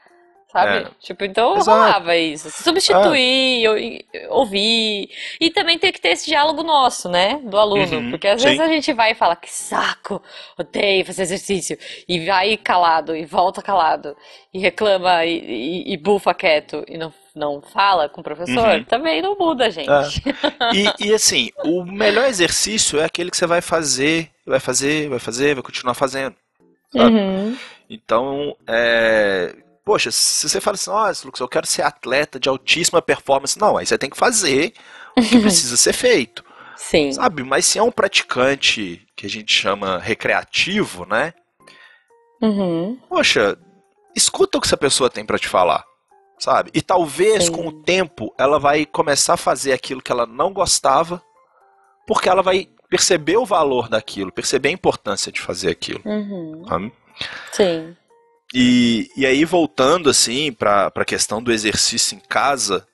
Sabe? 0.57 0.87
É. 0.87 0.90
Tipo, 1.01 1.25
então 1.25 1.57
Exato. 1.59 1.79
rolava 1.79 2.16
isso. 2.16 2.51
Substituir, 2.51 3.66
e- 3.79 4.07
ouvir. 4.31 5.11
E 5.38 5.51
também 5.51 5.79
tem 5.79 5.92
que 5.92 6.01
ter 6.01 6.11
esse 6.11 6.27
diálogo 6.27 6.62
nosso, 6.62 7.11
né? 7.11 7.38
Do 7.45 7.59
aluno. 7.59 7.85
Uhum, 7.99 8.11
Porque 8.11 8.27
às 8.27 8.40
sim. 8.40 8.49
vezes 8.49 8.61
a 8.62 8.69
gente 8.69 8.92
vai 8.95 9.12
e 9.12 9.14
fala, 9.14 9.37
que 9.37 9.51
saco, 9.51 10.23
odeio 10.59 11.05
fazer 11.05 11.23
exercício. 11.23 11.77
E 12.09 12.25
vai 12.25 12.57
calado, 12.57 13.14
e 13.14 13.27
volta 13.27 13.61
calado 13.61 14.16
e 14.55 14.59
reclama 14.59 15.27
e, 15.27 15.38
e- 15.38 15.92
e 15.92 15.97
bufa 15.99 16.33
quieto 16.33 16.83
e 16.88 16.97
não, 16.97 17.12
não 17.35 17.61
fala 17.61 18.09
com 18.09 18.23
o 18.23 18.25
professor, 18.25 18.66
Uhum. 18.79 18.85
também 18.85 19.21
não 19.21 19.37
muda, 19.37 19.71
gente. 19.71 20.23
E, 20.75 21.09
e, 21.09 21.12
assim, 21.12 21.51
o 21.64 21.85
melhor 21.85 22.27
exercício 22.27 22.99
é 22.99 23.05
aquele 23.05 23.31
que 23.31 23.37
você 23.37 23.47
vai 23.47 23.61
fazer, 23.61 24.31
vai 24.47 24.59
fazer, 24.61 25.09
vai 25.11 25.19
fazer, 25.19 25.55
vai 25.55 25.62
continuar 25.62 25.92
fazendo. 25.92 26.35
Uhum. 26.95 27.57
Então, 27.90 28.57
é. 28.66 29.55
Poxa, 29.87 30.11
se 30.11 30.49
você 30.49 30.61
fala 30.61 30.75
assim, 30.75 30.90
ó, 30.90 31.07
Lucas, 31.25 31.40
eu 31.40 31.46
quero 31.46 31.64
ser 31.64 31.83
atleta 31.83 32.40
de 32.40 32.49
altíssima 32.49 33.01
performance. 33.01 33.57
Não, 33.57 33.77
aí 33.77 33.87
você 33.87 33.96
tem 33.96 34.11
que 34.11 34.16
fazer 34.16 34.72
o 35.16 35.22
que 35.22 35.38
precisa 35.40 35.77
ser 35.77 35.92
feito. 35.92 36.44
Sim. 36.75 37.12
Sabe? 37.12 37.44
Mas 37.44 37.66
se 37.66 37.79
é 37.79 37.83
um 37.83 37.92
praticante 37.92 39.07
que 39.14 39.25
a 39.25 39.31
gente 39.31 39.53
chama 39.53 39.99
recreativo, 39.99 41.07
né? 41.07 41.33
Uhum. 42.42 42.99
Poxa, 43.09 43.57
escuta 44.14 44.59
o 44.59 44.61
que 44.61 44.66
essa 44.66 44.77
pessoa 44.77 45.09
tem 45.09 45.25
pra 45.25 45.38
te 45.38 45.46
falar, 45.46 45.85
sabe? 46.37 46.72
E 46.75 46.83
talvez 46.83 47.44
Sim. 47.44 47.53
com 47.53 47.68
o 47.68 47.72
tempo 47.85 48.35
ela 48.37 48.59
vai 48.59 48.87
começar 48.87 49.35
a 49.35 49.38
fazer 49.38 49.72
aquilo 49.72 50.03
que 50.03 50.11
ela 50.11 50.27
não 50.27 50.53
gostava, 50.53 51.22
porque 52.09 52.29
ela 52.29 52.42
vai 52.42 52.68
perceber 52.90 53.37
o 53.37 53.46
valor 53.46 53.88
daquilo, 53.88 54.33
perceber 54.33 54.70
a 54.70 54.72
importância 54.72 55.31
de 55.31 55.40
fazer 55.40 55.70
aquilo. 55.70 56.03
Uhum. 56.05 56.64
sabe? 56.68 56.92
Sim. 57.53 57.96
E, 58.59 59.11
e 59.14 59.27
aí 59.27 59.45
voltando 59.45 60.09
assim 60.09 60.51
para 60.51 60.90
a 60.95 61.05
questão 61.05 61.42
do 61.42 61.53
exercício 61.53 62.16
em 62.16 62.21
casa, 62.21 62.87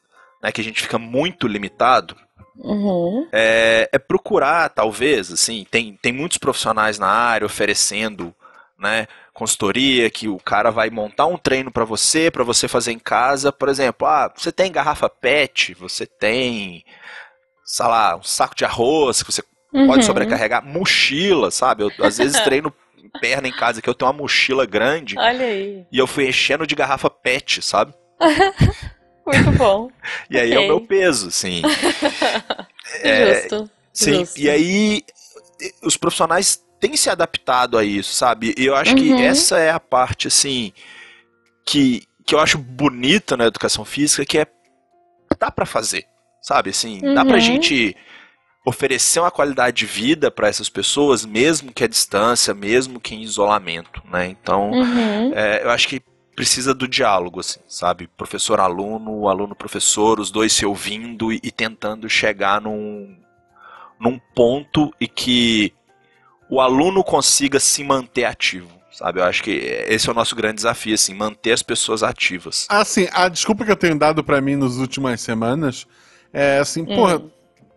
né, 0.42 0.50
que 0.50 0.60
a 0.60 0.64
gente 0.64 0.82
fica 0.82 0.98
muito 0.98 1.46
limitado, 1.46 2.16
Uhum. 2.56 3.28
é, 3.32 3.88
é 3.92 3.98
procurar, 3.98 4.68
talvez, 4.70 5.32
assim, 5.32 5.64
tem, 5.70 5.96
tem 6.02 6.12
muitos 6.12 6.36
profissionais 6.36 6.98
na 6.98 7.06
área 7.06 7.46
oferecendo, 7.46 8.34
né, 8.78 9.06
consultoria, 9.32 10.10
que 10.10 10.28
o 10.28 10.36
cara 10.38 10.70
vai 10.70 10.90
montar 10.90 11.26
um 11.26 11.38
treino 11.38 11.70
para 11.70 11.84
você, 11.84 12.28
para 12.30 12.42
você 12.44 12.66
fazer 12.66 12.90
em 12.92 12.98
casa, 12.98 13.52
por 13.52 13.68
exemplo, 13.68 14.06
ah, 14.06 14.32
você 14.36 14.50
tem 14.50 14.70
garrafa 14.72 15.08
PET, 15.08 15.74
você 15.74 16.06
tem, 16.06 16.84
sei 17.64 17.86
lá, 17.86 18.16
um 18.16 18.22
saco 18.22 18.56
de 18.56 18.64
arroz 18.64 19.22
que 19.22 19.32
você 19.32 19.42
pode 19.72 19.88
Uhum. 19.98 20.02
sobrecarregar, 20.02 20.62
mochila, 20.64 21.50
sabe? 21.50 21.84
Eu 21.84 21.92
às 22.04 22.18
vezes 22.18 22.38
treino 22.42 22.72
perna 23.20 23.48
em 23.48 23.52
casa 23.52 23.80
que 23.82 23.88
eu 23.88 23.94
tenho 23.94 24.10
uma 24.10 24.16
mochila 24.18 24.64
grande 24.66 25.18
Olha 25.18 25.46
aí. 25.46 25.86
e 25.90 25.98
eu 25.98 26.06
fui 26.06 26.28
enchendo 26.28 26.66
de 26.66 26.74
garrafa 26.74 27.08
PET, 27.10 27.62
sabe? 27.62 27.92
Muito 29.26 29.52
bom. 29.52 29.90
E 30.28 30.38
aí 30.38 30.52
é 30.52 30.58
o 30.58 30.66
meu 30.66 30.80
peso, 30.80 31.28
assim. 31.28 31.62
É, 33.02 33.42
Justo. 33.42 33.70
Sim, 33.92 34.20
Justo. 34.20 34.40
e 34.40 34.50
aí 34.50 35.02
os 35.82 35.96
profissionais 35.96 36.60
têm 36.80 36.96
se 36.96 37.08
adaptado 37.08 37.78
a 37.78 37.84
isso, 37.84 38.12
sabe? 38.14 38.54
E 38.58 38.64
eu 38.66 38.74
acho 38.74 38.96
Uhum. 38.96 39.16
que 39.16 39.22
essa 39.22 39.58
é 39.58 39.70
a 39.70 39.78
parte, 39.78 40.26
assim, 40.28 40.72
que, 41.64 42.02
que 42.26 42.34
eu 42.34 42.40
acho 42.40 42.58
bonita 42.58 43.36
na 43.36 43.46
educação 43.46 43.84
física, 43.84 44.24
que 44.24 44.38
é 44.38 44.46
dá 45.38 45.50
pra 45.50 45.64
fazer, 45.66 46.06
sabe? 46.40 46.70
Assim, 46.70 47.00
dá 47.14 47.24
pra 47.24 47.34
Uhum. 47.34 47.40
gente 47.40 47.96
oferecer 48.64 49.20
uma 49.20 49.30
qualidade 49.30 49.78
de 49.78 49.86
vida 49.86 50.30
pra 50.30 50.48
essas 50.48 50.68
pessoas, 50.68 51.24
mesmo 51.24 51.72
que 51.72 51.82
à 51.84 51.88
distância, 51.88 52.54
mesmo 52.54 53.00
que 53.00 53.14
em 53.14 53.22
isolamento, 53.22 54.02
né? 54.10 54.26
Então, 54.28 54.70
Uhum. 54.70 55.32
é, 55.34 55.64
eu 55.64 55.70
acho 55.70 55.88
que 55.88 56.00
precisa 56.36 56.72
do 56.72 56.86
diálogo, 56.88 57.40
assim, 57.40 57.60
sabe? 57.68 58.08
Professor-aluno, 58.16 59.28
aluno-professor, 59.28 60.18
os 60.20 60.30
dois 60.30 60.52
se 60.52 60.64
ouvindo 60.64 61.32
e, 61.32 61.40
e 61.42 61.50
tentando 61.50 62.08
chegar 62.08 62.60
num, 62.60 63.16
num 64.00 64.18
ponto 64.34 64.92
e 65.00 65.06
que 65.08 65.74
o 66.48 66.60
aluno 66.60 67.02
consiga 67.02 67.58
se 67.58 67.82
manter 67.82 68.24
ativo, 68.24 68.70
sabe? 68.92 69.20
Eu 69.20 69.24
acho 69.24 69.42
que 69.42 69.50
esse 69.50 70.08
é 70.08 70.12
o 70.12 70.14
nosso 70.14 70.36
grande 70.36 70.56
desafio, 70.56 70.94
assim, 70.94 71.14
manter 71.14 71.52
as 71.52 71.62
pessoas 71.62 72.02
ativas. 72.02 72.66
Assim, 72.70 73.08
a 73.12 73.28
desculpa 73.28 73.64
que 73.64 73.70
eu 73.72 73.76
tenho 73.76 73.98
dado 73.98 74.22
pra 74.22 74.40
mim 74.40 74.54
nas 74.56 74.76
últimas 74.76 75.20
semanas 75.20 75.86
é 76.32 76.58
assim, 76.58 76.82
Hum. 76.82 76.94
porra, 76.94 77.22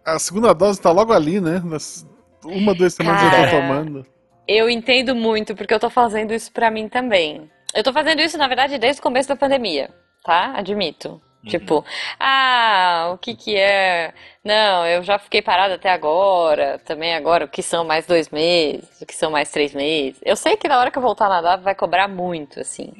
a 0.05 0.19
segunda 0.19 0.53
dose 0.53 0.81
tá 0.81 0.91
logo 0.91 1.13
ali, 1.13 1.39
né? 1.41 1.61
Nas- 1.63 2.05
Uma, 2.43 2.75
duas 2.75 2.93
semanas 2.93 3.21
eu 3.23 3.31
Cara. 3.31 3.49
tô 3.49 3.57
tomando. 3.57 4.05
Eu 4.47 4.69
entendo 4.69 5.15
muito, 5.15 5.55
porque 5.55 5.73
eu 5.73 5.79
tô 5.79 5.89
fazendo 5.89 6.33
isso 6.33 6.51
pra 6.51 6.69
mim 6.69 6.87
também. 6.87 7.49
Eu 7.73 7.83
tô 7.83 7.91
fazendo 7.91 8.21
isso, 8.21 8.37
na 8.37 8.47
verdade, 8.47 8.77
desde 8.77 8.99
o 8.99 9.03
começo 9.03 9.27
da 9.27 9.35
pandemia, 9.35 9.89
tá? 10.23 10.53
Admito. 10.55 11.19
Tipo, 11.47 11.85
ah, 12.19 13.11
o 13.13 13.19
que 13.19 13.35
que 13.35 13.55
é? 13.55 14.15
Não, 14.43 14.83
eu 14.87 15.03
já 15.03 15.19
fiquei 15.19 15.43
parada 15.43 15.75
até 15.75 15.91
agora, 15.91 16.79
também 16.85 17.13
agora, 17.13 17.45
o 17.45 17.47
que 17.47 17.61
são 17.61 17.85
mais 17.85 18.07
dois 18.07 18.29
meses, 18.31 18.99
o 18.99 19.05
que 19.05 19.13
são 19.13 19.29
mais 19.29 19.51
três 19.51 19.71
meses. 19.71 20.19
Eu 20.25 20.35
sei 20.35 20.57
que 20.57 20.67
na 20.67 20.79
hora 20.79 20.89
que 20.89 20.97
eu 20.97 21.03
voltar 21.03 21.27
a 21.27 21.29
nadar 21.29 21.61
vai 21.61 21.75
cobrar 21.75 22.07
muito, 22.07 22.59
assim. 22.59 22.91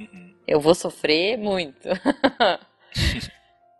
Eu 0.47 0.59
vou 0.59 0.75
sofrer 0.75 1.39
muito. 1.39 1.89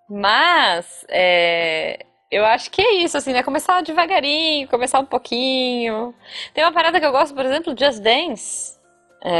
Mas, 0.09 1.05
é, 1.09 2.05
eu 2.31 2.45
acho 2.45 2.69
que 2.71 2.81
é 2.81 2.93
isso, 2.95 3.17
assim, 3.17 3.33
né? 3.33 3.43
Começar 3.43 3.81
devagarinho, 3.81 4.67
começar 4.67 4.99
um 4.99 5.05
pouquinho. 5.05 6.13
Tem 6.53 6.63
uma 6.63 6.71
parada 6.73 6.99
que 6.99 7.05
eu 7.05 7.11
gosto, 7.11 7.33
por 7.35 7.45
exemplo, 7.45 7.75
Just 7.77 7.99
Dance, 8.01 8.77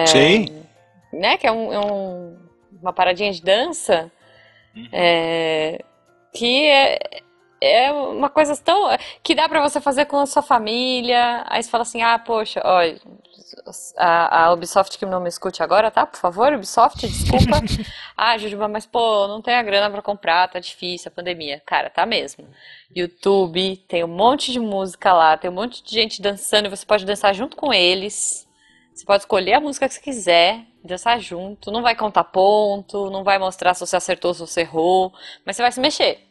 Sim. 0.08 0.64
né? 1.14 1.38
Que 1.38 1.48
é, 1.48 1.52
um- 1.52 1.74
é 1.74 1.80
um- 1.80 2.38
uma 2.82 2.94
paradinha 2.94 3.32
de 3.32 3.42
dança, 3.42 4.12
Uhum. 4.76 4.88
é, 4.92 5.80
que 6.34 6.66
é, 6.68 7.00
é 7.62 7.92
uma 7.92 8.30
coisa 8.30 8.56
tão... 8.58 8.90
que 9.24 9.34
dá 9.34 9.48
pra 9.50 9.62
você 9.62 9.80
fazer 9.82 10.06
com 10.06 10.18
a 10.18 10.26
sua 10.26 10.42
família. 10.42 11.44
Aí 11.48 11.64
você 11.64 11.70
fala 11.70 11.82
assim, 11.84 12.02
ah, 12.02 12.20
poxa, 12.20 12.62
olha, 12.64 13.00
a, 13.98 14.46
a 14.46 14.54
Ubisoft 14.54 14.98
que 14.98 15.06
não 15.06 15.20
me 15.20 15.30
escute 15.30 15.62
agora, 15.64 15.92
tá? 15.92 16.06
Por 16.06 16.20
favor, 16.20 16.54
Ubisoft, 16.54 17.08
desculpa. 17.08 17.62
Ah, 18.18 18.38
Jujuba, 18.38 18.68
mas 18.70 18.86
pô, 18.86 19.28
não 19.28 19.42
tenho 19.42 19.60
a 19.60 19.64
grana 19.64 19.90
pra 19.90 20.02
comprar, 20.02 20.48
tá 20.48 20.60
difícil 20.60 21.10
a 21.10 21.16
pandemia. 21.16 21.62
Cara, 21.66 21.90
tá 21.90 22.06
mesmo. 22.06 22.48
YouTube, 22.96 23.78
tem 23.88 24.04
um 24.04 24.08
monte 24.08 24.52
de 24.54 24.60
música 24.60 25.12
lá, 25.14 25.38
tem 25.38 25.50
um 25.50 25.54
monte 25.54 25.84
de 25.84 25.92
gente 25.92 26.22
dançando, 26.22 26.68
e 26.68 26.70
você 26.70 26.86
pode 26.86 27.06
dançar 27.06 27.34
junto 27.36 27.58
com 27.58 27.74
eles, 27.74 28.48
Você 28.94 29.06
pode 29.06 29.24
escolher 29.24 29.54
a 29.56 29.60
música 29.60 29.88
que 29.90 29.94
você 29.96 30.02
quiser, 30.02 30.62
dançar 30.84 31.20
junto, 31.20 31.72
não 31.72 31.82
vai 31.82 31.96
contar 31.96 32.24
ponto, 32.24 33.10
não 33.10 33.24
vai 33.24 33.38
mostrar 33.38 33.74
se 33.74 33.82
você 33.86 33.98
acertou, 33.98 34.34
se 34.34 34.40
você 34.40 34.62
errou, 34.62 35.14
mas 35.46 35.56
você 35.58 35.62
vai 35.62 35.72
se 35.72 35.80
mexer. 35.82 36.25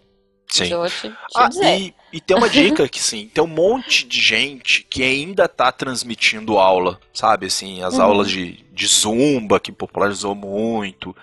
Sim. 0.56 0.70
Eu 0.72 0.78
vou 0.80 0.88
te, 0.88 1.08
te 1.08 1.14
Ah, 1.34 1.48
dizer. 1.48 1.78
e, 1.78 1.94
e 2.12 2.20
tem 2.20 2.36
uma 2.36 2.48
dica 2.48 2.88
que 2.88 3.02
sim, 3.02 3.28
tem 3.32 3.42
um 3.42 3.46
monte 3.48 4.06
de 4.06 4.20
gente 4.20 4.86
que 4.88 5.02
ainda 5.02 5.48
tá 5.48 5.72
transmitindo 5.72 6.58
aula, 6.58 7.00
sabe? 7.12 7.46
Assim, 7.46 7.82
as 7.82 7.94
Uhum. 7.94 8.02
aulas 8.02 8.30
de, 8.30 8.64
de 8.72 8.86
zumba, 8.86 9.58
que 9.58 9.72
popularizou 9.72 10.34
muito. 10.34 11.14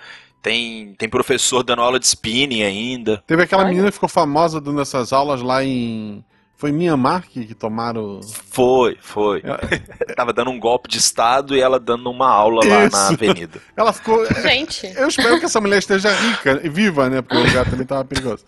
Tem, 0.42 0.96
tem 0.98 1.08
professor 1.08 1.64
dando 1.64 1.82
aula 1.84 2.00
de 2.00 2.08
spinning 2.08 2.64
ainda. 2.64 3.24
Teve 3.28 3.44
aquela 3.44 3.62
Olha. 3.62 3.70
menina 3.70 3.88
que 3.88 3.94
ficou 3.94 4.10
famosa 4.10 4.60
dando 4.60 4.82
essas 4.82 5.14
aulas 5.14 5.42
lá 5.42 5.64
em. 5.64 6.24
Foi 6.58 6.70
em 6.70 6.74
Mianmar 6.74 7.24
que, 7.28 7.46
que 7.46 7.56
tomaram. 7.56 8.20
Foi, 8.52 8.98
foi. 9.02 9.42
Tava 10.16 10.32
dando 10.34 10.52
um 10.52 10.60
golpe 10.60 10.90
de 10.90 10.98
estado 10.98 11.56
e 11.56 11.62
ela 11.62 11.80
dando 11.80 12.10
uma 12.10 12.28
aula 12.30 12.64
lá 12.66 12.80
na 12.82 12.88
Isso. 12.88 13.14
avenida. 13.14 13.62
Ela 13.78 13.92
ficou. 13.94 14.24
Gente, 14.42 14.86
Eu 14.96 15.08
espero 15.08 15.40
que 15.40 15.46
essa 15.46 15.60
mulher 15.62 15.80
esteja 15.80 16.12
rica 16.14 16.60
e 16.64 16.70
viva, 16.70 17.10
né? 17.10 17.22
Porque 17.22 17.38
o 17.38 17.44
lugar 17.46 17.68
também 17.68 17.86
tava 17.88 18.04
perigoso. 18.06 18.44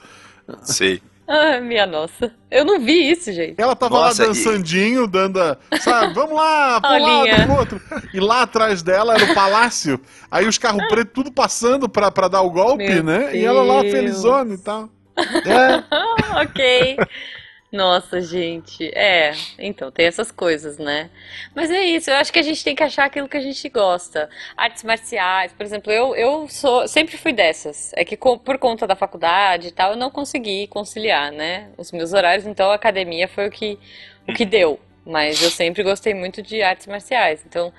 Sei. 0.64 1.02
ah, 1.28 1.60
minha 1.62 1.86
nossa. 1.86 2.34
Eu 2.52 2.66
não 2.66 2.80
vi 2.80 3.10
isso, 3.12 3.32
gente. 3.32 3.56
Ela 3.60 3.76
tava 3.76 3.96
Nossa, 3.96 4.22
lá 4.24 4.28
dançandinho, 4.30 5.08
dando. 5.08 5.42
a- 5.42 5.58
Sabe, 5.80 6.14
vamos 6.14 6.36
lá, 6.36 6.80
pra 6.82 6.92
um 6.94 7.02
lado, 7.02 7.46
pro 7.46 7.56
outro. 7.58 7.82
E 8.14 8.20
lá 8.20 8.42
atrás 8.44 8.84
dela 8.84 9.16
era 9.16 9.32
o 9.32 9.34
palácio. 9.34 10.00
Aí 10.30 10.48
os 10.48 10.58
carros 10.58 10.86
pretos 10.88 11.14
tudo 11.14 11.32
passando 11.32 11.88
pra, 11.90 12.12
pra 12.12 12.28
dar 12.28 12.42
o 12.42 12.50
golpe, 12.52 12.88
Meu 12.88 13.04
né? 13.04 13.36
E 13.36 13.44
ela 13.46 13.64
lá 13.64 13.82
Deus. 13.82 13.92
felizona 13.94 14.54
e 14.54 14.58
tal. 14.58 14.90
É. 15.18 15.84
Ok. 16.42 16.98
Nossa, 17.74 18.22
gente. 18.22 18.88
É, 18.96 19.32
então, 19.58 19.92
tem 19.92 20.06
essas 20.06 20.32
coisas, 20.32 20.78
né? 20.78 21.10
Mas 21.56 21.72
é 21.72 21.82
isso, 21.84 22.12
eu 22.12 22.16
acho 22.18 22.32
que 22.32 22.38
a 22.38 22.44
gente 22.44 22.64
tem 22.64 22.76
que 22.76 22.84
achar 22.84 23.06
aquilo 23.06 23.28
que 23.28 23.36
a 23.36 23.42
gente 23.42 23.68
gosta. 23.68 24.30
Artes 24.56 24.84
marciais, 24.84 25.52
por 25.54 25.64
exemplo, 25.66 25.92
eu, 25.92 26.16
eu 26.16 26.48
sou, 26.48 26.88
sempre 26.88 27.18
fui 27.18 27.34
dessas. 27.34 27.92
É 27.96 28.06
que 28.06 28.16
com- 28.16 28.38
por 28.38 28.60
conta 28.60 28.86
da 28.86 28.96
faculdade 28.96 29.70
e 29.70 29.72
tal, 29.72 29.94
eu 29.94 29.98
não 29.98 30.12
consegui 30.12 30.68
conciliar, 30.68 31.32
né? 31.32 31.72
Os 31.76 31.92
meus 31.92 32.14
horários, 32.14 32.46
então 32.46 32.70
a 32.70 32.76
academia 32.76 33.28
foi 33.28 33.48
o 33.48 33.52
que, 33.52 33.80
o 34.30 34.34
que 34.34 34.46
deu. 34.46 34.80
Mas 35.04 35.42
eu 35.42 35.50
sempre 35.50 35.82
gostei 35.82 36.14
muito 36.14 36.44
de 36.44 36.62
artes 36.62 36.86
marciais. 36.86 37.44
Então, 37.46 37.74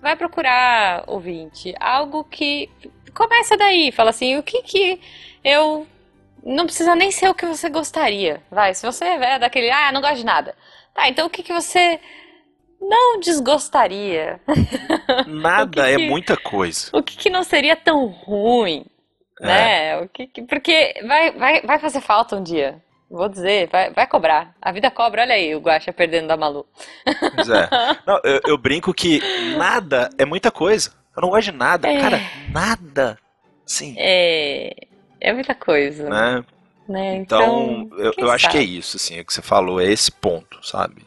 vai 0.00 0.14
procurar, 0.16 1.02
ouvinte, 1.08 1.74
algo 1.80 2.22
que. 2.24 2.70
Começa 3.12 3.56
daí, 3.56 3.90
fala 3.90 4.10
assim, 4.10 4.36
o 4.38 4.42
que 4.44 4.62
que 4.62 5.00
eu 5.44 5.84
não 6.44 6.64
precisa 6.66 6.94
nem 6.94 7.10
ser 7.10 7.28
o 7.28 7.34
que 7.34 7.46
você 7.46 7.68
gostaria. 7.68 8.42
Vai, 8.50 8.74
se 8.74 8.84
você 8.86 9.04
é 9.04 9.38
daquele, 9.38 9.70
ah, 9.70 9.90
não 9.92 10.00
gosto 10.00 10.16
de 10.16 10.24
nada. 10.24 10.54
Tá, 10.94 11.08
então 11.08 11.26
o 11.26 11.30
que 11.30 11.42
que 11.42 11.52
você 11.52 12.00
não 12.80 13.20
desgostaria? 13.20 14.40
Nada 15.26 15.70
que 15.84 15.90
é 15.92 15.96
que- 15.96 16.08
muita 16.08 16.36
coisa. 16.36 16.90
O 16.92 17.02
que 17.02 17.16
que 17.16 17.30
não 17.30 17.42
seria 17.42 17.76
tão 17.76 18.06
ruim, 18.06 18.86
né? 19.40 19.98
O 20.00 20.08
que 20.08 20.26
que- 20.26 20.42
porque 20.42 20.94
vai, 21.06 21.30
vai, 21.32 21.60
vai 21.62 21.78
fazer 21.78 22.00
falta 22.00 22.36
um 22.36 22.42
dia. 22.42 22.82
Vou 23.10 23.28
dizer, 23.28 23.68
vai, 23.68 23.90
vai 23.92 24.06
cobrar. 24.06 24.54
A 24.62 24.70
vida 24.70 24.88
cobra, 24.90 25.22
olha 25.22 25.34
aí 25.34 25.54
o 25.54 25.58
Guaxa 25.60 25.92
perdendo 25.92 26.28
da 26.28 26.36
Malu. 26.36 26.64
Pois 27.34 27.48
é. 27.50 27.68
Não, 28.06 28.20
eu, 28.24 28.40
eu 28.46 28.58
brinco 28.58 28.94
que 28.94 29.20
nada 29.56 30.08
é 30.16 30.24
muita 30.24 30.50
coisa. 30.50 30.92
Eu 31.16 31.22
não 31.22 31.30
gosto 31.30 31.50
de 31.50 31.56
nada. 31.58 31.88
É. 31.88 32.00
Cara, 32.00 32.20
nada. 32.50 33.18
Sim. 33.66 33.96
É, 33.98 34.72
é 35.20 35.32
muita 35.32 35.54
coisa, 35.54 36.08
Né? 36.08 36.44
né? 36.88 37.16
Então, 37.16 37.86
Então, 37.86 37.98
eu, 37.98 38.14
eu 38.18 38.30
acho 38.30 38.48
que 38.50 38.56
é 38.58 38.62
isso, 38.62 38.96
assim, 38.96 39.20
o 39.20 39.24
que 39.24 39.32
você 39.32 39.42
falou, 39.42 39.80
é 39.80 39.90
esse 39.90 40.10
ponto, 40.10 40.58
sabe? 40.66 41.02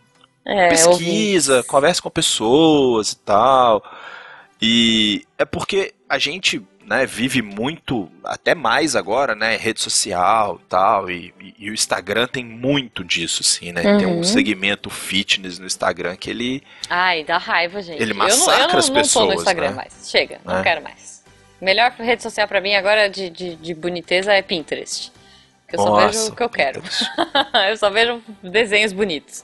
É, 0.46 0.68
Pesquisa, 0.68 1.64
conversa 1.64 2.02
com 2.02 2.10
pessoas 2.10 3.12
e 3.14 3.18
tal. 3.20 3.82
E 4.62 5.26
é 5.38 5.46
porque 5.46 5.94
a 6.08 6.18
gente, 6.18 6.62
né, 6.86 7.06
vive 7.06 7.42
muito, 7.42 8.10
até 8.24 8.54
mais 8.56 8.96
agora, 8.96 9.36
né, 9.36 9.56
rede 9.58 9.82
social 9.82 10.60
e 10.62 10.66
tal, 10.68 11.10
e, 11.10 11.34
e- 11.40 11.54
e 11.60 11.70
o 11.70 11.74
Instagram 11.74 12.28
tem 12.28 12.44
muito 12.46 13.04
disso, 13.04 13.42
assim, 13.42 13.72
né? 13.72 13.82
Tem 13.98 14.06
um 14.08 14.18
Uhum. 14.18 14.24
segmento 14.24 14.90
fitness 14.90 15.60
no 15.60 15.66
Instagram 15.66 16.16
que 16.16 16.30
ele 16.30 16.62
Ai, 16.90 17.24
dá 17.24 17.38
raiva, 17.38 17.82
gente. 17.82 18.02
Ele 18.02 18.12
eu 18.12 18.16
não, 18.16 18.26
eu 18.26 18.30
massacra 18.30 18.68
não, 18.74 18.80
as 18.80 18.90
não 18.90 18.96
tô 18.96 19.00
no 19.00 19.04
pessoas, 19.04 19.36
Instagram 19.36 19.70
né? 19.72 19.76
mais. 19.76 20.10
Chega, 20.10 20.40
não 20.46 20.58
É. 20.60 20.64
quero 20.64 20.82
mais. 20.84 21.23
Melhor 21.64 21.92
rede 21.92 22.22
social 22.22 22.48
pra 22.48 22.60
mim 22.62 22.76
agora 22.76 23.10
de, 23.10 23.30
de, 23.30 23.56
de 23.56 23.74
boniteza 23.74 24.34
é 24.34 24.42
Pinterest. 24.42 25.12
Eu 25.72 25.80
só 25.80 25.90
Nossa, 25.90 26.08
vejo 26.20 26.32
o 26.32 26.36
que 26.36 26.44
eu 26.44 26.50
quero. 26.50 26.84
Eu 27.68 27.78
só 27.78 27.90
vejo 27.90 28.22
desenhos 28.44 28.94
bonitos. 28.94 29.44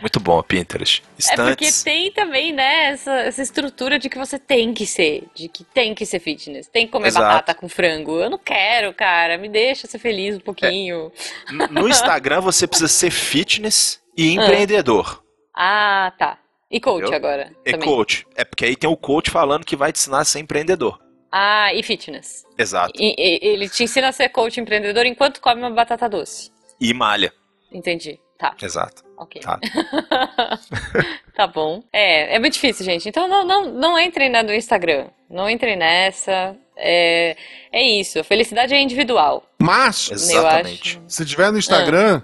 Muito 0.00 0.20
bom, 0.20 0.40
Pinterest. 0.40 1.02
É 1.28 1.34
porque 1.34 1.64
Estantes. 1.64 1.82
tem 1.82 2.12
também, 2.12 2.52
né, 2.52 2.90
essa, 2.90 3.10
essa 3.12 3.42
estrutura 3.42 3.98
de 3.98 4.08
que 4.08 4.16
você 4.16 4.38
tem 4.38 4.72
que 4.72 4.86
ser, 4.86 5.24
de 5.34 5.48
que 5.48 5.64
tem 5.64 5.92
que 5.92 6.06
ser 6.06 6.20
fitness, 6.20 6.68
tem 6.68 6.86
que 6.86 6.92
comer 6.92 7.08
Exato. 7.08 7.26
batata 7.26 7.54
com 7.56 7.68
frango. 7.68 8.20
Eu 8.20 8.30
não 8.30 8.38
quero, 8.38 8.94
cara, 8.94 9.36
me 9.36 9.48
deixa 9.48 9.88
ser 9.88 9.98
feliz 9.98 10.36
um 10.36 10.40
pouquinho. 10.40 11.10
N- 11.50 11.66
No 11.72 11.88
Instagram 11.88 12.40
você 12.40 12.68
precisa 12.68 12.86
ser 12.88 13.10
fitness 13.10 14.00
e 14.16 14.32
empreendedor. 14.32 15.24
Ah, 15.56 16.12
tá. 16.16 16.38
E 16.70 16.78
coach 16.78 17.08
Eu- 17.10 17.14
agora 17.14 17.50
É 17.64 17.72
também. 17.72 17.88
coach. 17.88 18.24
É 18.36 18.44
porque 18.44 18.64
aí 18.64 18.76
tem 18.76 18.88
o 18.88 18.96
coach 18.96 19.28
falando 19.28 19.64
que 19.64 19.74
vai 19.74 19.92
te 19.92 19.96
ensinar 19.98 20.20
a 20.20 20.24
ser 20.24 20.38
empreendedor. 20.38 21.00
Ah, 21.36 21.74
e 21.74 21.82
fitness. 21.82 22.44
Exato. 22.56 22.92
E- 22.96 23.12
e- 23.18 23.38
ele 23.42 23.68
te 23.68 23.82
ensina 23.82 24.08
a 24.08 24.12
ser 24.12 24.28
coach 24.28 24.60
empreendedor 24.60 25.04
enquanto 25.04 25.40
come 25.40 25.60
uma 25.62 25.70
batata 25.70 26.08
doce. 26.08 26.52
E 26.80 26.94
malha. 26.94 27.32
Entendi. 27.72 28.20
Tá, 28.38 28.54
Exato. 28.62 29.02
ok. 29.18 29.42
Tá. 29.42 29.58
Tá 31.34 31.48
bom. 31.48 31.82
É, 31.92 32.36
é 32.36 32.38
muito 32.38 32.52
difícil, 32.52 32.84
gente. 32.84 33.08
Então 33.08 33.26
não, 33.26 33.44
não, 33.44 33.64
não 33.72 33.98
entrem 33.98 34.30
na 34.30 34.42
do 34.44 34.52
Instagram. 34.54 35.08
Não 35.28 35.50
entrem 35.50 35.74
nessa. 35.76 36.56
É, 36.76 37.36
é 37.72 37.82
isso. 37.98 38.20
A 38.20 38.24
felicidade 38.24 38.72
é 38.72 38.80
individual. 38.80 39.44
Mas, 39.58 40.12
Exatamente. 40.12 41.00
se 41.08 41.26
tiver 41.26 41.50
no 41.50 41.58
Instagram, 41.58 42.22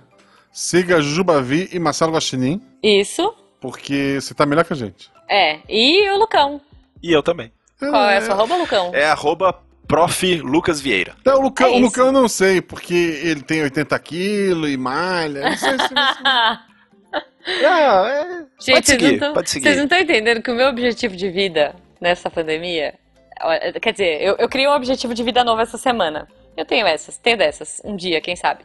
siga 0.52 1.00
Jujubavi 1.00 1.68
e 1.72 1.78
Marcelo 1.80 2.12
Guaxinim, 2.12 2.60
Isso. 2.80 3.34
porque 3.60 4.20
você 4.20 4.32
tá 4.32 4.46
melhor 4.46 4.64
que 4.64 4.72
a 4.72 4.76
gente. 4.76 5.10
É. 5.28 5.58
E 5.68 6.08
o 6.10 6.16
Lucão. 6.18 6.60
E 7.02 7.10
eu 7.12 7.22
também. 7.22 7.50
Qual 7.80 8.08
é 8.08 8.18
a 8.18 8.20
sua 8.22 8.34
arroba, 8.34 8.56
Lucão? 8.56 8.90
É 8.94 9.06
arroba 9.06 9.58
prof. 9.88 10.36
Lucas 10.42 10.80
Vieira. 10.80 11.14
Então, 11.20 11.38
o 11.38 11.42
Lucão, 11.42 11.66
É 11.68 11.70
o. 11.72 11.78
Lucão 11.78 12.06
eu 12.06 12.12
não 12.12 12.28
sei, 12.28 12.60
porque 12.60 12.94
ele 12.94 13.42
tem 13.42 13.62
80 13.62 13.98
quilos 13.98 14.70
e 14.70 14.76
malha. 14.76 15.50
Não 15.50 15.56
sei 15.56 15.70
se. 15.78 15.94
é, 17.64 17.64
é. 17.64 18.24
Gente, 18.24 18.46
Pode 18.46 18.46
vocês 18.60 18.72
não 18.72 18.82
seguir, 18.84 19.18
tão- 19.18 19.32
pode 19.32 19.50
seguir. 19.50 19.62
vocês 19.64 19.76
não 19.76 19.84
estão 19.84 19.98
entendendo 19.98 20.42
que 20.42 20.50
o 20.50 20.54
meu 20.54 20.68
objetivo 20.68 21.16
de 21.16 21.30
vida 21.30 21.74
nessa 22.00 22.30
pandemia. 22.30 22.94
ó, 23.40 23.50
Quer 23.80 23.92
dizer, 23.92 24.22
eu, 24.22 24.36
eu 24.38 24.48
criei 24.48 24.68
um 24.68 24.74
objetivo 24.74 25.14
de 25.14 25.22
vida 25.22 25.42
novo 25.42 25.60
essa 25.60 25.78
semana. 25.78 26.28
Eu 26.56 26.64
tenho 26.64 26.86
essas, 26.86 27.16
tenho 27.16 27.38
dessas, 27.38 27.80
um 27.84 27.96
dia, 27.96 28.20
quem 28.20 28.36
sabe. 28.36 28.62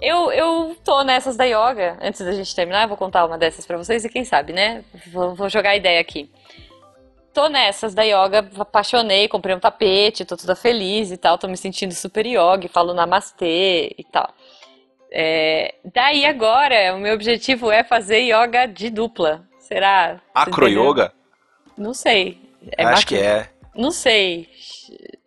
Eu, 0.00 0.30
eu 0.30 0.76
tô 0.84 1.02
nessas 1.02 1.36
da 1.36 1.44
yoga, 1.44 1.98
antes 2.00 2.24
da 2.24 2.32
gente 2.32 2.54
terminar, 2.54 2.82
eu 2.82 2.88
vou 2.88 2.96
contar 2.96 3.24
uma 3.26 3.36
dessas 3.36 3.66
pra 3.66 3.76
vocês 3.76 4.04
e 4.04 4.08
quem 4.08 4.24
sabe, 4.24 4.52
né? 4.52 4.84
Vou, 5.12 5.34
vou 5.34 5.48
jogar 5.48 5.70
a 5.70 5.76
ideia 5.76 6.00
aqui. 6.00 6.30
Tô 7.38 7.48
nessas 7.48 7.94
da 7.94 8.02
yoga, 8.02 8.50
apaixonei, 8.58 9.28
comprei 9.28 9.54
um 9.54 9.60
tapete, 9.60 10.24
tô 10.24 10.36
toda 10.36 10.56
feliz 10.56 11.12
e 11.12 11.16
tal, 11.16 11.38
tô 11.38 11.46
me 11.46 11.56
sentindo 11.56 11.94
super 11.94 12.26
yoga, 12.26 12.68
falo 12.68 12.92
namastê 12.92 13.94
e 13.96 14.02
tal. 14.02 14.34
É, 15.08 15.76
daí 15.94 16.24
agora, 16.24 16.96
o 16.96 16.98
meu 16.98 17.14
objetivo 17.14 17.70
é 17.70 17.84
fazer 17.84 18.22
yoga 18.22 18.66
de 18.66 18.90
dupla. 18.90 19.46
Será? 19.60 20.14
Você 20.14 20.20
Acro 20.34 20.66
entendeu? 20.66 20.90
Yoga? 20.90 21.12
Não 21.76 21.94
sei. 21.94 22.40
É 22.76 22.82
Acho 22.82 22.90
macro- 23.02 23.06
que 23.06 23.14
é. 23.16 23.48
Não 23.72 23.92
sei. 23.92 24.48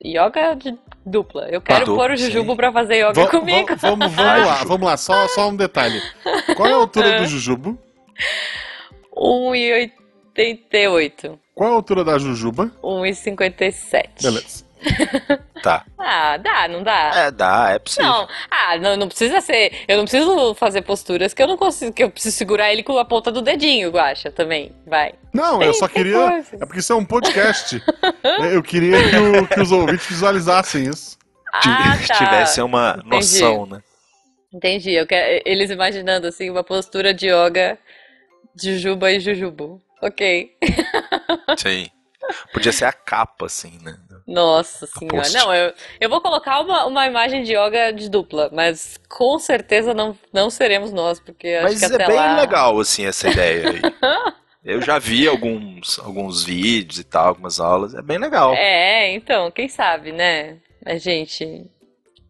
Yoga 0.04 0.54
de 0.56 0.78
dupla. 1.06 1.48
Eu 1.50 1.62
quero 1.62 1.86
dupla, 1.86 2.04
pôr 2.04 2.12
o 2.12 2.18
sim. 2.18 2.26
jujubo 2.26 2.58
pra 2.58 2.74
fazer 2.74 3.06
yoga 3.08 3.24
va- 3.24 3.30
comigo. 3.30 3.74
vamos, 3.78 4.12
vamos 4.14 4.46
lá, 4.48 4.64
vamos 4.66 4.86
lá, 4.86 4.98
só, 4.98 5.30
só 5.30 5.48
um 5.48 5.56
detalhe. 5.56 6.02
Qual 6.58 6.68
é 6.68 6.74
a 6.74 6.76
altura 6.76 7.20
do 7.20 7.26
Jujubo? 7.32 7.80
1,88. 9.16 11.40
Qual 11.62 11.70
é 11.70 11.74
a 11.74 11.76
altura 11.76 12.04
da 12.04 12.18
Jujuba? 12.18 12.72
1,57. 12.84 14.24
Beleza. 14.24 14.66
Tá. 15.62 15.86
Ah, 16.00 16.38
dá, 16.38 16.68
não 16.68 16.82
dá? 16.82 17.12
É, 17.14 17.30
dá, 17.30 17.70
é 17.70 17.78
possível. 17.78 18.10
Não, 18.10 18.28
ah, 18.50 18.78
não, 18.80 18.98
não 18.98 19.08
precisa 19.08 19.40
ser. 19.42 19.72
Eu 19.88 19.96
não 19.98 20.06
preciso 20.06 20.56
fazer 20.56 20.82
posturas 20.82 21.36
que 21.36 21.44
eu 21.44 21.46
não 21.46 21.56
consigo, 21.56 21.94
que 21.94 22.04
eu 22.04 22.10
preciso 22.10 22.36
segurar 22.36 22.72
ele 22.74 22.82
com 22.82 22.98
a 22.98 23.06
ponta 23.06 23.32
do 23.32 23.44
dedinho, 23.44 23.92
Guaxa, 23.92 24.32
também. 24.32 24.72
Vai. 24.88 25.14
Não, 25.32 25.62
eu 25.62 25.72
Tem- 25.72 25.74
só 25.74 25.88
tem 25.88 25.98
queria. 25.98 26.18
coisas. 26.32 26.54
É 26.54 26.66
porque 26.66 26.80
isso 26.80 26.92
é 26.94 26.96
um 26.96 27.06
podcast. 27.06 27.80
eu 28.52 28.64
queria 28.64 28.98
que, 29.08 29.16
o- 29.18 29.48
que 29.48 29.62
os 29.62 29.72
ouvintes 29.72 30.08
visualizassem 30.08 30.86
isso. 30.90 31.16
Ah, 31.54 31.96
tá. 32.08 32.16
tivesse 32.16 32.60
uma 32.64 32.96
Entendi. 33.06 33.16
noção, 33.18 33.66
né? 33.68 33.84
Entendi. 34.52 34.94
Eu 34.94 35.06
quero, 35.06 35.44
eles 35.46 35.70
imaginando 35.70 36.26
assim 36.26 36.50
uma 36.50 36.64
postura 36.64 37.14
de 37.14 37.28
yoga, 37.28 37.78
jujuba 38.60 39.12
e 39.12 39.20
jujubo. 39.20 39.80
Ok. 40.02 40.56
Sim. 41.58 41.88
Podia 42.54 42.72
ser 42.72 42.86
a 42.86 42.94
capa, 42.94 43.46
assim, 43.48 43.78
né? 43.84 43.98
Nossa 44.28 44.88
senhora. 44.88 45.28
Não, 45.32 45.54
eu, 45.54 45.74
eu 46.00 46.10
vou 46.10 46.22
colocar 46.22 46.62
uma, 46.62 46.86
uma 46.86 47.06
imagem 47.08 47.44
de 47.44 47.54
yoga 47.54 47.92
de 47.92 48.10
dupla, 48.10 48.50
mas 48.54 48.98
com 49.10 49.38
certeza 49.40 49.94
não, 49.94 50.18
não 50.32 50.50
seremos 50.50 50.94
nós, 50.94 51.20
porque 51.20 51.48
eu 51.48 51.66
acho 51.66 51.80
Mas 51.80 51.80
que 51.80 52.02
é 52.02 52.08
bem 52.08 52.16
lá. 52.16 52.40
legal, 52.40 52.80
assim, 52.80 53.06
essa 53.06 53.30
ideia 53.30 53.70
aí. 53.72 53.82
Eu 54.64 54.80
já 54.80 55.00
vi 55.00 55.28
alguns, 55.28 55.98
alguns 55.98 56.44
vídeos 56.44 57.00
e 57.00 57.04
tal, 57.04 57.30
algumas 57.30 57.60
aulas. 57.60 57.96
É 57.96 58.02
bem 58.04 58.20
legal. 58.20 58.54
É, 58.54 59.12
então, 59.12 59.50
quem 59.50 59.68
sabe, 59.68 60.12
né? 60.12 60.58
A 60.86 60.98
gente. 60.98 61.66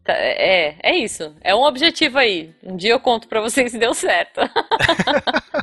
tá- 0.02 0.14
É, 0.16 0.76
é 0.82 0.96
isso. 0.96 1.36
É 1.42 1.54
um 1.54 1.62
objetivo 1.62 2.16
aí. 2.18 2.54
Um 2.62 2.74
dia 2.74 2.92
eu 2.92 2.98
conto 3.00 3.28
pra 3.28 3.42
vocês 3.42 3.70
se 3.70 3.78
deu 3.78 3.92
certo. 3.92 4.40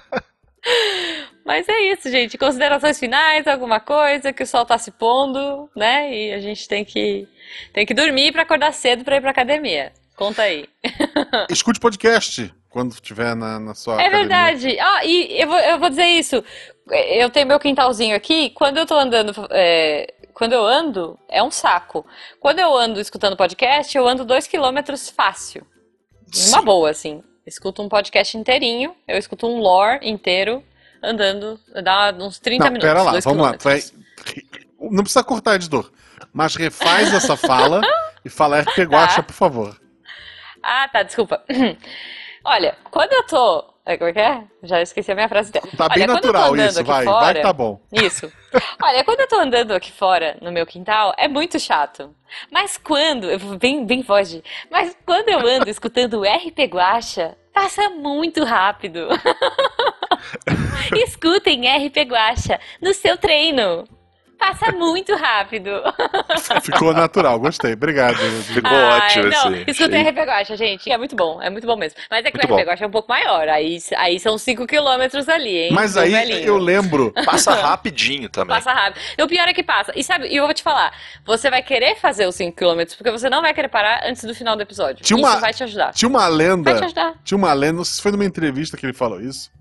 Mas 1.45 1.67
é 1.67 1.91
isso, 1.93 2.09
gente. 2.11 2.37
Considerações 2.37 2.99
finais, 2.99 3.47
alguma 3.47 3.79
coisa 3.79 4.31
que 4.31 4.43
o 4.43 4.47
sol 4.47 4.65
tá 4.65 4.77
se 4.77 4.91
pondo, 4.91 5.69
né? 5.75 6.13
E 6.13 6.33
a 6.33 6.39
gente 6.39 6.67
tem 6.67 6.85
que 6.85 7.27
tem 7.73 7.85
que 7.85 7.93
dormir 7.93 8.31
pra 8.31 8.43
acordar 8.43 8.71
cedo 8.73 9.03
pra 9.03 9.15
ir 9.17 9.21
pra 9.21 9.31
academia. 9.31 9.91
Conta 10.15 10.43
aí. 10.43 10.67
Escute 11.49 11.79
podcast 11.79 12.53
quando 12.69 12.91
estiver 12.91 13.35
na, 13.35 13.59
na 13.59 13.73
sua 13.73 13.95
É 13.95 14.07
academia. 14.07 14.19
verdade. 14.19 14.79
Ah, 14.79 15.05
e 15.05 15.41
eu 15.41 15.47
vou, 15.47 15.57
eu 15.59 15.79
vou 15.79 15.89
dizer 15.89 16.05
isso. 16.07 16.43
Eu 16.91 17.29
tenho 17.29 17.47
meu 17.47 17.59
quintalzinho 17.59 18.15
aqui. 18.15 18.49
Quando 18.51 18.77
eu 18.77 18.85
tô 18.85 18.95
andando, 18.95 19.33
é, 19.51 20.13
quando 20.33 20.53
eu 20.53 20.63
ando, 20.65 21.17
é 21.29 21.41
um 21.41 21.49
saco. 21.49 22.05
Quando 22.39 22.59
eu 22.59 22.75
ando 22.77 22.99
escutando 22.99 23.37
podcast, 23.37 23.97
eu 23.97 24.07
ando 24.07 24.25
dois 24.25 24.45
quilômetros 24.45 25.09
fácil. 25.09 25.65
Uma 26.49 26.59
Sim. 26.59 26.65
boa, 26.65 26.89
assim. 26.91 27.23
Escuto 27.49 27.81
um 27.81 27.89
podcast 27.89 28.37
inteirinho, 28.37 28.95
eu 29.07 29.17
escuto 29.17 29.47
um 29.47 29.59
lore 29.59 30.07
inteiro 30.07 30.63
andando, 31.03 31.59
dá 31.83 32.13
uns 32.19 32.37
30 32.39 32.63
Não, 32.65 32.71
minutos. 32.71 32.87
pera 32.87 33.01
lá, 33.01 33.19
vamos 33.19 33.41
lá. 33.43 33.55
Não 34.79 35.01
precisa 35.03 35.23
cortar, 35.23 35.55
editor. 35.55 35.91
Mas 36.31 36.55
refaz 36.55 37.11
essa 37.11 37.35
fala 37.35 37.81
e 38.23 38.29
fala 38.29 38.59
RP 38.61 38.83
Guacha, 38.83 39.23
por 39.23 39.33
favor. 39.33 39.75
Ah, 40.61 40.87
tá, 40.93 41.01
desculpa. 41.01 41.43
Olha, 42.45 42.77
quando 42.91 43.13
eu 43.13 43.23
tô. 43.25 43.73
é, 43.85 43.97
Como 43.97 44.09
é 44.09 44.13
que 44.13 44.19
é? 44.19 44.43
Já 44.63 44.81
esqueci 44.81 45.11
a 45.11 45.15
minha 45.15 45.27
frase 45.27 45.49
inteira. 45.49 45.67
Tá 45.75 45.85
Olha, 45.85 45.95
bem 45.95 46.07
natural 46.07 46.55
isso, 46.55 46.83
vai. 46.83 47.05
fora- 47.05 47.19
Vai 47.25 47.33
que 47.35 47.41
tá 47.41 47.53
bom. 47.53 47.81
Isso. 47.91 48.31
Olha, 48.81 49.03
quando 49.03 49.19
eu 49.21 49.27
tô 49.27 49.35
andando 49.39 49.71
aqui 49.73 49.91
fora, 49.91 50.37
no 50.41 50.51
meu 50.51 50.65
quintal, 50.65 51.13
é 51.17 51.27
muito 51.27 51.59
chato. 51.59 52.15
Mas 52.51 52.77
quando, 52.77 53.29
eu 53.29 53.39
bem, 53.57 53.85
bem 53.85 54.01
voz 54.01 54.29
de, 54.29 54.43
mas 54.69 54.95
quando 55.05 55.29
eu 55.29 55.39
ando 55.47 55.69
escutando 55.69 56.19
o 56.19 56.23
RP 56.23 56.59
Guacha, 56.71 57.37
passa 57.53 57.89
muito 57.89 58.43
rápido. 58.43 59.07
Escutem 60.95 61.67
RP 61.67 61.97
Guacha 62.05 62.59
no 62.81 62.93
seu 62.93 63.17
treino. 63.17 63.87
Passa 64.39 64.71
muito 64.71 65.13
rápido. 65.15 65.69
Ficou 66.63 66.93
natural, 66.93 67.39
gostei. 67.39 67.73
Obrigado. 67.73 68.15
Ficou 68.17 68.71
Ai, 68.71 68.97
ótimo 69.07 69.23
não, 69.25 69.53
esse. 69.55 69.71
escutem 69.71 69.99
achei. 70.01 70.11
RP 70.11 70.17
Guacha, 70.27 70.55
gente. 70.57 70.91
É 70.91 70.97
muito 70.97 71.15
bom, 71.15 71.41
é 71.41 71.49
muito 71.49 71.67
bom 71.67 71.75
mesmo. 71.75 71.99
Mas 72.09 72.25
é 72.25 72.31
que 72.31 72.37
Muito 72.37 72.51
o 72.53 72.55
RP. 72.57 72.65
Guacha 72.67 72.83
é 72.85 72.87
um 72.87 72.91
pouco 72.91 73.09
maior. 73.09 73.47
Aí, 73.49 73.77
aí 73.97 74.19
são 74.19 74.37
5 74.37 74.65
quilômetros 74.65 75.27
ali, 75.27 75.55
hein? 75.57 75.69
Mas 75.73 75.97
aí 75.97 76.11
velhinho. 76.11 76.39
eu 76.47 76.57
lembro. 76.57 77.11
Passa 77.25 77.53
rapidinho 77.61 78.29
também. 78.29 78.55
Passa 78.55 78.71
rápido. 78.71 79.01
E 79.17 79.21
o 79.23 79.27
pior 79.27 79.47
é 79.47 79.53
que 79.53 79.61
passa. 79.63 79.91
E 79.95 80.03
sabe, 80.03 80.27
e 80.27 80.35
eu 80.37 80.45
vou 80.45 80.53
te 80.53 80.63
falar, 80.63 80.93
você 81.25 81.49
vai 81.49 81.61
querer 81.61 81.95
fazer 81.97 82.25
os 82.25 82.35
5 82.35 82.55
km 82.55 82.81
porque 82.97 83.11
você 83.11 83.29
não 83.29 83.41
vai 83.41 83.53
querer 83.53 83.67
parar 83.69 84.01
antes 84.05 84.23
do 84.23 84.33
final 84.33 84.55
do 84.55 84.61
episódio. 84.61 85.03
Tinha 85.03 85.17
Isso 85.19 85.27
uma- 85.27 85.39
vai 85.39 85.53
te 85.53 85.63
ajudar. 85.63 85.93
Tinha 85.93 86.07
uma 86.09 86.19
Vai 86.19 86.29
te 86.31 86.35
lenda. 86.37 86.85
ajudar. 86.85 87.13
Tinha 87.23 87.37
uma 87.37 87.53
lenda, 87.53 87.73
não 87.73 87.83
sei 87.83 87.95
se 87.95 88.01
foi 88.01 88.11
numa 88.11 88.25
entrevista 88.25 88.77
que 88.77 88.85
ele 88.85 88.93
falou 88.93 89.19
isso. 89.21 89.51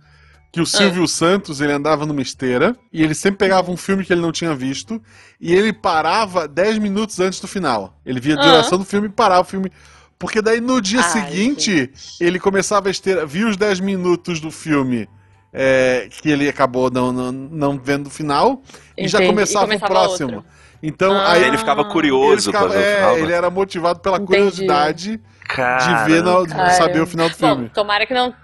Que 0.59 0.63
o 0.63 0.67
Silvio 0.67 1.07
Santos, 1.07 1.61
ele 1.61 1.73
andava 1.73 2.05
numa 2.05 2.21
esteira 2.21 2.77
e 2.93 3.03
ele 3.03 3.15
sempre 3.15 3.39
pegava 3.39 3.71
um 3.71 3.77
filme 3.77 4.05
que 4.05 4.13
ele 4.13 4.21
não 4.21 4.33
tinha 4.33 4.55
visto 4.55 5.01
e 5.41 5.55
ele 5.55 5.73
parava 5.73 6.49
10 6.49 6.79
minutos 6.79 7.21
antes 7.21 7.39
do 7.41 7.47
final. 7.47 7.97
Ele 8.05 8.19
via 8.19 8.35
a 8.37 8.41
Ah. 8.41 8.43
duração 8.45 8.79
do 8.79 8.85
filme 8.85 9.07
e 9.07 9.11
parava 9.11 9.43
o 9.43 9.45
filme. 9.45 9.71
Porque 10.19 10.43
daí 10.43 10.61
no 10.61 10.81
dia 10.81 11.01
Ai, 11.01 11.11
seguinte, 11.11 11.91
ele 12.21 12.41
começava 12.41 12.89
a 12.89 12.91
esteira, 12.91 13.25
via 13.25 13.47
os 13.47 13.57
10 13.57 13.79
minutos 13.79 14.41
do 14.41 14.51
filme 14.51 15.09
é, 15.53 16.09
que 16.11 16.29
ele 16.29 16.49
acabou 16.49 16.91
não, 16.91 17.13
não, 17.13 17.31
não 17.33 17.79
vendo 17.79 18.09
o 18.09 18.11
final 18.11 18.61
e 18.97 19.07
já 19.09 19.19
Entendi. 19.19 19.33
começava, 19.33 19.65
E 19.67 19.79
começava 19.79 19.93
o 19.93 19.95
próximo. 20.07 20.35
outro. 20.39 20.45
Então 20.83 21.13
Ah. 21.13 21.33
aí 21.33 21.45
Ele 21.45 21.57
ficava 21.57 21.83
ele, 21.83 21.91
curioso 21.91 22.47
ficava- 22.47 22.69
pra 22.69 22.77
ver 22.79 22.85
o 22.85 22.87
é, 22.89 22.97
final. 22.97 23.15
né? 23.15 23.21
ele 23.23 23.33
era 23.33 23.49
motivado 23.51 24.01
pela 24.01 24.17
Entendi. 24.17 24.27
curiosidade 24.27 25.21
de 25.49 25.55
Caramba. 25.55 26.05
ver, 26.05 26.23
na- 26.23 26.41
de 26.43 26.49
Caramba. 26.49 26.71
saber 26.71 27.01
o 27.01 27.07
final 27.07 27.29
do 27.29 27.35
filme. 27.35 27.63
Bom, 27.65 27.69
tomara 27.69 28.07
que 28.07 28.13
não, 28.15 28.35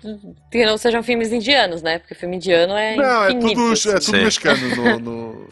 que 0.50 0.64
não 0.64 0.76
sejam 0.78 1.02
filmes 1.02 1.30
indianos, 1.32 1.82
né? 1.82 1.98
Porque 1.98 2.14
filme 2.14 2.36
indiano 2.36 2.74
é 2.74 2.96
Não, 2.96 3.24
é 3.24 3.32
infinito, 3.32 3.60
tudo, 3.60 3.72
assim. 3.72 3.88
é 3.90 3.92
tudo 3.94 4.04
Sim. 4.18 4.24
mexicano 4.24 4.68
no. 4.76 4.98
no- 5.00 5.48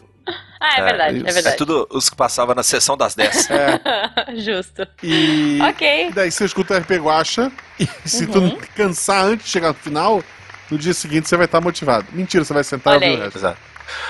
Ah, 0.59 0.77
é 0.77 0.79
É, 0.79 0.83
verdade, 0.85 1.17
isso. 1.17 1.25
é 1.27 1.29
É 1.29 1.33
verdade. 1.33 1.57
tudo 1.57 1.87
os 1.91 2.09
que 2.09 2.15
passavam 2.15 2.55
na 2.55 2.63
sessão 2.63 2.95
das 2.95 3.13
10. 3.15 3.49
é. 3.51 3.79
Justo. 4.39 4.87
E, 5.03 5.59
Ok. 5.61 6.11
daí 6.15 6.31
você 6.31 6.45
escuta 6.45 6.73
o 6.73 6.77
RP 6.77 6.91
Guacha 6.99 7.51
e 7.79 7.85
se 8.07 8.25
tu 8.27 8.39
Uhum. 8.39 8.47
não 8.47 8.57
cansar 8.75 9.25
antes 9.25 9.45
de 9.45 9.51
chegar 9.51 9.67
no 9.69 9.73
final, 9.73 10.23
no 10.71 10.77
dia 10.77 10.93
seguinte 10.93 11.27
você 11.27 11.35
vai 11.35 11.45
estar 11.45 11.59
motivado. 11.59 12.05
Mentira, 12.13 12.45
você 12.45 12.53
vai 12.53 12.63
sentar 12.63 12.95
Olha 12.95 13.05
e 13.05 13.09
ouvir 13.09 13.21
o 13.21 13.23
resto. 13.25 13.37
Exato. 13.39 13.57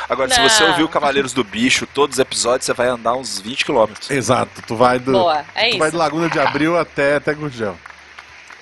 Agora, 0.10 0.30
se 0.30 0.40
Não. 0.40 0.50
você 0.50 0.64
ouviu 0.64 0.88
Cavaleiros 0.90 1.34
do 1.34 1.44
Bicho, 1.44 1.86
todos 1.88 2.16
os 2.16 2.20
episódios, 2.20 2.66
você 2.66 2.74
vai 2.74 2.88
andar 2.88 3.14
uns 3.16 3.40
20 3.40 3.66
quilômetros. 3.66 4.10
Exato, 4.12 4.62
tu 4.68 4.76
vai 4.76 5.00
do, 5.00 5.12
Boa, 5.12 5.46
é 5.56 5.72
tu 5.72 5.78
vai 5.78 5.88
isso. 5.88 5.92
de 5.92 5.98
Laguna 5.98 6.30
de 6.30 6.40
Abril 6.40 6.78
até, 6.78 7.16
até 7.16 7.34
Gurgel. 7.34 7.78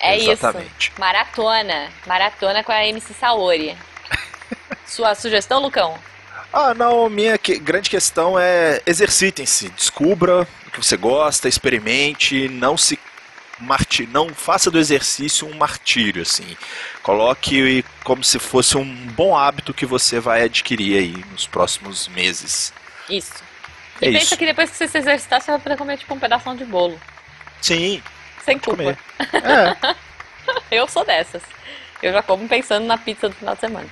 É 0.00 0.18
Exatamente. 0.18 0.90
isso. 0.90 0.92
Maratona. 1.00 1.88
Maratona 2.06 2.64
com 2.64 2.72
a 2.72 2.84
MC 2.86 3.14
Saori. 3.14 3.76
Sua 4.86 5.14
sugestão, 5.14 5.60
Lucão? 5.60 5.96
Ah, 6.52 6.74
não, 6.74 7.08
minha 7.08 7.38
que- 7.38 7.58
grande 7.58 7.88
questão 7.88 8.38
é 8.38 8.80
exercitem-se, 8.84 9.70
descubra 9.70 10.46
o 10.66 10.70
que 10.70 10.82
você 10.84 10.96
gosta, 10.96 11.48
experimente, 11.48 12.48
não 12.48 12.76
se 12.76 12.98
marti 13.58 14.06
não 14.08 14.34
faça 14.34 14.70
do 14.72 14.78
exercício 14.78 15.46
um 15.46 15.54
martírio 15.56 16.22
assim. 16.22 16.56
Coloque 17.02 17.84
como 18.04 18.22
se 18.22 18.38
fosse 18.38 18.76
um 18.76 18.84
bom 19.08 19.36
hábito 19.36 19.74
que 19.74 19.84
você 19.84 20.20
vai 20.20 20.42
adquirir 20.42 20.98
aí 20.98 21.24
nos 21.32 21.46
próximos 21.46 22.06
meses. 22.08 22.72
Isso. 23.08 23.42
É 24.00 24.08
E 24.08 24.12
pensa 24.12 24.24
isso. 24.24 24.36
que 24.36 24.46
depois 24.46 24.70
que 24.70 24.76
você 24.76 24.88
se 24.88 24.98
exercitar, 24.98 25.40
você 25.40 25.50
vai 25.50 25.60
poder 25.60 25.76
comer 25.76 25.98
tipo 25.98 26.14
um 26.14 26.18
pedação 26.18 26.54
de 26.54 26.64
bolo. 26.64 26.98
Sim, 27.60 28.02
Sem 28.44 28.58
culpa. 28.58 28.76
comer. 28.82 28.98
É, 29.34 29.94
Eu 30.76 30.88
sou 30.88 31.04
dessas. 31.04 31.42
Eu 32.02 32.12
já 32.12 32.22
como 32.22 32.48
pensando 32.48 32.86
na 32.86 32.98
pizza 32.98 33.28
do 33.28 33.34
final 33.34 33.54
de 33.54 33.60
semana. 33.60 33.88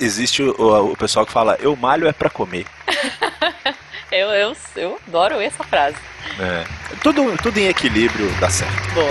existe 0.00 0.42
o, 0.42 0.92
o 0.92 0.96
pessoal 0.96 1.26
que 1.26 1.32
fala, 1.32 1.56
eu 1.60 1.74
malho 1.76 2.06
é 2.08 2.12
pra 2.12 2.30
comer. 2.30 2.66
Eu, 4.12 4.28
eu, 4.30 4.56
eu 4.76 5.00
adoro 5.08 5.40
essa 5.40 5.64
frase. 5.64 5.96
É. 6.38 6.64
Tudo, 7.02 7.36
tudo 7.42 7.58
em 7.58 7.66
equilíbrio 7.66 8.30
dá 8.38 8.48
certo. 8.48 8.94
Boa. 8.94 9.10